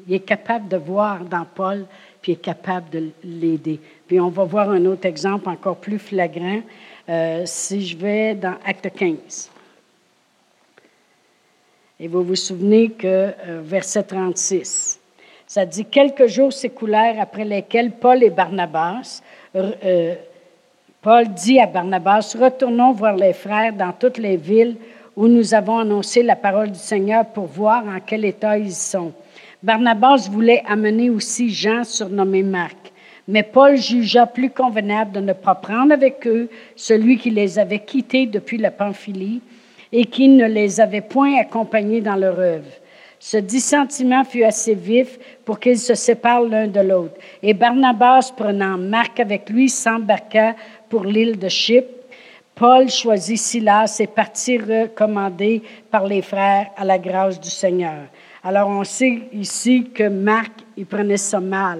Il 0.07 0.13
est 0.13 0.21
capable 0.21 0.69
de 0.69 0.77
voir 0.77 1.25
dans 1.25 1.43
Paul, 1.43 1.85
puis 2.21 2.31
il 2.31 2.35
est 2.35 2.41
capable 2.41 2.89
de 2.89 3.09
l'aider. 3.21 3.81
Puis 4.07 4.17
on 4.17 4.29
va 4.29 4.45
voir 4.45 4.69
un 4.69 4.85
autre 4.85 5.05
exemple 5.05 5.49
encore 5.49 5.75
plus 5.75 5.99
flagrant. 5.99 6.61
Euh, 7.09 7.43
si 7.45 7.85
je 7.85 7.97
vais 7.97 8.33
dans 8.33 8.55
Acte 8.65 8.89
15. 8.95 9.51
Et 11.99 12.07
vous 12.07 12.23
vous 12.23 12.35
souvenez 12.35 12.91
que 12.91 13.07
euh, 13.07 13.61
verset 13.61 14.03
36, 14.03 14.99
ça 15.45 15.65
dit 15.65 15.83
Quelques 15.83 16.27
jours 16.27 16.53
s'écoulèrent 16.53 17.19
après 17.19 17.43
lesquels 17.43 17.91
Paul 17.91 18.23
et 18.23 18.29
Barnabas, 18.29 19.21
euh, 19.53 20.15
Paul 21.01 21.27
dit 21.27 21.59
à 21.59 21.67
Barnabas 21.67 22.37
Retournons 22.39 22.93
voir 22.93 23.17
les 23.17 23.33
frères 23.33 23.73
dans 23.73 23.91
toutes 23.91 24.17
les 24.17 24.37
villes 24.37 24.77
où 25.15 25.27
nous 25.27 25.53
avons 25.53 25.79
annoncé 25.79 26.23
la 26.23 26.35
parole 26.35 26.71
du 26.71 26.79
Seigneur 26.79 27.25
pour 27.25 27.45
voir 27.45 27.85
en 27.85 27.99
quel 28.05 28.25
état 28.25 28.57
ils 28.57 28.73
sont. 28.73 29.13
Barnabas 29.63 30.27
voulait 30.29 30.63
amener 30.67 31.09
aussi 31.09 31.49
Jean, 31.49 31.83
surnommé 31.83 32.43
Marc. 32.43 32.77
Mais 33.27 33.43
Paul 33.43 33.77
jugea 33.77 34.27
plus 34.27 34.51
convenable 34.51 35.13
de 35.13 35.19
ne 35.19 35.33
pas 35.33 35.55
prendre 35.55 35.93
avec 35.93 36.27
eux 36.27 36.49
celui 36.75 37.17
qui 37.17 37.31
les 37.31 37.57
avait 37.57 37.79
quittés 37.79 38.27
depuis 38.27 38.57
la 38.57 38.69
Pamphylie 38.69 39.41
et 39.91 40.05
qui 40.05 40.27
ne 40.27 40.45
les 40.45 40.79
avait 40.79 41.01
point 41.01 41.39
accompagnés 41.39 42.01
dans 42.01 42.15
leur 42.15 42.37
œuvre. 42.37 42.69
Ce 43.19 43.37
dissentiment 43.37 44.23
fut 44.23 44.43
assez 44.43 44.75
vif 44.75 45.17
pour 45.45 45.59
qu'ils 45.59 45.79
se 45.79 45.95
séparent 45.95 46.43
l'un 46.43 46.67
de 46.67 46.81
l'autre. 46.81 47.15
Et 47.41 47.55
Barnabas, 47.55 48.31
prenant 48.35 48.77
Marc 48.77 49.19
avec 49.19 49.49
lui, 49.49 49.69
s'embarqua 49.69 50.53
pour 50.89 51.05
l'île 51.05 51.39
de 51.39 51.47
Chypre. 51.47 51.94
Paul 52.55 52.89
choisit 52.89 53.37
Silas 53.37 53.97
et 53.99 54.07
partit 54.07 54.57
recommandé 54.57 55.61
par 55.91 56.07
les 56.07 56.21
frères 56.21 56.71
à 56.77 56.85
la 56.85 56.97
grâce 56.97 57.37
du 57.37 57.49
Seigneur. 57.49 58.05
Alors 58.43 58.69
on 58.69 58.85
sait 58.85 59.23
ici 59.33 59.91
que 59.93 60.07
Marc, 60.07 60.51
il 60.77 60.85
prenait 60.85 61.17
ça 61.17 61.41
mal 61.41 61.79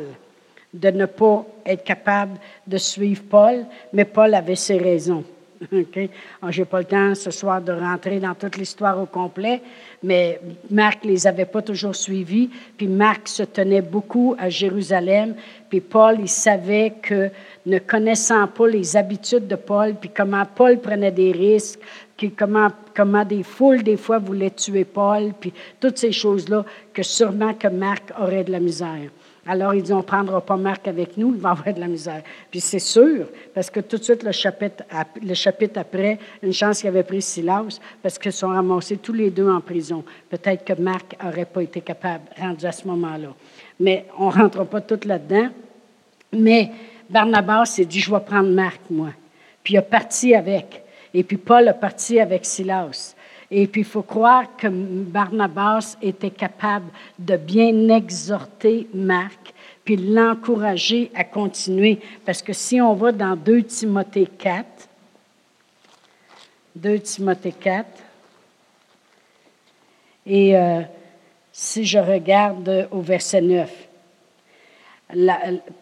de 0.73 0.89
ne 0.89 1.05
pas 1.05 1.45
être 1.65 1.85
capable 1.85 2.37
de 2.67 2.77
suivre 2.77 3.23
Paul, 3.29 3.65
mais 3.93 4.03
Paul 4.03 4.33
avait 4.33 4.55
ses 4.55 4.77
raisons. 4.77 5.23
OK? 5.71 6.09
Je 6.49 6.59
n'ai 6.59 6.65
pas 6.65 6.79
le 6.79 6.85
temps 6.85 7.15
ce 7.15 7.31
soir 7.31 7.61
de 7.61 7.71
rentrer 7.71 8.19
dans 8.19 8.35
toute 8.35 8.57
l'histoire 8.57 9.01
au 9.01 9.05
complet, 9.05 9.61
mais 10.03 10.39
Marc 10.69 11.03
ne 11.03 11.11
les 11.11 11.27
avait 11.27 11.45
pas 11.45 11.61
toujours 11.61 11.95
suivis. 11.95 12.49
Puis 12.77 12.87
Marc 12.87 13.27
se 13.27 13.43
tenait 13.43 13.81
beaucoup 13.81 14.35
à 14.37 14.49
Jérusalem. 14.49 15.35
Puis 15.69 15.81
Paul, 15.81 16.17
il 16.19 16.29
savait 16.29 16.93
que, 17.01 17.29
ne 17.65 17.79
connaissant 17.79 18.47
pas 18.47 18.67
les 18.67 18.95
habitudes 18.95 19.47
de 19.47 19.55
Paul, 19.55 19.95
puis 19.95 20.11
comment 20.15 20.45
Paul 20.45 20.79
prenait 20.79 21.11
des 21.11 21.31
risques, 21.31 21.79
puis 22.15 22.31
comment, 22.31 22.69
comment 22.95 23.25
des 23.25 23.43
foules, 23.43 23.83
des 23.83 23.97
fois, 23.97 24.19
voulaient 24.19 24.51
tuer 24.51 24.85
Paul, 24.85 25.33
puis 25.39 25.53
toutes 25.79 25.97
ces 25.97 26.11
choses-là, 26.11 26.63
que 26.93 27.03
sûrement 27.03 27.53
que 27.53 27.67
Marc 27.67 28.13
aurait 28.19 28.43
de 28.43 28.51
la 28.51 28.59
misère. 28.59 29.09
Alors, 29.47 29.75
il 29.75 29.83
dit, 29.83 29.93
on 29.93 29.97
ne 29.97 30.01
prendra 30.01 30.41
pas 30.41 30.57
Marc 30.57 30.87
avec 30.87 31.17
nous, 31.17 31.33
il 31.35 31.39
va 31.39 31.51
avoir 31.51 31.71
de 31.71 31.79
la 31.79 31.87
misère. 31.87 32.23
Puis 32.49 32.59
c'est 32.59 32.79
sûr, 32.79 33.27
parce 33.53 33.69
que 33.69 33.79
tout 33.79 33.97
de 33.97 34.03
suite, 34.03 34.23
le 34.23 34.31
chapitre, 34.31 34.83
le 35.21 35.33
chapitre 35.35 35.79
après, 35.79 36.17
une 36.41 36.51
chance 36.51 36.79
qu'il 36.79 36.89
avait 36.89 37.03
pris 37.03 37.21
Silas, 37.21 37.79
parce 38.01 38.17
qu'ils 38.17 38.31
sont 38.31 38.47
ramassés 38.47 38.97
tous 38.97 39.13
les 39.13 39.29
deux 39.29 39.47
en 39.47 39.61
prison. 39.61 40.03
Peut-être 40.29 40.65
que 40.65 40.73
Marc 40.81 41.15
n'aurait 41.23 41.45
pas 41.45 41.61
été 41.61 41.81
capable, 41.81 42.23
rendu 42.39 42.65
à 42.65 42.71
ce 42.71 42.87
moment-là. 42.87 43.29
Mais 43.79 44.05
on 44.17 44.29
ne 44.29 44.31
rentre 44.31 44.65
pas 44.65 44.81
tout 44.81 44.99
là-dedans. 45.07 45.49
Mais 46.33 46.71
Barnabas 47.07 47.65
s'est 47.65 47.85
dit, 47.85 47.99
je 47.99 48.11
vais 48.11 48.19
prendre 48.21 48.49
Marc, 48.49 48.81
moi. 48.89 49.09
Puis 49.63 49.75
il 49.75 49.77
a 49.77 49.83
parti 49.83 50.33
avec. 50.33 50.81
Et 51.13 51.23
puis 51.23 51.37
Paul 51.37 51.67
a 51.67 51.73
parti 51.73 52.19
avec 52.19 52.45
Silas. 52.45 53.14
Et 53.51 53.67
puis, 53.67 53.81
il 53.81 53.87
faut 53.87 54.01
croire 54.01 54.55
que 54.57 54.67
Barnabas 54.67 55.97
était 56.01 56.31
capable 56.31 56.87
de 57.19 57.37
bien 57.37 57.89
exhorter 57.89 58.87
Marc, 58.93 59.53
puis 59.83 59.97
l'encourager 59.97 61.11
à 61.13 61.23
continuer. 61.23 61.99
Parce 62.25 62.41
que 62.41 62.53
si 62.53 62.81
on 62.81 62.95
va 62.95 63.11
dans 63.11 63.35
2 63.35 63.63
Timothée 63.63 64.27
4, 64.37 64.65
2 66.75 66.99
Timothée 66.99 67.51
4, 67.51 67.87
et 70.27 70.57
euh, 70.57 70.81
si 71.51 71.85
je 71.85 71.99
regarde 71.99 72.87
au 72.91 73.01
verset 73.01 73.41
9, 73.41 73.71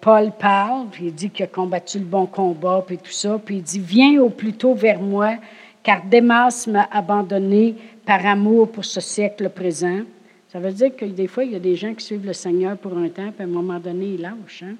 Paul 0.01 0.31
parle, 0.37 0.87
puis 0.91 1.05
il 1.05 1.13
dit 1.13 1.29
qu'il 1.29 1.45
a 1.45 1.47
combattu 1.47 1.97
le 1.99 2.05
bon 2.05 2.25
combat, 2.25 2.83
puis 2.85 2.97
tout 2.97 3.11
ça, 3.11 3.39
puis 3.43 3.57
il 3.57 3.63
dit, 3.63 3.79
viens 3.79 4.21
au 4.21 4.29
plus 4.29 4.53
tôt 4.53 4.75
vers 4.75 4.99
moi 4.99 5.35
car 5.83 6.03
Démas 6.05 6.65
m'a 6.67 6.87
abandonné 6.91 7.75
par 8.05 8.25
amour 8.25 8.71
pour 8.71 8.85
ce 8.85 9.01
siècle 9.01 9.49
présent. 9.49 9.99
Ça 10.47 10.59
veut 10.59 10.71
dire 10.71 10.95
que 10.95 11.05
des 11.05 11.27
fois, 11.27 11.43
il 11.43 11.51
y 11.51 11.55
a 11.55 11.59
des 11.59 11.75
gens 11.75 11.93
qui 11.93 12.05
suivent 12.05 12.25
le 12.25 12.33
Seigneur 12.33 12.77
pour 12.77 12.97
un 12.97 13.09
temps, 13.09 13.31
puis 13.31 13.41
à 13.41 13.43
un 13.43 13.47
moment 13.47 13.79
donné, 13.79 14.05
ils 14.15 14.21
lâchent. 14.21 14.63
Hein? 14.63 14.75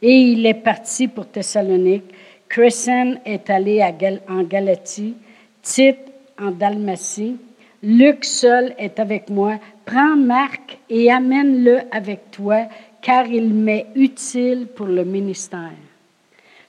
Et 0.00 0.16
il 0.16 0.46
est 0.46 0.54
parti 0.54 1.08
pour 1.08 1.26
Thessalonique. 1.26 2.04
Crescent 2.48 3.14
est 3.24 3.48
allé 3.50 3.82
en 4.28 4.42
Galatie, 4.42 5.14
Tite 5.62 6.12
en 6.40 6.50
Dalmatie. 6.50 7.36
Luc 7.82 8.24
seul 8.24 8.74
est 8.78 9.00
avec 9.00 9.28
moi. 9.28 9.58
Prends 9.84 10.16
Marc 10.16 10.78
et 10.88 11.10
amène-le 11.10 11.80
avec 11.90 12.30
toi, 12.30 12.68
car 13.00 13.26
il 13.26 13.52
m'est 13.52 13.86
utile 13.96 14.66
pour 14.74 14.86
le 14.86 15.04
ministère. 15.04 15.72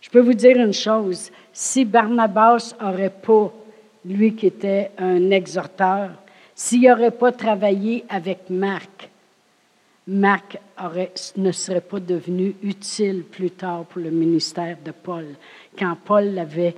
Je 0.02 0.10
peux 0.10 0.20
vous 0.20 0.34
dire 0.34 0.58
une 0.58 0.74
chose, 0.74 1.32
si 1.54 1.86
Barnabas 1.86 2.76
n'aurait 2.82 3.12
pas, 3.12 3.54
lui 4.04 4.36
qui 4.36 4.48
était 4.48 4.92
un 4.98 5.30
exhorteur, 5.30 6.10
s'il 6.56 6.82
n'aurait 6.82 7.12
pas 7.12 7.32
travaillé 7.32 8.04
avec 8.10 8.50
Marc, 8.50 9.10
Marc 10.08 10.60
ne 11.38 11.52
serait 11.52 11.82
pas 11.82 12.00
devenu 12.00 12.56
utile 12.62 13.24
plus 13.24 13.52
tard 13.52 13.86
pour 13.86 14.02
le 14.02 14.12
ministère 14.12 14.78
de 14.84 14.92
Paul, 14.92 15.26
quand 15.78 15.96
Paul 16.04 16.26
l'avait, 16.34 16.76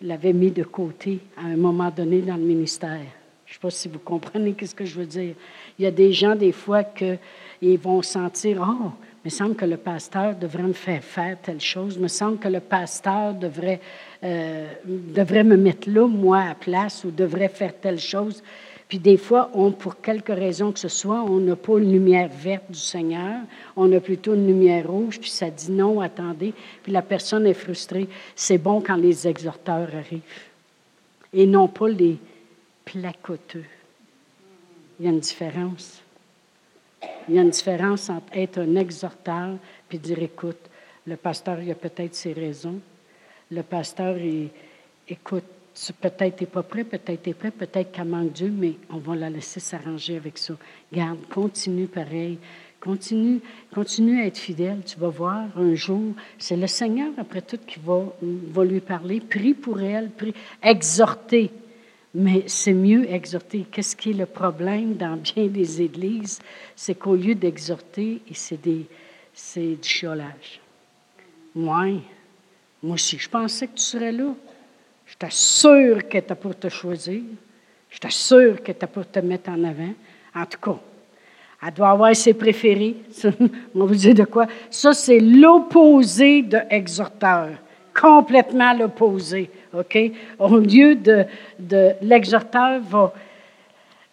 l'avait 0.00 0.32
mis 0.32 0.50
de 0.50 0.62
côté 0.62 1.18
à 1.36 1.46
un 1.46 1.56
moment 1.56 1.90
donné 1.90 2.22
dans 2.22 2.36
le 2.36 2.42
ministère. 2.42 3.04
Je 3.44 3.52
ne 3.52 3.54
sais 3.54 3.60
pas 3.60 3.70
si 3.70 3.88
vous 3.88 3.98
comprenez 3.98 4.56
ce 4.60 4.74
que 4.74 4.84
je 4.84 4.98
veux 4.98 5.06
dire. 5.06 5.34
Il 5.78 5.84
y 5.84 5.86
a 5.86 5.90
des 5.90 6.12
gens, 6.12 6.34
des 6.34 6.52
fois, 6.52 6.82
qui 6.82 7.76
vont 7.76 8.02
sentir, 8.02 8.66
oh, 8.66 8.90
me 9.26 9.30
semble 9.30 9.56
que 9.56 9.64
le 9.64 9.76
pasteur 9.76 10.36
devrait 10.36 10.62
me 10.62 10.72
faire 10.72 11.02
faire 11.02 11.36
telle 11.42 11.60
chose. 11.60 11.98
Me 11.98 12.06
semble 12.06 12.38
que 12.38 12.46
le 12.46 12.60
pasteur 12.60 13.34
devrait, 13.34 13.80
euh, 14.22 14.72
devrait 14.84 15.42
me 15.42 15.56
mettre 15.56 15.90
là, 15.90 16.06
moi, 16.06 16.42
à 16.42 16.54
place, 16.54 17.02
ou 17.02 17.10
devrait 17.10 17.48
faire 17.48 17.74
telle 17.74 17.98
chose. 17.98 18.40
Puis 18.88 19.00
des 19.00 19.16
fois, 19.16 19.50
pour 19.80 20.00
quelque 20.00 20.30
raison 20.30 20.70
que 20.70 20.78
ce 20.78 20.86
soit, 20.86 21.22
on 21.22 21.40
n'a 21.40 21.56
pas 21.56 21.78
une 21.78 21.90
lumière 21.90 22.28
verte 22.28 22.70
du 22.70 22.78
Seigneur, 22.78 23.40
on 23.74 23.92
a 23.92 23.98
plutôt 23.98 24.34
une 24.34 24.46
lumière 24.46 24.88
rouge, 24.88 25.18
puis 25.18 25.30
ça 25.30 25.50
dit 25.50 25.72
non, 25.72 26.00
attendez, 26.00 26.54
puis 26.84 26.92
la 26.92 27.02
personne 27.02 27.48
est 27.48 27.54
frustrée. 27.54 28.08
C'est 28.36 28.58
bon 28.58 28.80
quand 28.80 28.94
les 28.94 29.26
exhorteurs 29.26 29.88
arrivent, 29.92 30.22
et 31.32 31.46
non 31.46 31.66
pas 31.66 31.88
les 31.88 32.16
placoteux. 32.84 33.64
Il 35.00 35.06
y 35.06 35.08
a 35.08 35.12
une 35.12 35.18
différence. 35.18 36.00
Il 37.28 37.34
y 37.34 37.38
a 37.38 37.42
une 37.42 37.50
différence 37.50 38.08
entre 38.08 38.26
être 38.34 38.58
un 38.58 38.76
exhorteur 38.76 39.56
et 39.90 39.98
dire 39.98 40.22
écoute, 40.22 40.70
le 41.06 41.16
pasteur, 41.16 41.60
il 41.60 41.70
a 41.70 41.74
peut-être 41.74 42.14
ses 42.14 42.32
raisons. 42.32 42.80
Le 43.50 43.62
pasteur, 43.62 44.18
il, 44.18 44.48
écoute, 45.08 45.44
peut-être 46.00 46.40
n'est 46.40 46.46
pas 46.46 46.62
prêt, 46.62 46.84
peut-être 46.84 47.28
est 47.28 47.34
prêt, 47.34 47.50
peut-être 47.50 47.92
qu'il 47.92 48.04
manque 48.04 48.32
Dieu, 48.32 48.52
mais 48.56 48.74
on 48.90 48.98
va 48.98 49.14
la 49.14 49.30
laisser 49.30 49.60
s'arranger 49.60 50.16
avec 50.16 50.38
ça. 50.38 50.54
Garde, 50.92 51.18
continue 51.32 51.86
pareil. 51.86 52.38
Continue, 52.80 53.40
continue 53.74 54.20
à 54.20 54.26
être 54.26 54.38
fidèle. 54.38 54.82
Tu 54.84 54.98
vas 54.98 55.08
voir 55.08 55.46
un 55.56 55.74
jour, 55.74 56.14
c'est 56.38 56.56
le 56.56 56.66
Seigneur, 56.66 57.10
après 57.18 57.42
tout, 57.42 57.58
qui 57.66 57.80
va, 57.84 58.04
va 58.22 58.64
lui 58.64 58.80
parler. 58.80 59.20
Prie 59.20 59.54
pour 59.54 59.80
elle, 59.80 60.10
prie, 60.10 60.34
exhorter. 60.62 61.50
Mais 62.18 62.44
c'est 62.46 62.72
mieux 62.72 63.12
exhorter. 63.12 63.66
Qu'est-ce 63.70 63.94
qui 63.94 64.12
est 64.12 64.14
le 64.14 64.24
problème 64.24 64.94
dans 64.94 65.18
bien 65.18 65.48
des 65.48 65.82
églises? 65.82 66.38
C'est 66.74 66.94
qu'au 66.94 67.14
lieu 67.14 67.34
d'exhorter, 67.34 68.22
c'est, 68.32 68.58
du 68.62 68.86
chiolage. 69.82 70.62
Moi, 71.54 72.00
moi 72.82 72.94
aussi, 72.94 73.18
je 73.18 73.28
pensais 73.28 73.66
que 73.66 73.74
tu 73.74 73.82
serais 73.82 74.12
là. 74.12 74.34
Je 75.04 75.14
t'assure 75.14 76.08
qu'elle 76.08 76.24
t'a 76.24 76.34
pour 76.34 76.58
te 76.58 76.70
choisir. 76.70 77.20
Je 77.90 77.98
t'assure 77.98 78.62
qu'elle 78.62 78.78
t'a 78.78 78.86
pour 78.86 79.06
te 79.06 79.18
mettre 79.18 79.50
en 79.50 79.62
avant. 79.62 79.92
En 80.34 80.46
tout 80.46 80.58
cas, 80.58 80.78
elle 81.66 81.74
doit 81.74 81.90
avoir 81.90 82.16
ses 82.16 82.32
préférés. 82.32 82.96
On 83.74 83.84
vous 83.84 83.94
dire 83.94 84.14
de 84.14 84.24
quoi? 84.24 84.46
Ça, 84.70 84.94
c'est 84.94 85.20
l'opposé 85.20 86.40
de 86.40 86.60
exhorteur. 86.70 87.50
Complètement 87.92 88.72
l'opposé. 88.72 89.50
OK? 89.78 89.98
Au 90.38 90.58
lieu 90.58 90.94
de, 90.94 91.24
l'exhorteur 92.02 92.80
va, 92.80 93.12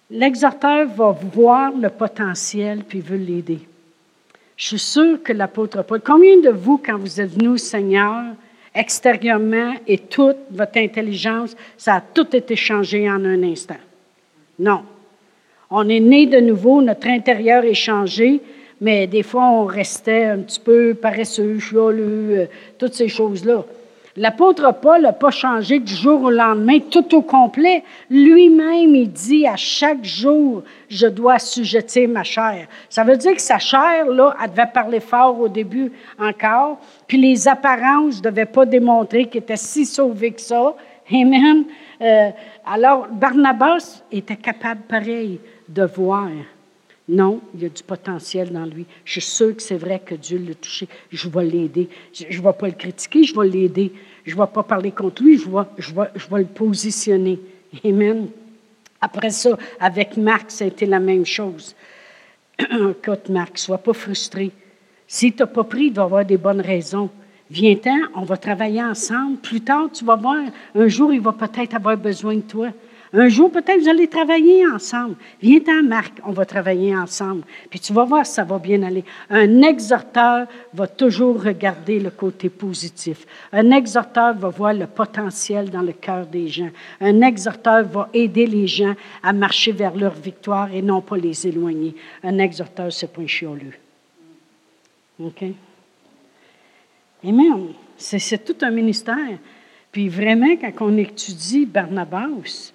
l'exhorteur 0.10 0.88
va 0.88 1.12
voir 1.34 1.72
le 1.72 1.90
potentiel 1.90 2.84
puis 2.88 3.00
veut 3.00 3.18
l'aider. 3.18 3.60
Je 4.56 4.68
suis 4.68 4.80
sûre 4.80 5.24
que 5.24 5.34
l'apôtre 5.34 5.84
Paul, 5.84 6.02
combien 6.02 6.38
de 6.38 6.50
vous, 6.50 6.78
quand 6.78 6.98
vous 6.98 7.20
êtes 7.20 7.32
venu 7.32 7.58
Seigneur, 7.58 8.24
extérieurement 8.76 9.74
et 9.88 9.98
toute 9.98 10.38
votre 10.52 10.78
intelligence, 10.78 11.56
ça 11.78 11.96
a 11.96 12.02
tout 12.02 12.36
été 12.36 12.56
changé 12.56 13.10
en 13.10 13.24
un 13.26 13.44
instant? 13.44 13.78
Non. 14.60 14.84
On 15.70 15.90
est 15.90 16.00
né 16.00 16.28
de 16.28 16.40
nouveau, 16.40 16.82
notre 16.82 17.08
intérieur 17.08 17.64
est 17.64 17.74
changé, 17.74 18.42
mais 18.80 19.08
des 19.08 19.24
fois, 19.24 19.46
on 19.46 19.66
restait 19.66 20.26
un 20.26 20.40
petit 20.40 20.60
peu 20.60 20.94
paresseux, 20.94 21.58
chialeux, 21.60 22.48
toutes 22.78 22.94
ces 22.94 23.08
choses-là. 23.08 23.66
L'apôtre 24.16 24.72
Paul 24.80 25.02
n'a 25.02 25.12
pas 25.12 25.32
changé 25.32 25.80
du 25.80 25.94
jour 25.94 26.22
au 26.22 26.30
lendemain, 26.30 26.78
tout 26.80 27.16
au 27.16 27.24
complet. 27.24 27.84
Lui-même, 28.12 28.96
il 28.96 29.12
dit 29.12 29.48
à 29.48 29.56
chaque 29.56 30.04
jour, 30.04 30.62
je 30.88 31.08
dois 31.08 31.36
assujettir 31.36 32.08
ma 32.08 32.24
chair. 32.24 32.68
Ça 32.90 33.04
veut 33.04 33.18
dire 33.18 33.34
que 33.34 33.42
sa 33.42 33.58
chair, 33.58 34.06
là, 34.06 34.36
elle 34.42 34.52
devait 34.52 34.70
parler 34.72 35.00
fort 35.00 35.40
au 35.40 35.48
début 35.48 35.92
encore, 36.20 36.78
puis 37.08 37.18
les 37.18 37.48
apparences 37.48 38.18
ne 38.18 38.30
devaient 38.30 38.46
pas 38.46 38.68
démontrer 38.68 39.26
qu'il 39.26 39.42
était 39.42 39.58
si 39.58 39.84
sauvé 39.84 40.32
que 40.32 40.42
ça. 40.42 40.76
Amen. 41.12 41.66
Euh, 42.00 42.30
alors, 42.72 43.08
Barnabas 43.12 44.04
était 44.12 44.36
capable, 44.36 44.82
pareil, 44.82 45.40
de 45.68 45.84
voir. 45.86 46.30
Non, 47.14 47.42
il 47.54 47.62
y 47.62 47.66
a 47.68 47.70
du 47.70 47.84
potentiel 47.84 48.52
dans 48.52 48.66
lui. 48.66 48.88
Je 49.06 49.20
suis 49.20 49.22
sûr 49.22 49.56
que 49.56 49.62
c'est 49.62 49.78
vrai 49.78 50.02
que 50.04 50.16
Dieu 50.16 50.40
l'a 50.40 50.56
touché. 50.56 50.88
Je 51.12 51.30
vais 51.30 51.46
l'aider. 51.46 51.88
Je 52.12 52.26
ne 52.26 52.44
vais 52.44 52.54
pas 52.54 52.66
le 52.66 52.74
critiquer, 52.74 53.24
je 53.24 53.40
vais 53.40 53.48
l'aider. 53.48 53.94
Je 54.26 54.36
ne 54.36 54.42
vais 54.42 54.48
pas 54.52 54.64
parler 54.64 54.90
contre 54.90 55.22
lui, 55.22 55.38
je 55.38 55.94
vais 55.94 56.40
le 56.40 56.46
positionner. 56.46 57.40
Amen. 57.86 58.30
Après 59.00 59.30
ça, 59.30 59.56
avec 59.80 60.18
Marc, 60.18 60.50
ça 60.50 60.64
a 60.64 60.68
été 60.68 60.88
la 60.88 61.00
même 61.00 61.26
chose. 61.26 61.76
Écoute, 62.60 63.30
Marc, 63.30 63.60
sois 63.60 63.78
pas 63.78 63.94
frustré. 63.94 64.52
Si 65.06 65.32
tu 65.34 65.44
n'as 65.44 65.48
pas 65.48 65.66
pris, 65.66 65.86
il 65.86 65.94
doit 65.94 66.06
avoir 66.06 66.26
des 66.26 66.38
bonnes 66.38 66.62
raisons. 66.62 67.12
Viens-t'en, 67.52 68.00
on 68.16 68.24
va 68.24 68.38
travailler 68.38 68.82
ensemble. 68.82 69.38
Plus 69.38 69.62
tard, 69.62 69.90
tu 69.94 70.04
vas 70.04 70.16
voir, 70.16 70.38
un 70.74 70.88
jour, 70.88 71.14
il 71.14 71.22
va 71.22 71.34
peut-être 71.34 71.76
avoir 71.76 71.96
besoin 71.96 72.36
de 72.36 72.42
toi. 72.42 72.70
Un 73.16 73.30
jour, 73.30 73.52
peut-être, 73.52 73.80
vous 73.80 73.90
allez 73.90 74.08
travailler 74.08 74.66
ensemble. 74.66 75.16
Viens-t'en, 75.40 75.84
Marc, 75.84 76.14
on 76.26 76.32
va 76.32 76.46
travailler 76.46 76.96
ensemble. 76.96 77.44
Puis 77.70 77.80
tu 77.80 77.94
vas 77.94 78.06
voir, 78.06 78.26
ça 78.26 78.44
va 78.44 78.58
bien 78.58 78.82
aller. 78.82 79.04
Un 79.30 79.62
exhorteur 79.62 80.48
va 80.74 80.88
toujours 80.88 81.44
regarder 81.44 82.00
le 82.00 82.10
côté 82.10 82.50
positif. 82.50 83.28
Un 83.52 83.70
exhorteur 83.70 84.34
va 84.34 84.50
voir 84.50 84.74
le 84.74 84.88
potentiel 84.88 85.70
dans 85.70 85.84
le 85.84 85.92
cœur 85.92 86.26
des 86.26 86.48
gens. 86.48 86.72
Un 87.00 87.22
exhorteur 87.22 87.84
va 87.84 88.10
aider 88.16 88.48
les 88.48 88.66
gens 88.66 88.96
à 89.22 89.32
marcher 89.32 89.74
vers 89.74 89.96
leur 89.96 90.14
victoire 90.14 90.74
et 90.74 90.82
non 90.82 91.02
pas 91.02 91.18
les 91.18 91.46
éloigner. 91.46 91.96
Un 92.24 92.40
exhorteur, 92.40 92.92
c'est 92.92 93.14
pas 93.14 93.22
un 93.22 93.28
chioleux. 93.28 93.76
OK? 95.20 95.44
Amen. 97.24 97.74
C'est 97.96 98.44
tout 98.44 98.66
un 98.66 98.72
ministère. 98.72 99.38
Puis 99.92 100.10
vraiment, 100.10 100.56
quand 100.60 100.88
on 100.88 100.98
étudie 100.98 101.68
Barnabas, 101.68 102.74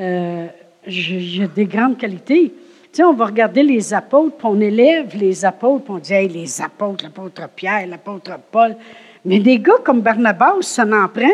euh, 0.00 0.46
j'ai 0.86 1.48
des 1.48 1.64
grandes 1.64 1.98
qualités. 1.98 2.52
Tu 2.82 2.88
sais, 2.92 3.04
on 3.04 3.12
va 3.12 3.26
regarder 3.26 3.62
les 3.62 3.92
apôtres, 3.92 4.36
puis 4.36 4.46
on 4.46 4.60
élève 4.60 5.16
les 5.18 5.44
apôtres, 5.44 5.84
puis 5.84 5.94
on 5.94 5.98
dit, 5.98 6.14
hey, 6.14 6.28
les 6.28 6.60
apôtres, 6.62 7.04
l'apôtre 7.04 7.48
Pierre, 7.54 7.86
l'apôtre 7.86 8.38
Paul. 8.50 8.76
Mais 9.24 9.40
des 9.40 9.58
gars 9.58 9.78
comme 9.84 10.00
Barnabas, 10.00 10.62
ça 10.62 10.84
n'en 10.84 11.08
prend. 11.08 11.28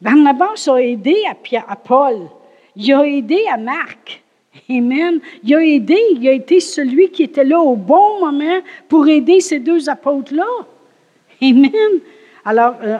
Barnabas 0.00 0.68
a 0.68 0.76
aidé 0.76 1.16
à, 1.28 1.76
Paul. 1.76 2.28
Il 2.76 2.92
a 2.92 3.04
aidé 3.04 3.40
à 3.52 3.56
Marc. 3.56 4.22
Amen. 4.68 5.20
Il 5.42 5.54
a 5.54 5.64
aidé, 5.64 5.98
il 6.12 6.28
a 6.28 6.32
été 6.32 6.60
celui 6.60 7.10
qui 7.10 7.24
était 7.24 7.44
là 7.44 7.58
au 7.58 7.76
bon 7.76 8.20
moment 8.20 8.60
pour 8.88 9.08
aider 9.08 9.40
ces 9.40 9.58
deux 9.58 9.88
apôtres-là. 9.88 10.46
Amen. 11.42 12.00
Alors, 12.44 12.74
euh, 12.82 12.98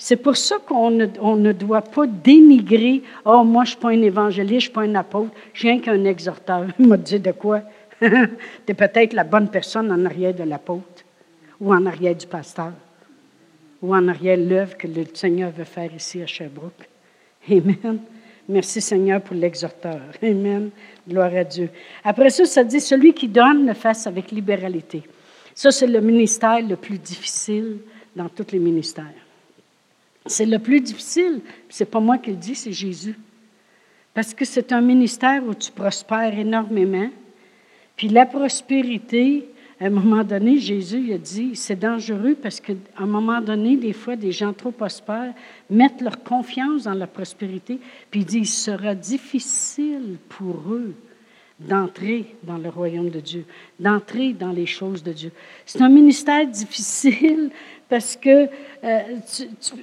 c'est 0.00 0.16
pour 0.16 0.36
ça 0.36 0.58
qu'on 0.64 0.92
ne, 0.92 1.52
doit 1.52 1.82
pas 1.82 2.06
dénigrer 2.06 3.02
Oh, 3.24 3.42
moi, 3.42 3.64
je 3.64 3.70
ne 3.70 3.72
suis 3.72 3.80
pas 3.80 3.88
un 3.88 4.02
évangéliste, 4.02 4.48
je 4.48 4.54
ne 4.54 4.60
suis 4.60 4.70
pas 4.70 4.82
un 4.82 4.94
apôtre, 4.94 5.32
je 5.52 5.66
suis 5.66 5.80
qu'un 5.80 6.04
exhorteur. 6.04 6.66
Il 6.78 6.86
m'a 6.86 6.96
dit 6.96 7.18
de 7.18 7.32
quoi? 7.32 7.62
Tu 8.00 8.06
es 8.68 8.74
peut-être 8.74 9.12
la 9.12 9.24
bonne 9.24 9.48
personne 9.48 9.90
en 9.90 10.04
arrière 10.04 10.32
de 10.32 10.44
l'apôtre, 10.44 11.04
ou 11.60 11.74
en 11.74 11.84
arrière 11.84 12.14
du 12.14 12.28
pasteur, 12.28 12.72
ou 13.82 13.92
en 13.92 14.06
arrière 14.06 14.38
de 14.38 14.44
l'œuvre 14.44 14.76
que 14.76 14.86
le 14.86 15.04
Seigneur 15.12 15.50
veut 15.50 15.64
faire 15.64 15.92
ici 15.92 16.22
à 16.22 16.26
Sherbrooke. 16.26 16.88
Amen. 17.50 17.98
Merci 18.48 18.80
Seigneur 18.80 19.20
pour 19.20 19.34
l'exhorteur. 19.34 20.00
Amen. 20.22 20.70
Gloire 21.08 21.34
à 21.34 21.42
Dieu. 21.42 21.70
Après 22.04 22.30
ça, 22.30 22.44
ça 22.44 22.62
dit 22.62 22.80
celui 22.80 23.12
qui 23.12 23.26
donne 23.26 23.66
le 23.66 23.74
fasse 23.74 24.06
avec 24.06 24.30
libéralité. 24.30 25.02
Ça, 25.54 25.72
c'est 25.72 25.88
le 25.88 26.00
ministère 26.00 26.62
le 26.62 26.76
plus 26.76 26.98
difficile 26.98 27.78
dans 28.14 28.28
tous 28.28 28.52
les 28.52 28.60
ministères. 28.60 29.27
C'est 30.28 30.46
le 30.46 30.58
plus 30.58 30.80
difficile. 30.80 31.40
Ce 31.68 31.82
n'est 31.82 31.90
pas 31.90 32.00
moi 32.00 32.18
qui 32.18 32.30
le 32.30 32.36
dis, 32.36 32.54
c'est 32.54 32.72
Jésus. 32.72 33.18
Parce 34.14 34.34
que 34.34 34.44
c'est 34.44 34.72
un 34.72 34.80
ministère 34.80 35.42
où 35.46 35.54
tu 35.54 35.70
prospères 35.70 36.38
énormément. 36.38 37.08
Puis 37.96 38.08
la 38.08 38.26
prospérité, 38.26 39.48
à 39.80 39.86
un 39.86 39.90
moment 39.90 40.24
donné, 40.24 40.58
Jésus 40.58 41.12
a 41.12 41.18
dit, 41.18 41.54
c'est 41.54 41.78
dangereux 41.78 42.36
parce 42.40 42.60
qu'à 42.60 42.74
un 42.96 43.06
moment 43.06 43.40
donné, 43.40 43.76
des 43.76 43.92
fois, 43.92 44.16
des 44.16 44.32
gens 44.32 44.52
trop 44.52 44.70
prospères 44.70 45.34
mettent 45.70 46.00
leur 46.00 46.22
confiance 46.22 46.84
dans 46.84 46.94
la 46.94 47.06
prospérité, 47.06 47.78
puis 48.10 48.20
il 48.20 48.26
dit, 48.26 48.38
il 48.38 48.46
sera 48.46 48.94
difficile 48.94 50.16
pour 50.28 50.62
eux 50.70 50.94
d'entrer 51.60 52.36
dans 52.44 52.58
le 52.58 52.68
royaume 52.68 53.10
de 53.10 53.20
Dieu, 53.20 53.44
d'entrer 53.80 54.32
dans 54.32 54.52
les 54.52 54.66
choses 54.66 55.02
de 55.02 55.12
Dieu. 55.12 55.32
C'est 55.66 55.82
un 55.82 55.88
ministère 55.88 56.46
difficile 56.46 57.50
parce 57.88 58.16
que 58.16 58.48
euh, 58.84 59.00
tu, 59.60 59.74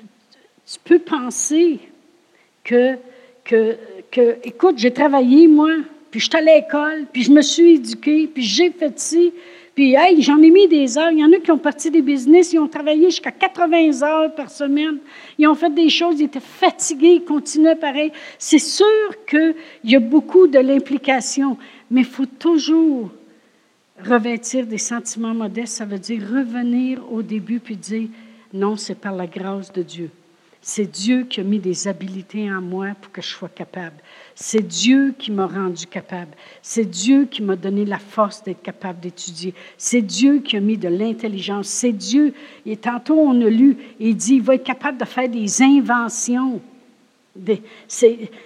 peux 0.83 0.99
penser 0.99 1.79
que, 2.63 2.95
que, 3.43 3.77
que 4.11 4.37
écoute, 4.43 4.77
j'ai 4.77 4.91
travaillé, 4.91 5.47
moi, 5.47 5.71
puis 6.09 6.19
je 6.19 6.25
suis 6.25 6.37
à 6.37 6.41
l'école, 6.41 7.05
puis 7.11 7.23
je 7.23 7.31
me 7.31 7.41
suis 7.41 7.75
éduqué, 7.75 8.27
puis 8.27 8.43
j'ai 8.43 8.71
fait 8.71 8.97
ci, 8.99 9.33
puis 9.75 9.93
hey, 9.93 10.21
j'en 10.21 10.41
ai 10.41 10.49
mis 10.49 10.69
des 10.69 10.97
heures. 10.97 11.11
Il 11.11 11.19
y 11.19 11.25
en 11.25 11.33
a 11.33 11.39
qui 11.39 11.51
ont 11.51 11.57
parti 11.57 11.91
des 11.91 12.01
business, 12.01 12.53
ils 12.53 12.59
ont 12.59 12.67
travaillé 12.67 13.09
jusqu'à 13.09 13.31
80 13.31 14.03
heures 14.03 14.33
par 14.33 14.49
semaine. 14.49 14.99
Ils 15.37 15.47
ont 15.47 15.53
fait 15.53 15.69
des 15.69 15.89
choses, 15.89 16.21
ils 16.21 16.25
étaient 16.25 16.39
fatigués, 16.39 17.15
ils 17.15 17.25
continuaient 17.25 17.75
pareil. 17.75 18.13
C'est 18.39 18.57
sûr 18.57 18.85
qu'il 19.27 19.55
y 19.83 19.97
a 19.97 19.99
beaucoup 19.99 20.47
de 20.47 20.59
l'implication, 20.59 21.57
mais 21.91 22.01
il 22.01 22.07
faut 22.07 22.25
toujours 22.25 23.11
revêtir 24.01 24.65
des 24.65 24.77
sentiments 24.77 25.33
modestes. 25.33 25.75
Ça 25.75 25.85
veut 25.85 25.99
dire 25.99 26.21
revenir 26.21 27.01
au 27.11 27.21
début 27.21 27.59
puis 27.59 27.75
dire 27.75 28.07
non, 28.53 28.77
c'est 28.77 28.95
par 28.95 29.13
la 29.13 29.27
grâce 29.27 29.73
de 29.73 29.83
Dieu. 29.83 30.09
C'est 30.67 30.91
Dieu 30.91 31.27
qui 31.29 31.41
a 31.41 31.43
mis 31.43 31.59
des 31.59 31.87
habiletés 31.87 32.51
en 32.51 32.59
moi 32.59 32.87
pour 32.99 33.11
que 33.11 33.21
je 33.21 33.27
sois 33.27 33.49
capable. 33.49 33.97
C'est 34.33 34.65
Dieu 34.65 35.13
qui 35.15 35.31
m'a 35.31 35.45
rendu 35.45 35.85
capable. 35.85 36.31
C'est 36.63 36.85
Dieu 36.85 37.27
qui 37.29 37.43
m'a 37.43 37.55
donné 37.55 37.85
la 37.85 37.99
force 37.99 38.41
d'être 38.41 38.63
capable 38.63 38.99
d'étudier. 38.99 39.53
C'est 39.77 40.01
Dieu 40.01 40.39
qui 40.39 40.57
a 40.57 40.59
mis 40.59 40.75
de 40.75 40.87
l'intelligence. 40.87 41.67
C'est 41.67 41.91
Dieu. 41.91 42.33
Et 42.65 42.77
tantôt, 42.77 43.13
on 43.13 43.39
a 43.45 43.47
lu, 43.47 43.77
il 43.99 44.17
dit, 44.17 44.37
il 44.37 44.41
va 44.41 44.55
être 44.55 44.63
capable 44.63 44.97
de 44.97 45.05
faire 45.05 45.29
des 45.29 45.61
inventions. 45.61 46.59
Des, 47.35 47.61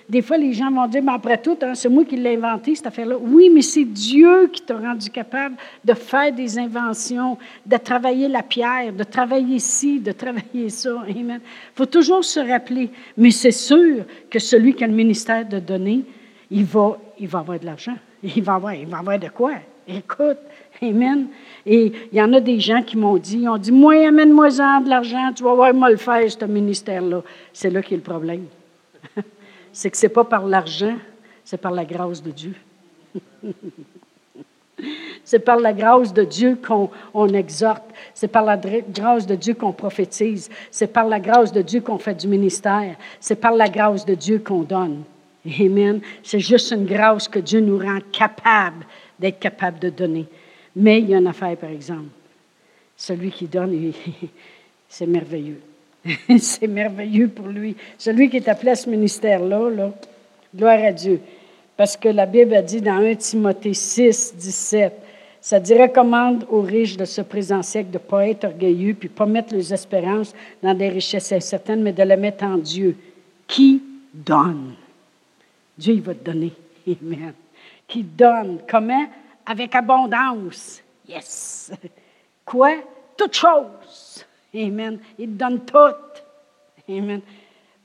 des, 0.10 0.22
fois, 0.24 0.38
les 0.38 0.52
gens 0.52 0.72
vont 0.72 0.88
dire, 0.88 1.04
mais 1.04 1.12
après 1.12 1.38
tout, 1.38 1.58
hein, 1.62 1.76
c'est 1.76 1.90
moi 1.90 2.04
qui 2.06 2.16
l'ai 2.16 2.36
inventé, 2.36 2.74
cette 2.74 2.88
affaire-là. 2.88 3.18
Oui, 3.22 3.52
mais 3.54 3.62
c'est 3.62 3.86
Dieu 3.86 4.48
qui 4.48 4.62
t'a 4.64 4.78
rendu 4.78 5.12
capable 5.12 5.56
de 5.86 5.94
faire 5.94 6.34
des 6.34 6.58
inventions, 6.58 7.38
de 7.64 7.78
travailler 7.78 8.28
la 8.28 8.42
pierre, 8.42 8.92
de 8.92 9.04
travailler 9.04 9.60
ci, 9.60 10.00
de 10.00 10.12
travailler 10.12 10.70
ça. 10.70 11.04
Amen. 11.08 11.40
Il 11.44 11.76
faut 11.76 11.86
toujours 11.86 12.26
se 12.26 12.40
rappeler. 12.40 12.90
Mais 13.16 13.30
c'est 13.30 13.52
sûr 13.52 14.06
que 14.28 14.40
celui 14.40 14.74
qui 14.74 14.84
a 14.84 14.88
le 14.88 14.94
ministère 14.94 15.48
de 15.48 15.60
donner, 15.60 16.02
il 16.50 16.66
va, 16.66 16.98
il 17.20 17.28
va 17.28 17.40
avoir 17.40 17.60
de 17.60 17.66
l'argent. 17.66 17.96
Il 18.24 18.42
va 18.42 18.56
avoir, 18.56 18.74
il 18.74 18.88
va 18.88 18.98
avoir 18.98 19.20
de 19.20 19.30
quoi? 19.30 19.54
Écoute, 19.88 20.38
Amen. 20.82 21.28
Et 21.66 21.92
il 22.12 22.18
y 22.18 22.22
en 22.22 22.32
a 22.34 22.40
des 22.40 22.60
gens 22.60 22.82
qui 22.82 22.98
m'ont 22.98 23.18
dit, 23.18 23.40
ils 23.40 23.50
ont 23.50 23.58
dit, 23.58 23.72
moi, 23.72 23.96
amène-moi-en 24.08 24.82
de 24.82 24.90
l'argent, 24.90 25.32
tu 25.36 25.44
vas 25.44 25.54
voir, 25.54 25.74
moi 25.74 25.90
le 25.90 25.98
faire, 25.98 26.24
ce 26.32 26.46
ministère-là. 26.46 27.22
C'est 27.52 27.70
là, 27.70 27.76
là 27.76 27.82
qu'est 27.82 27.96
le 27.96 28.02
problème. 28.02 28.46
C'est 29.80 29.90
que 29.90 29.96
ce 29.96 30.08
n'est 30.08 30.12
pas 30.12 30.26
par 30.26 30.46
l'argent, 30.46 30.98
c'est 31.46 31.56
par 31.56 31.72
la 31.72 31.86
grâce 31.86 32.22
de 32.22 32.32
Dieu. 32.32 32.54
c'est 35.24 35.40
par 35.40 35.58
la 35.58 35.72
grâce 35.72 36.14
de 36.14 36.26
Dieu 36.26 36.58
qu'on 36.62 37.30
exhorte. 37.30 37.86
C'est 38.14 38.28
par 38.28 38.44
la 38.44 38.58
grâce 38.58 39.26
de 39.26 39.36
Dieu 39.36 39.54
qu'on 39.54 39.72
prophétise. 39.72 40.50
C'est 40.70 40.92
par 40.92 41.08
la 41.08 41.22
grâce 41.22 41.54
de 41.54 41.62
Dieu 41.62 41.80
qu'on 41.80 41.98
fait 41.98 42.14
du 42.14 42.28
ministère. 42.28 42.98
C'est 43.22 43.38
par 43.38 43.54
la 43.54 43.70
grâce 43.70 44.06
de 44.06 44.16
Dieu 44.16 44.40
qu'on 44.40 44.64
donne. 44.64 45.04
Amen. 45.46 46.02
C'est 46.24 46.42
juste 46.42 46.72
une 46.72 46.86
grâce 46.86 47.30
que 47.30 47.40
Dieu 47.40 47.62
nous 47.62 47.80
rend 47.80 48.00
capable 48.12 48.86
d'être 49.18 49.40
capable 49.40 49.80
de 49.80 49.92
donner. 49.92 50.26
Mais 50.76 51.00
il 51.00 51.10
y 51.10 51.16
a 51.16 51.20
une 51.20 51.28
affaire, 51.28 51.56
par 51.56 51.70
exemple. 51.70 52.10
Celui 52.98 53.32
qui 53.32 53.48
donne, 53.48 53.94
c'est 54.90 55.08
merveilleux. 55.08 55.62
c'est 56.40 56.68
merveilleux 56.68 57.28
pour 57.28 57.48
lui. 57.48 57.76
Celui 57.98 58.30
qui 58.30 58.38
est 58.38 58.48
appelé 58.48 58.72
à 58.72 58.76
ce 58.76 58.90
ministère-là, 58.90 59.70
là, 59.70 59.92
gloire 60.56 60.84
à 60.84 60.92
Dieu. 60.92 61.22
Parce 61.78 61.96
que 61.96 62.10
la 62.10 62.26
Bible 62.26 62.54
a 62.56 62.62
dit 62.62 62.82
dans 62.82 62.98
1 62.98 63.16
Timothée 63.16 63.74
6, 63.74 64.36
17, 64.36 64.94
ça 65.42 65.60
dit 65.60 65.74
recommande 65.74 66.46
aux 66.50 66.62
riches 66.62 66.98
de 66.98 67.06
ce 67.06 67.22
présent 67.22 67.62
siècle 67.62 67.92
de 67.92 67.98
ne 67.98 68.04
pas 68.04 68.28
être 68.28 68.44
orgueilleux, 68.44 68.94
puis 68.94 69.08
pas 69.08 69.26
mettre 69.26 69.54
leurs 69.54 69.72
espérances 69.72 70.34
dans 70.62 70.74
des 70.74 70.90
richesses 70.90 71.32
incertaines, 71.32 71.82
mais 71.82 71.94
de 71.94 72.04
les 72.04 72.18
mettre 72.18 72.44
en 72.44 72.58
Dieu, 72.58 72.98
qui 73.48 73.82
donne? 74.14 74.74
Dieu, 75.78 75.94
il 75.94 76.02
va 76.02 76.14
te 76.14 76.26
donner. 76.26 76.52
Amen. 76.88 77.34
Qui 77.88 78.04
donne? 78.04 78.60
Comment? 78.70 79.08
Avec 79.46 79.74
abondance. 79.74 80.82
Yes. 81.08 81.72
Quoi? 82.46 82.76
Toute 83.16 83.36
chose. 83.36 84.26
Amen. 84.54 85.00
Il 85.18 85.30
te 85.30 85.34
donne 85.34 85.66
tout. 85.66 85.78
Amen. 86.90 87.22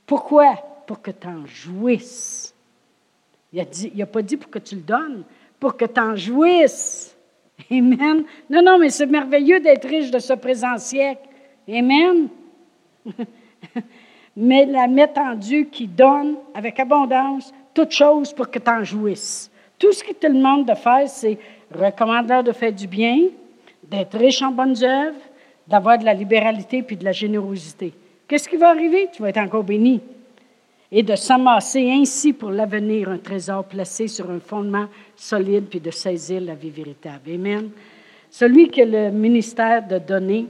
Pourquoi? 0.05 0.55
Pour 0.87 1.01
que 1.01 1.11
tu 1.11 1.27
en 1.27 1.45
jouisses. 1.45 2.53
Il 3.53 3.65
n'a 3.95 4.05
pas 4.05 4.21
dit 4.21 4.37
pour 4.37 4.51
que 4.51 4.59
tu 4.59 4.75
le 4.75 4.81
donnes, 4.81 5.23
pour 5.59 5.77
que 5.77 5.85
tu 5.85 5.99
en 5.99 6.15
jouisses. 6.15 7.15
Amen. 7.71 8.25
Non, 8.49 8.61
non, 8.61 8.77
mais 8.77 8.89
c'est 8.89 9.05
merveilleux 9.05 9.59
d'être 9.59 9.87
riche 9.87 10.11
de 10.11 10.19
ce 10.19 10.33
présent 10.33 10.77
siècle. 10.77 11.27
Amen. 11.67 12.27
mais 14.35 14.65
la 14.65 14.85
en 14.85 15.35
Dieu 15.35 15.63
qui 15.63 15.87
donne 15.87 16.35
avec 16.53 16.79
abondance 16.79 17.53
toute 17.73 17.91
chose 17.91 18.33
pour 18.33 18.49
que 18.49 18.59
tu 18.59 18.69
en 18.69 18.83
jouisses. 18.83 19.51
Tout 19.77 19.91
ce 19.91 20.03
qu'il 20.03 20.15
te 20.15 20.27
demande 20.27 20.67
de 20.67 20.73
faire, 20.73 21.07
c'est 21.07 21.37
recommander 21.71 22.41
de 22.43 22.51
faire 22.51 22.73
du 22.73 22.87
bien, 22.87 23.27
d'être 23.83 24.17
riche 24.17 24.41
en 24.41 24.51
bonnes 24.51 24.81
œuvres, 24.83 25.19
d'avoir 25.67 25.97
de 25.97 26.05
la 26.05 26.13
libéralité 26.13 26.83
puis 26.83 26.95
de 26.95 27.03
la 27.03 27.11
générosité. 27.11 27.93
Qu'est-ce 28.27 28.49
qui 28.49 28.57
va 28.57 28.69
arriver? 28.69 29.09
Tu 29.11 29.21
vas 29.21 29.29
être 29.29 29.37
encore 29.37 29.63
béni. 29.63 30.01
Et 30.91 31.03
de 31.03 31.15
s'amasser 31.15 31.89
ainsi 31.91 32.33
pour 32.33 32.51
l'avenir 32.51 33.09
un 33.09 33.17
trésor 33.17 33.65
placé 33.65 34.07
sur 34.07 34.29
un 34.29 34.39
fondement 34.39 34.87
solide 35.15 35.65
puis 35.69 35.79
de 35.79 35.91
saisir 35.91 36.41
la 36.41 36.55
vie 36.55 36.69
véritable. 36.69 37.31
Amen. 37.33 37.69
Celui 38.29 38.69
qui 38.69 38.81
a 38.81 38.85
le 38.85 39.11
ministère 39.11 39.87
de 39.87 39.97
donner, 39.97 40.45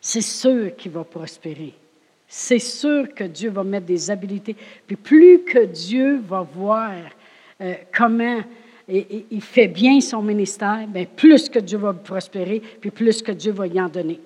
c'est 0.00 0.20
sûr 0.20 0.74
qu'il 0.76 0.92
va 0.92 1.04
prospérer. 1.04 1.74
C'est 2.26 2.58
sûr 2.58 3.14
que 3.14 3.24
Dieu 3.24 3.50
va 3.50 3.64
mettre 3.64 3.86
des 3.86 4.10
habilités. 4.10 4.54
Puis 4.86 4.96
plus 4.96 5.44
que 5.44 5.64
Dieu 5.64 6.20
va 6.26 6.42
voir 6.42 6.92
euh, 7.60 7.74
comment 7.96 8.40
il 8.88 9.42
fait 9.42 9.68
bien 9.68 10.00
son 10.00 10.22
ministère, 10.22 10.86
bien, 10.88 11.04
plus 11.04 11.48
que 11.48 11.58
Dieu 11.58 11.78
va 11.78 11.92
prospérer, 11.92 12.62
puis 12.80 12.90
plus 12.90 13.22
que 13.22 13.32
Dieu 13.32 13.52
va 13.52 13.66
y 13.66 13.80
en 13.80 13.88
donner. 13.88 14.20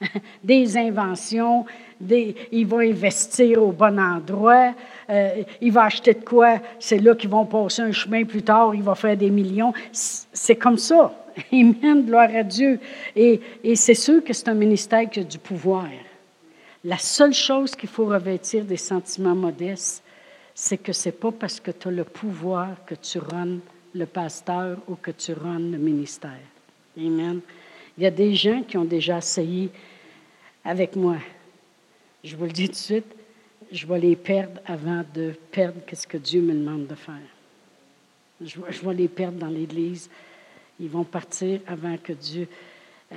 des 0.44 0.76
inventions, 0.76 1.64
il 2.00 2.66
va 2.66 2.78
investir 2.78 3.62
au 3.62 3.72
bon 3.72 3.98
endroit, 3.98 4.74
euh, 5.08 5.42
il 5.60 5.72
va 5.72 5.84
acheter 5.84 6.14
de 6.14 6.24
quoi, 6.24 6.58
c'est 6.78 6.98
là 6.98 7.14
qu'ils 7.14 7.30
vont 7.30 7.46
passer 7.46 7.82
un 7.82 7.92
chemin 7.92 8.24
plus 8.24 8.42
tard, 8.42 8.74
il 8.74 8.82
va 8.82 8.94
faire 8.94 9.16
des 9.16 9.30
millions. 9.30 9.72
C'est 9.92 10.56
comme 10.56 10.78
ça. 10.78 11.14
Amen, 11.52 12.04
gloire 12.04 12.30
à 12.34 12.42
Dieu. 12.42 12.78
Et, 13.16 13.40
et 13.62 13.76
c'est 13.76 13.94
sûr 13.94 14.22
que 14.22 14.32
c'est 14.32 14.48
un 14.48 14.54
ministère 14.54 15.08
qui 15.08 15.20
a 15.20 15.24
du 15.24 15.38
pouvoir. 15.38 15.88
La 16.84 16.98
seule 16.98 17.32
chose 17.32 17.74
qu'il 17.74 17.88
faut 17.88 18.06
revêtir 18.06 18.64
des 18.64 18.76
sentiments 18.76 19.34
modestes, 19.34 20.02
c'est 20.54 20.78
que 20.78 20.92
ce 20.92 21.08
n'est 21.08 21.14
pas 21.14 21.32
parce 21.32 21.58
que 21.58 21.70
tu 21.70 21.88
as 21.88 21.90
le 21.90 22.04
pouvoir 22.04 22.68
que 22.86 22.94
tu 22.94 23.18
runs 23.18 23.58
le 23.94 24.06
pasteur 24.06 24.78
ou 24.88 24.96
que 24.96 25.10
tu 25.10 25.32
runs 25.32 25.58
le 25.58 25.78
ministère. 25.78 26.40
Amen. 26.96 27.40
Il 27.96 28.02
y 28.02 28.06
a 28.06 28.10
des 28.10 28.34
gens 28.34 28.62
qui 28.62 28.76
ont 28.76 28.84
déjà 28.84 29.18
essayé 29.18 29.70
avec 30.64 30.96
moi. 30.96 31.16
Je 32.22 32.36
vous 32.36 32.44
le 32.44 32.50
dis 32.50 32.66
tout 32.66 32.72
de 32.72 32.76
suite, 32.76 33.16
je 33.70 33.86
vais 33.86 33.98
les 33.98 34.16
perdre 34.16 34.60
avant 34.66 35.04
de 35.14 35.34
perdre 35.50 35.80
ce 35.92 36.06
que 36.06 36.16
Dieu 36.16 36.40
me 36.40 36.54
demande 36.54 36.86
de 36.86 36.94
faire. 36.94 37.14
Je, 38.40 38.58
je 38.68 38.86
vais 38.86 38.94
les 38.94 39.08
perdre 39.08 39.38
dans 39.38 39.48
l'Église. 39.48 40.10
Ils 40.80 40.88
vont 40.88 41.04
partir 41.04 41.60
avant 41.66 41.96
que 41.96 42.12
Dieu... 42.12 42.48
Euh, 43.12 43.16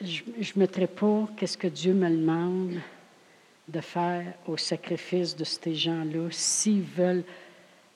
je 0.00 0.22
ne 0.24 0.60
mettrai 0.60 0.86
pas 0.86 1.28
qu'est-ce 1.36 1.58
que 1.58 1.68
Dieu 1.68 1.94
me 1.94 2.08
demande 2.08 2.80
de 3.68 3.80
faire 3.80 4.24
au 4.46 4.56
sacrifice 4.56 5.36
de 5.36 5.44
ces 5.44 5.74
gens-là 5.74 6.28
s'ils 6.30 6.82
veulent. 6.82 7.24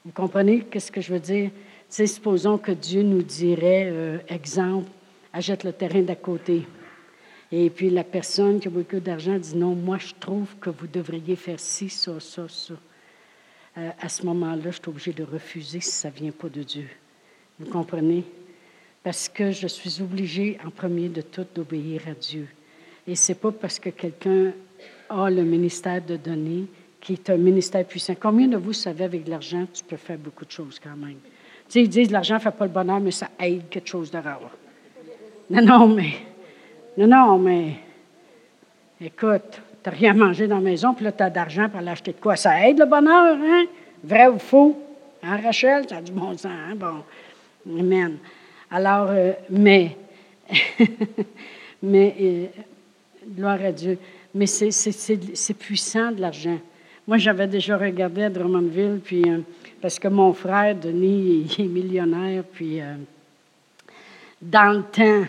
Vous 0.04 0.12
comprenez 0.12 0.60
qu'est-ce 0.60 0.92
que 0.92 1.00
je 1.00 1.12
veux 1.12 1.20
dire? 1.20 1.50
Sais, 1.94 2.06
supposons 2.06 2.58
que 2.58 2.72
Dieu 2.72 3.02
nous 3.02 3.22
dirait, 3.22 3.88
euh, 3.90 4.18
exemple, 4.28 4.90
achète 5.32 5.64
le 5.64 5.72
terrain 5.72 6.02
d'à 6.02 6.16
côté. 6.16 6.66
Et 7.52 7.68
puis 7.68 7.90
la 7.90 8.04
personne 8.04 8.60
qui 8.60 8.68
a 8.68 8.70
beaucoup 8.70 9.00
d'argent 9.00 9.36
dit 9.38 9.56
non, 9.56 9.74
moi 9.74 9.98
je 9.98 10.14
trouve 10.18 10.54
que 10.60 10.70
vous 10.70 10.86
devriez 10.86 11.36
faire 11.36 11.58
ci, 11.58 11.88
ça, 11.88 12.20
ça, 12.20 12.46
ça. 12.48 12.74
Euh, 13.78 13.90
à 14.00 14.08
ce 14.08 14.24
moment-là, 14.26 14.70
je 14.70 14.76
suis 14.76 14.88
obligé 14.88 15.12
de 15.12 15.24
refuser 15.24 15.80
si 15.80 15.90
ça 15.90 16.10
ne 16.10 16.14
vient 16.14 16.32
pas 16.32 16.48
de 16.48 16.62
Dieu. 16.62 16.88
Vous 17.58 17.70
comprenez? 17.70 18.24
Parce 19.02 19.28
que 19.28 19.50
je 19.50 19.66
suis 19.66 20.00
obligé, 20.02 20.58
en 20.64 20.70
premier 20.70 21.08
de 21.08 21.22
tout, 21.22 21.46
d'obéir 21.54 22.02
à 22.08 22.14
Dieu. 22.14 22.46
Et 23.06 23.14
ce 23.14 23.32
n'est 23.32 23.38
pas 23.38 23.50
parce 23.50 23.78
que 23.78 23.90
quelqu'un 23.90 24.52
a 25.08 25.30
le 25.30 25.42
ministère 25.42 26.04
de 26.04 26.16
donner 26.16 26.66
qui 27.00 27.14
est 27.14 27.30
un 27.30 27.36
ministère 27.36 27.84
puissant. 27.86 28.14
Combien 28.20 28.46
de 28.46 28.56
vous 28.56 28.74
savez, 28.74 29.04
avec 29.04 29.26
l'argent, 29.26 29.66
tu 29.72 29.82
peux 29.82 29.96
faire 29.96 30.18
beaucoup 30.18 30.44
de 30.44 30.50
choses 30.50 30.78
quand 30.78 30.96
même? 30.96 31.16
Ils 31.74 31.88
disent 31.88 32.10
l'argent 32.10 32.34
ne 32.34 32.40
fait 32.40 32.50
pas 32.50 32.64
le 32.64 32.70
bonheur, 32.70 33.00
mais 33.00 33.10
ça 33.10 33.28
aide 33.38 33.68
quelque 33.68 33.88
chose 33.88 34.10
de 34.10 34.18
rare. 34.18 34.40
Non, 35.48 35.62
non, 35.62 35.88
mais. 35.88 36.12
Non, 36.96 37.06
non, 37.06 37.38
mais. 37.38 37.76
Écoute, 39.00 39.60
tu 39.82 39.90
n'as 39.90 39.96
rien 39.96 40.10
à 40.12 40.14
manger 40.14 40.46
dans 40.46 40.56
la 40.56 40.62
maison, 40.62 40.94
puis 40.94 41.04
là, 41.04 41.12
tu 41.12 41.22
as 41.22 41.30
d'argent 41.30 41.68
pour 41.68 41.78
aller 41.78 41.90
acheter 41.90 42.12
de 42.12 42.20
quoi? 42.20 42.36
Ça 42.36 42.66
aide 42.68 42.78
le 42.78 42.86
bonheur, 42.86 43.36
hein? 43.40 43.64
Vrai 44.04 44.28
ou 44.28 44.38
faux? 44.38 44.78
Hein, 45.22 45.38
Rachel? 45.42 45.88
Ça 45.88 45.96
a 45.96 46.02
du 46.02 46.12
bon 46.12 46.32
sens, 46.32 46.46
hein? 46.46 46.74
Bon. 46.76 47.02
Amen. 47.78 48.18
Alors, 48.70 49.08
euh, 49.10 49.32
mais. 49.50 49.96
mais. 51.82 52.14
Euh, 52.20 52.46
gloire 53.36 53.58
à 53.64 53.72
Dieu. 53.72 53.98
Mais 54.34 54.46
c'est 54.46 55.54
puissant 55.54 56.12
de 56.12 56.20
l'argent. 56.20 56.58
Moi, 57.10 57.18
j'avais 57.18 57.48
déjà 57.48 57.76
regardé 57.76 58.22
à 58.22 58.30
Drummondville, 58.30 59.00
puis. 59.04 59.28
Euh, 59.28 59.40
parce 59.82 59.98
que 59.98 60.06
mon 60.06 60.32
frère, 60.32 60.76
Denis, 60.76 61.44
il 61.58 61.64
est 61.64 61.68
millionnaire, 61.68 62.44
puis 62.44 62.80
euh, 62.80 62.94
dans 64.40 64.76
le 64.76 64.84
temps, 64.84 65.28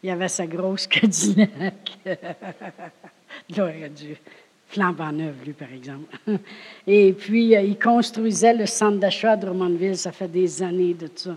il 0.00 0.10
avait 0.10 0.28
sa 0.28 0.46
grosse 0.46 0.86
Cadillac. 0.86 1.98
Gloire 3.50 3.72
à 3.84 3.88
Dieu. 3.88 4.16
Flambant 4.68 5.10
neuf, 5.10 5.34
lui, 5.44 5.54
par 5.54 5.72
exemple. 5.72 6.16
Et 6.86 7.14
puis, 7.14 7.56
euh, 7.56 7.62
il 7.62 7.76
construisait 7.76 8.54
le 8.54 8.66
centre 8.66 8.98
d'achat 8.98 9.34
de 9.34 9.46
Drummondville. 9.46 9.96
Ça 9.96 10.12
fait 10.12 10.28
des 10.28 10.62
années 10.62 10.94
de 10.94 11.10
ça. 11.12 11.36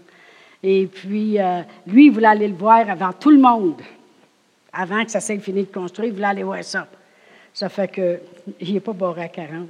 Et 0.61 0.85
puis, 0.85 1.39
lui, 1.87 2.05
il 2.05 2.11
voulait 2.11 2.27
aller 2.27 2.49
le 2.49 2.53
voir 2.53 2.87
avant 2.87 3.13
tout 3.13 3.31
le 3.31 3.39
monde. 3.39 3.81
Avant 4.71 5.03
que 5.03 5.09
ça 5.09 5.19
s'ait 5.19 5.39
fini 5.39 5.63
de 5.63 5.71
construire, 5.71 6.09
il 6.09 6.13
voulait 6.13 6.27
aller 6.27 6.43
voir 6.43 6.63
ça. 6.63 6.87
Ça 7.51 7.67
fait 7.67 7.87
qu'il 8.59 8.73
n'est 8.73 8.79
pas 8.79 8.93
barré 8.93 9.23
à 9.23 9.27
40. 9.27 9.67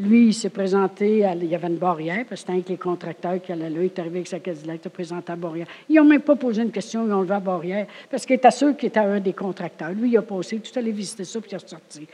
Lui, 0.00 0.28
il 0.28 0.34
s'est 0.34 0.50
présenté, 0.50 1.26
il 1.40 1.48
y 1.48 1.56
avait 1.56 1.66
une 1.66 1.76
barrière, 1.76 2.24
parce 2.28 2.42
que 2.42 2.46
c'était 2.46 2.52
avec 2.52 2.68
les 2.68 2.76
contracteurs 2.76 3.42
qui 3.42 3.50
allaient 3.50 3.68
là. 3.68 3.80
Il 3.80 3.86
est 3.86 3.98
arrivé 3.98 4.18
avec 4.18 4.28
sa 4.28 4.38
Cadillac, 4.38 4.78
il 4.80 4.82
s'est 4.84 4.90
présenté 4.90 5.32
à 5.32 5.34
la 5.34 5.40
barrière. 5.40 5.66
Ils 5.88 5.96
n'ont 5.96 6.04
même 6.04 6.20
pas 6.20 6.36
posé 6.36 6.62
une 6.62 6.70
question, 6.70 7.04
ils 7.04 7.12
ont 7.12 7.22
levé 7.22 7.30
la 7.30 7.40
barrière, 7.40 7.86
parce 8.08 8.24
qu'il 8.24 8.36
était 8.36 8.52
sûr 8.52 8.76
qu'il 8.76 8.90
était 8.90 9.00
un 9.00 9.18
des 9.18 9.32
contracteurs. 9.32 9.90
Lui, 9.90 10.10
il 10.10 10.16
a 10.16 10.22
passé, 10.22 10.60
tout 10.60 10.78
allé 10.78 10.92
visiter 10.92 11.24
ça, 11.24 11.40
puis 11.40 11.50
il 11.50 11.54
est 11.54 11.62
ressorti. 11.62 12.06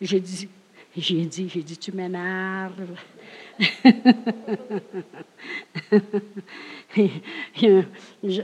J'ai 0.00 0.18
dit, 0.18 0.48
j'ai 0.96 1.24
dit, 1.24 1.48
j'ai 1.48 1.62
dit, 1.62 1.76
tu 1.76 1.92
m'énerves. 1.92 2.96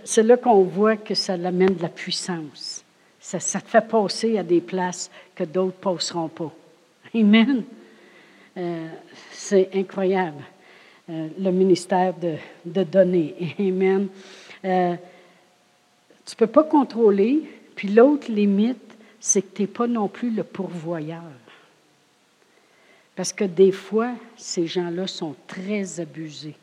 C'est 0.05 0.23
là 0.23 0.37
qu'on 0.37 0.63
voit 0.63 0.97
que 0.97 1.15
ça 1.15 1.37
l'amène 1.37 1.75
de 1.75 1.83
la 1.83 1.89
puissance. 1.89 2.85
Ça, 3.19 3.41
ça 3.41 3.61
te 3.61 3.69
fait 3.69 3.89
passer 3.89 4.39
à 4.39 4.45
des 4.45 4.61
places 4.61 5.11
que 5.35 5.43
d'autres 5.43 5.77
ne 5.79 5.95
passeront 5.95 6.29
pas. 6.29 6.53
Amen. 7.15 7.65
Euh, 8.57 8.89
c'est 9.31 9.71
incroyable, 9.75 10.43
euh, 11.09 11.29
le 11.39 11.51
ministère 11.51 12.15
de, 12.15 12.35
de 12.65 12.83
donner. 12.83 13.55
Amen. 13.59 14.09
Euh, 14.65 14.95
tu 16.27 16.35
ne 16.35 16.37
peux 16.37 16.47
pas 16.47 16.65
contrôler. 16.65 17.43
Puis 17.77 17.89
l'autre 17.89 18.31
limite, 18.31 18.79
c'est 19.21 19.43
que 19.43 19.57
tu 19.57 19.63
n'es 19.63 19.69
pas 19.69 19.87
non 19.87 20.09
plus 20.09 20.31
le 20.31 20.43
pourvoyeur. 20.43 21.23
Parce 23.15 23.33
que 23.33 23.45
des 23.45 23.73
fois, 23.73 24.13
ces 24.37 24.67
gens-là 24.67 25.07
sont 25.07 25.35
très 25.47 26.01
abusés, 26.01 26.57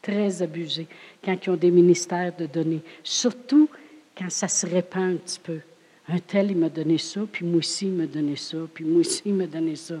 très 0.00 0.42
abusés 0.42 0.86
quand 1.24 1.36
ils 1.44 1.50
ont 1.50 1.56
des 1.56 1.70
ministères 1.70 2.34
de 2.36 2.46
donner. 2.46 2.80
Surtout 3.02 3.68
quand 4.16 4.30
ça 4.30 4.48
se 4.48 4.66
répand 4.66 5.14
un 5.14 5.16
petit 5.16 5.40
peu. 5.40 5.60
Un 6.08 6.18
tel, 6.18 6.50
il 6.50 6.56
m'a 6.56 6.68
donné 6.68 6.98
ça, 6.98 7.20
puis 7.30 7.46
moi 7.46 7.58
aussi, 7.58 7.86
il 7.86 7.92
m'a 7.92 8.06
donné 8.06 8.36
ça, 8.36 8.58
puis 8.72 8.84
moi 8.84 9.00
aussi, 9.00 9.22
il 9.26 9.34
m'a 9.34 9.46
donné 9.46 9.76
ça. 9.76 9.94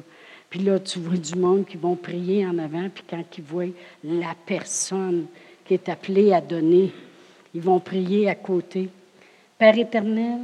Puis 0.50 0.60
là, 0.60 0.78
tu 0.78 0.98
vois 0.98 1.16
du 1.16 1.34
monde 1.36 1.64
qui 1.64 1.76
vont 1.76 1.96
prier 1.96 2.46
en 2.46 2.58
avant, 2.58 2.88
puis 2.92 3.04
quand 3.08 3.24
ils 3.38 3.44
voient 3.44 3.72
la 4.04 4.34
personne 4.46 5.26
qui 5.64 5.74
est 5.74 5.88
appelée 5.88 6.32
à 6.32 6.40
donner, 6.40 6.92
ils 7.54 7.62
vont 7.62 7.80
prier 7.80 8.28
à 8.28 8.34
côté. 8.34 8.88
Père 9.58 9.78
éternel, 9.78 10.40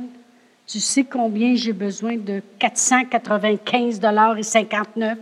tu 0.66 0.80
sais 0.80 1.04
combien 1.04 1.54
j'ai 1.54 1.72
besoin 1.72 2.16
de 2.16 2.40
495 2.58 3.98
dollars 3.98 4.38
et 4.38 4.42
59. 4.42 5.18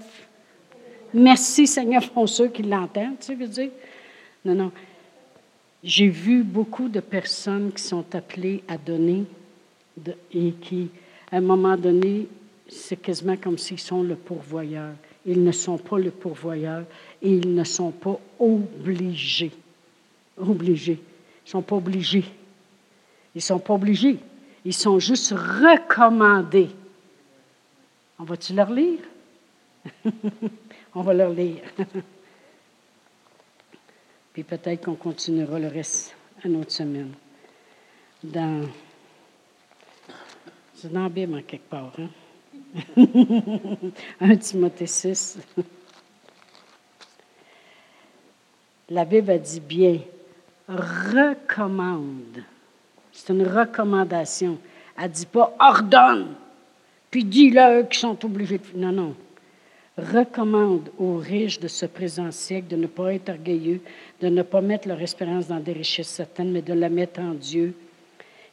Merci 1.14 1.66
Seigneur 1.66 2.10
pour 2.14 2.28
ceux 2.28 2.48
qui 2.48 2.62
l'entendent, 2.62 3.18
tu 3.20 3.34
veux 3.34 3.46
dire. 3.46 3.70
Non, 4.44 4.54
non. 4.54 4.72
J'ai 5.82 6.08
vu 6.08 6.42
beaucoup 6.42 6.88
de 6.88 7.00
personnes 7.00 7.72
qui 7.72 7.82
sont 7.82 8.04
appelées 8.14 8.62
à 8.68 8.76
donner 8.76 9.24
et 10.32 10.52
qui, 10.52 10.90
à 11.30 11.36
un 11.36 11.40
moment 11.40 11.76
donné, 11.76 12.28
c'est 12.68 12.96
quasiment 12.96 13.36
comme 13.36 13.58
s'ils 13.58 13.80
sont 13.80 14.02
le 14.02 14.16
pourvoyeur. 14.16 14.92
Ils 15.24 15.42
ne 15.42 15.52
sont 15.52 15.78
pas 15.78 15.98
le 15.98 16.10
pourvoyeur 16.10 16.84
et 17.22 17.30
ils 17.30 17.54
ne 17.54 17.64
sont 17.64 17.90
pas 17.90 18.18
obligés. 18.38 19.52
Obligés. 20.38 21.00
Ils 21.00 21.46
ne 21.46 21.50
sont 21.50 21.62
pas 21.62 21.76
obligés. 21.76 22.24
Ils 23.34 23.38
ne 23.38 23.40
sont 23.40 23.58
pas 23.58 23.74
obligés. 23.74 24.18
Ils 24.64 24.74
sont 24.74 24.98
juste 24.98 25.32
recommandés. 25.32 26.70
On 28.18 28.24
va-tu 28.24 28.54
leur 28.54 28.70
lire? 28.70 29.00
On 30.94 31.02
va 31.02 31.14
leur 31.14 31.30
lire. 31.30 31.60
Puis 34.32 34.42
peut-être 34.42 34.84
qu'on 34.84 34.94
continuera 34.94 35.58
le 35.58 35.68
reste 35.68 36.14
à 36.42 36.48
notre 36.48 36.70
semaine. 36.70 37.12
Dans, 38.22 38.62
c'est 40.76 40.92
dans 40.92 41.00
la 41.00 41.06
en 41.06 41.42
quelque 41.42 41.70
part. 41.70 41.92
Hein? 41.98 42.08
1 44.20 44.36
Timothée 44.36 44.86
6. 44.86 45.38
La 48.90 49.04
Bible 49.04 49.30
a 49.30 49.38
dit 49.38 49.60
bien, 49.60 49.98
recommande. 50.68 52.42
C'est 53.10 53.32
une 53.32 53.46
recommandation. 53.46 54.58
Elle 54.98 55.04
ne 55.04 55.14
dit 55.14 55.26
pas 55.26 55.56
ordonne, 55.58 56.34
puis 57.10 57.24
dis-leur 57.24 57.88
qu'ils 57.88 57.98
sont 57.98 58.24
obligés 58.24 58.58
de. 58.58 58.64
Non, 58.78 58.92
non. 58.92 59.14
Recommande 59.96 60.90
aux 60.98 61.16
riches 61.16 61.58
de 61.58 61.68
ce 61.68 61.86
présent 61.86 62.30
siècle 62.30 62.68
de 62.68 62.76
ne 62.76 62.86
pas 62.86 63.14
être 63.14 63.30
orgueilleux, 63.30 63.80
de 64.20 64.28
ne 64.28 64.42
pas 64.42 64.60
mettre 64.60 64.88
leur 64.88 65.00
espérance 65.00 65.48
dans 65.48 65.58
des 65.58 65.72
richesses 65.72 66.08
certaines, 66.08 66.52
mais 66.52 66.60
de 66.60 66.74
la 66.74 66.90
mettre 66.90 67.20
en 67.20 67.32
Dieu, 67.32 67.74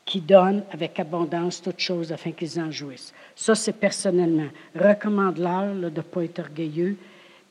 qui 0.06 0.20
donne 0.20 0.64
avec 0.72 0.99
abondance 0.99 1.62
toutes 1.62 1.80
choses 1.80 2.12
afin 2.12 2.32
qu'ils 2.32 2.60
en 2.60 2.72
jouissent. 2.72 3.14
Ça, 3.36 3.56
c'est 3.56 3.74
personnellement. 3.74 4.49
Recommande-leur 4.76 5.76
de 5.76 5.89
ne 5.89 6.01
pas 6.01 6.24
être 6.24 6.39
orgueilleux, 6.39 6.97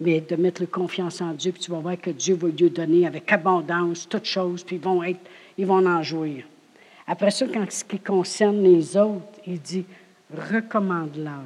mais 0.00 0.20
de 0.20 0.36
mettre 0.36 0.64
confiance 0.66 1.20
en 1.20 1.32
Dieu, 1.32 1.52
puis 1.52 1.62
tu 1.62 1.70
vas 1.70 1.78
voir 1.78 2.00
que 2.00 2.10
Dieu 2.10 2.34
va 2.34 2.48
lui 2.48 2.70
donner 2.70 3.06
avec 3.06 3.30
abondance 3.32 4.08
toutes 4.08 4.24
choses, 4.24 4.64
puis 4.64 4.76
ils 4.76 4.82
vont, 4.82 5.02
être, 5.02 5.20
ils 5.56 5.66
vont 5.66 5.86
en 5.86 6.02
jouir. 6.02 6.44
Après 7.06 7.30
ça, 7.30 7.46
quand 7.46 7.70
ce 7.70 7.84
qui 7.84 7.98
concerne 7.98 8.62
les 8.62 8.96
autres, 8.96 9.40
il 9.46 9.60
dit 9.60 9.84
recommande-leur 10.34 11.44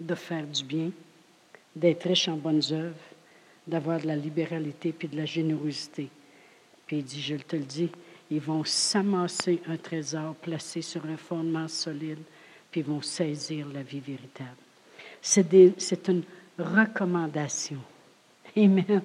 de 0.00 0.14
faire 0.14 0.46
du 0.46 0.64
bien, 0.64 0.90
d'être 1.74 2.08
riche 2.08 2.28
en 2.28 2.36
bonnes 2.36 2.62
œuvres, 2.70 2.94
d'avoir 3.66 4.00
de 4.00 4.06
la 4.06 4.16
libéralité 4.16 4.92
puis 4.92 5.08
de 5.08 5.16
la 5.16 5.24
générosité. 5.24 6.08
Puis 6.86 6.98
il 6.98 7.04
dit, 7.04 7.22
je 7.22 7.36
te 7.36 7.56
le 7.56 7.62
dis, 7.62 7.88
ils 8.32 8.40
vont 8.40 8.64
s'amasser 8.64 9.60
un 9.68 9.76
trésor 9.76 10.34
placé 10.36 10.80
sur 10.80 11.04
un 11.04 11.16
fondement 11.16 11.68
solide, 11.68 12.18
puis 12.70 12.80
ils 12.80 12.86
vont 12.86 13.02
saisir 13.02 13.66
la 13.72 13.82
vie 13.82 14.00
véritable. 14.00 14.56
C'est 15.20 16.08
une 16.08 16.22
recommandation. 16.58 17.78
Amen. 18.56 19.02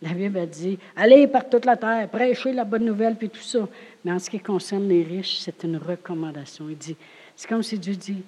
La 0.00 0.10
Bible 0.10 0.38
a 0.38 0.46
dit, 0.46 0.78
allez 0.94 1.26
par 1.26 1.48
toute 1.48 1.64
la 1.64 1.76
terre, 1.76 2.08
prêchez 2.08 2.52
la 2.52 2.64
bonne 2.64 2.84
nouvelle, 2.84 3.16
puis 3.16 3.28
tout 3.28 3.40
ça. 3.40 3.68
Mais 4.04 4.12
en 4.12 4.18
ce 4.20 4.30
qui 4.30 4.38
concerne 4.38 4.88
les 4.88 5.02
riches, 5.02 5.38
c'est 5.40 5.64
une 5.64 5.76
recommandation. 5.76 6.68
Il 6.68 6.78
dit, 6.78 6.96
c'est 7.34 7.48
comme 7.48 7.64
si 7.64 7.78
Dieu 7.78 7.96
dit, 7.96 8.22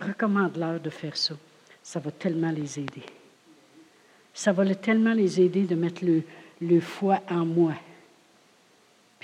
recommande-leur 0.00 0.80
de 0.80 0.90
faire 0.90 1.16
ça. 1.16 1.34
Ça 1.84 2.00
va 2.00 2.10
tellement 2.10 2.50
les 2.50 2.80
aider. 2.80 3.04
Ça 4.32 4.50
va 4.52 4.74
tellement 4.74 5.14
les 5.14 5.40
aider 5.40 5.62
de 5.62 5.76
mettre 5.76 6.04
le, 6.04 6.22
le 6.60 6.80
foi 6.80 7.20
en 7.30 7.44
moi. 7.46 7.74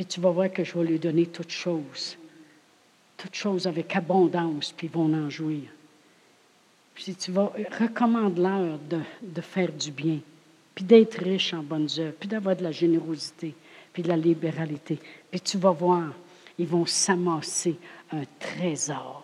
Puis 0.00 0.06
tu 0.06 0.18
vas 0.18 0.30
voir 0.30 0.50
que 0.50 0.64
je 0.64 0.78
vais 0.78 0.84
lui 0.86 0.98
donner 0.98 1.26
toutes 1.26 1.50
choses. 1.50 2.16
Toutes 3.18 3.34
choses 3.34 3.66
avec 3.66 3.94
abondance, 3.94 4.72
puis 4.72 4.86
ils 4.86 4.90
vont 4.90 5.12
en 5.12 5.28
jouir. 5.28 5.64
Puis 6.94 7.14
tu 7.14 7.30
vas, 7.30 7.52
recommande-leur 7.78 8.78
de, 8.78 9.00
de 9.20 9.40
faire 9.42 9.70
du 9.70 9.90
bien, 9.90 10.20
puis 10.74 10.86
d'être 10.86 11.22
riche 11.22 11.52
en 11.52 11.62
bonnes 11.62 11.90
œuvres, 11.98 12.14
puis 12.18 12.30
d'avoir 12.30 12.56
de 12.56 12.62
la 12.62 12.72
générosité, 12.72 13.54
puis 13.92 14.02
de 14.02 14.08
la 14.08 14.16
libéralité. 14.16 14.98
Puis 15.30 15.40
tu 15.42 15.58
vas 15.58 15.72
voir, 15.72 16.14
ils 16.58 16.66
vont 16.66 16.86
s'amasser 16.86 17.76
un 18.10 18.22
trésor 18.38 19.22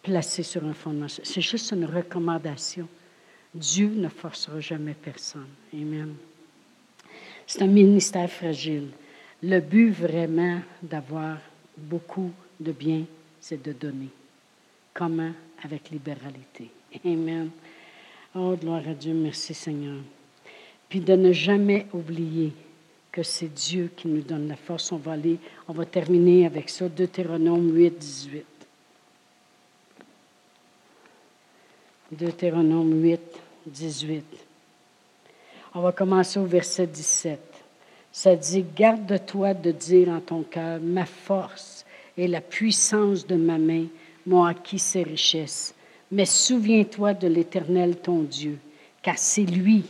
placé 0.00 0.44
sur 0.44 0.64
un 0.64 0.74
fondement. 0.74 1.08
C'est 1.08 1.40
juste 1.40 1.72
une 1.72 1.86
recommandation. 1.86 2.86
Dieu 3.52 3.88
ne 3.88 4.08
forcera 4.08 4.60
jamais 4.60 4.94
personne. 4.94 5.50
Amen. 5.74 6.14
C'est 7.48 7.62
un 7.62 7.66
ministère 7.66 8.30
fragile. 8.30 8.90
Le 9.42 9.58
but 9.60 9.90
vraiment 9.90 10.60
d'avoir 10.82 11.38
beaucoup 11.76 12.30
de 12.60 12.70
biens, 12.70 13.04
c'est 13.40 13.60
de 13.60 13.72
donner. 13.72 14.08
Comment? 14.94 15.32
Avec 15.64 15.90
libéralité. 15.90 16.70
Amen. 17.04 17.50
Oh, 18.34 18.54
gloire 18.56 18.86
à 18.88 18.94
Dieu. 18.94 19.14
Merci 19.14 19.52
Seigneur. 19.52 20.00
Puis 20.88 21.00
de 21.00 21.14
ne 21.14 21.32
jamais 21.32 21.86
oublier 21.92 22.52
que 23.10 23.22
c'est 23.22 23.52
Dieu 23.52 23.90
qui 23.96 24.08
nous 24.08 24.22
donne 24.22 24.48
la 24.48 24.56
force. 24.56 24.92
On 24.92 24.96
va 24.96 25.12
aller, 25.12 25.38
on 25.66 25.72
va 25.72 25.84
terminer 25.86 26.46
avec 26.46 26.70
ça, 26.70 26.88
Deutéronome 26.88 27.74
8, 27.74 27.98
18. 27.98 28.44
Deutéronome 32.12 33.02
8, 33.02 33.20
18. 33.66 34.24
On 35.74 35.80
va 35.80 35.92
commencer 35.92 36.38
au 36.38 36.44
verset 36.44 36.86
17 36.86 37.51
ça 38.12 38.36
dit, 38.36 38.64
garde-toi 38.76 39.54
de 39.54 39.72
dire 39.72 40.10
en 40.10 40.20
ton 40.20 40.42
cœur, 40.42 40.78
ma 40.80 41.06
force 41.06 41.84
et 42.16 42.28
la 42.28 42.42
puissance 42.42 43.26
de 43.26 43.36
ma 43.36 43.58
main 43.58 43.86
m'ont 44.26 44.44
acquis 44.44 44.78
ces 44.78 45.02
richesses. 45.02 45.74
Mais 46.10 46.26
souviens-toi 46.26 47.14
de 47.14 47.26
l'Éternel 47.26 47.96
ton 47.96 48.22
Dieu, 48.22 48.58
car 49.02 49.16
c'est 49.16 49.46
lui, 49.46 49.84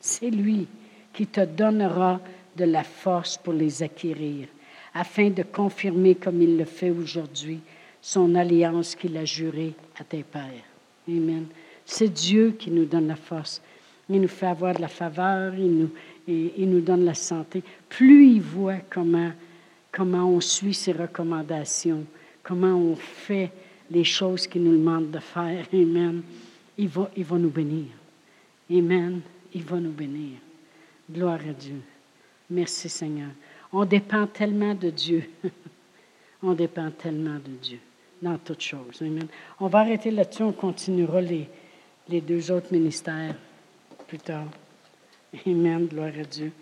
c'est 0.00 0.30
lui 0.30 0.66
qui 1.14 1.26
te 1.28 1.44
donnera 1.44 2.20
de 2.56 2.64
la 2.64 2.82
force 2.82 3.36
pour 3.36 3.52
les 3.52 3.84
acquérir, 3.84 4.48
afin 4.92 5.30
de 5.30 5.44
confirmer 5.44 6.16
comme 6.16 6.42
il 6.42 6.56
le 6.56 6.64
fait 6.64 6.90
aujourd'hui 6.90 7.60
son 8.00 8.34
alliance 8.34 8.96
qu'il 8.96 9.16
a 9.16 9.24
jurée 9.24 9.74
à 9.98 10.04
tes 10.04 10.24
pères. 10.24 10.42
Amen. 11.08 11.46
C'est 11.86 12.12
Dieu 12.12 12.56
qui 12.58 12.70
nous 12.70 12.84
donne 12.84 13.06
la 13.06 13.16
force. 13.16 13.62
Il 14.08 14.20
nous 14.20 14.28
fait 14.28 14.46
avoir 14.46 14.74
de 14.74 14.80
la 14.80 14.88
faveur, 14.88 15.54
il 15.54 15.70
nous, 15.70 15.90
et 16.26 16.54
il 16.58 16.70
nous 16.70 16.80
donne 16.80 17.04
la 17.04 17.14
santé, 17.14 17.62
plus 17.88 18.26
il 18.26 18.42
voit 18.42 18.78
comment, 18.90 19.32
comment 19.90 20.28
on 20.28 20.40
suit 20.40 20.74
ses 20.74 20.92
recommandations, 20.92 22.04
comment 22.42 22.76
on 22.76 22.96
fait 22.96 23.50
les 23.90 24.04
choses 24.04 24.46
qu'il 24.46 24.62
nous 24.62 24.76
demande 24.76 25.10
de 25.10 25.18
faire, 25.18 25.66
Amen, 25.72 26.22
il 26.78 26.88
va, 26.88 27.10
il 27.16 27.24
va 27.24 27.38
nous 27.38 27.50
bénir. 27.50 27.86
Amen, 28.70 29.20
il 29.54 29.62
va 29.62 29.78
nous 29.78 29.92
bénir. 29.92 30.38
Gloire 31.10 31.40
à 31.48 31.52
Dieu. 31.52 31.80
Merci 32.48 32.88
Seigneur. 32.88 33.30
On 33.72 33.84
dépend 33.84 34.26
tellement 34.26 34.74
de 34.74 34.90
Dieu. 34.90 35.24
on 36.42 36.52
dépend 36.52 36.90
tellement 36.90 37.36
de 37.36 37.52
Dieu 37.60 37.78
dans 38.20 38.38
toutes 38.38 38.62
choses. 38.62 39.00
Amen. 39.00 39.26
On 39.60 39.66
va 39.66 39.80
arrêter 39.80 40.10
là-dessus, 40.10 40.42
on 40.42 40.52
continuera 40.52 41.20
les, 41.20 41.48
les 42.08 42.20
deux 42.20 42.50
autres 42.50 42.72
ministères 42.72 43.34
plus 44.06 44.18
tard. 44.18 44.46
Amen. 45.46 45.86
Gloire 45.86 46.12
à 46.18 46.24
Dieu. 46.24 46.52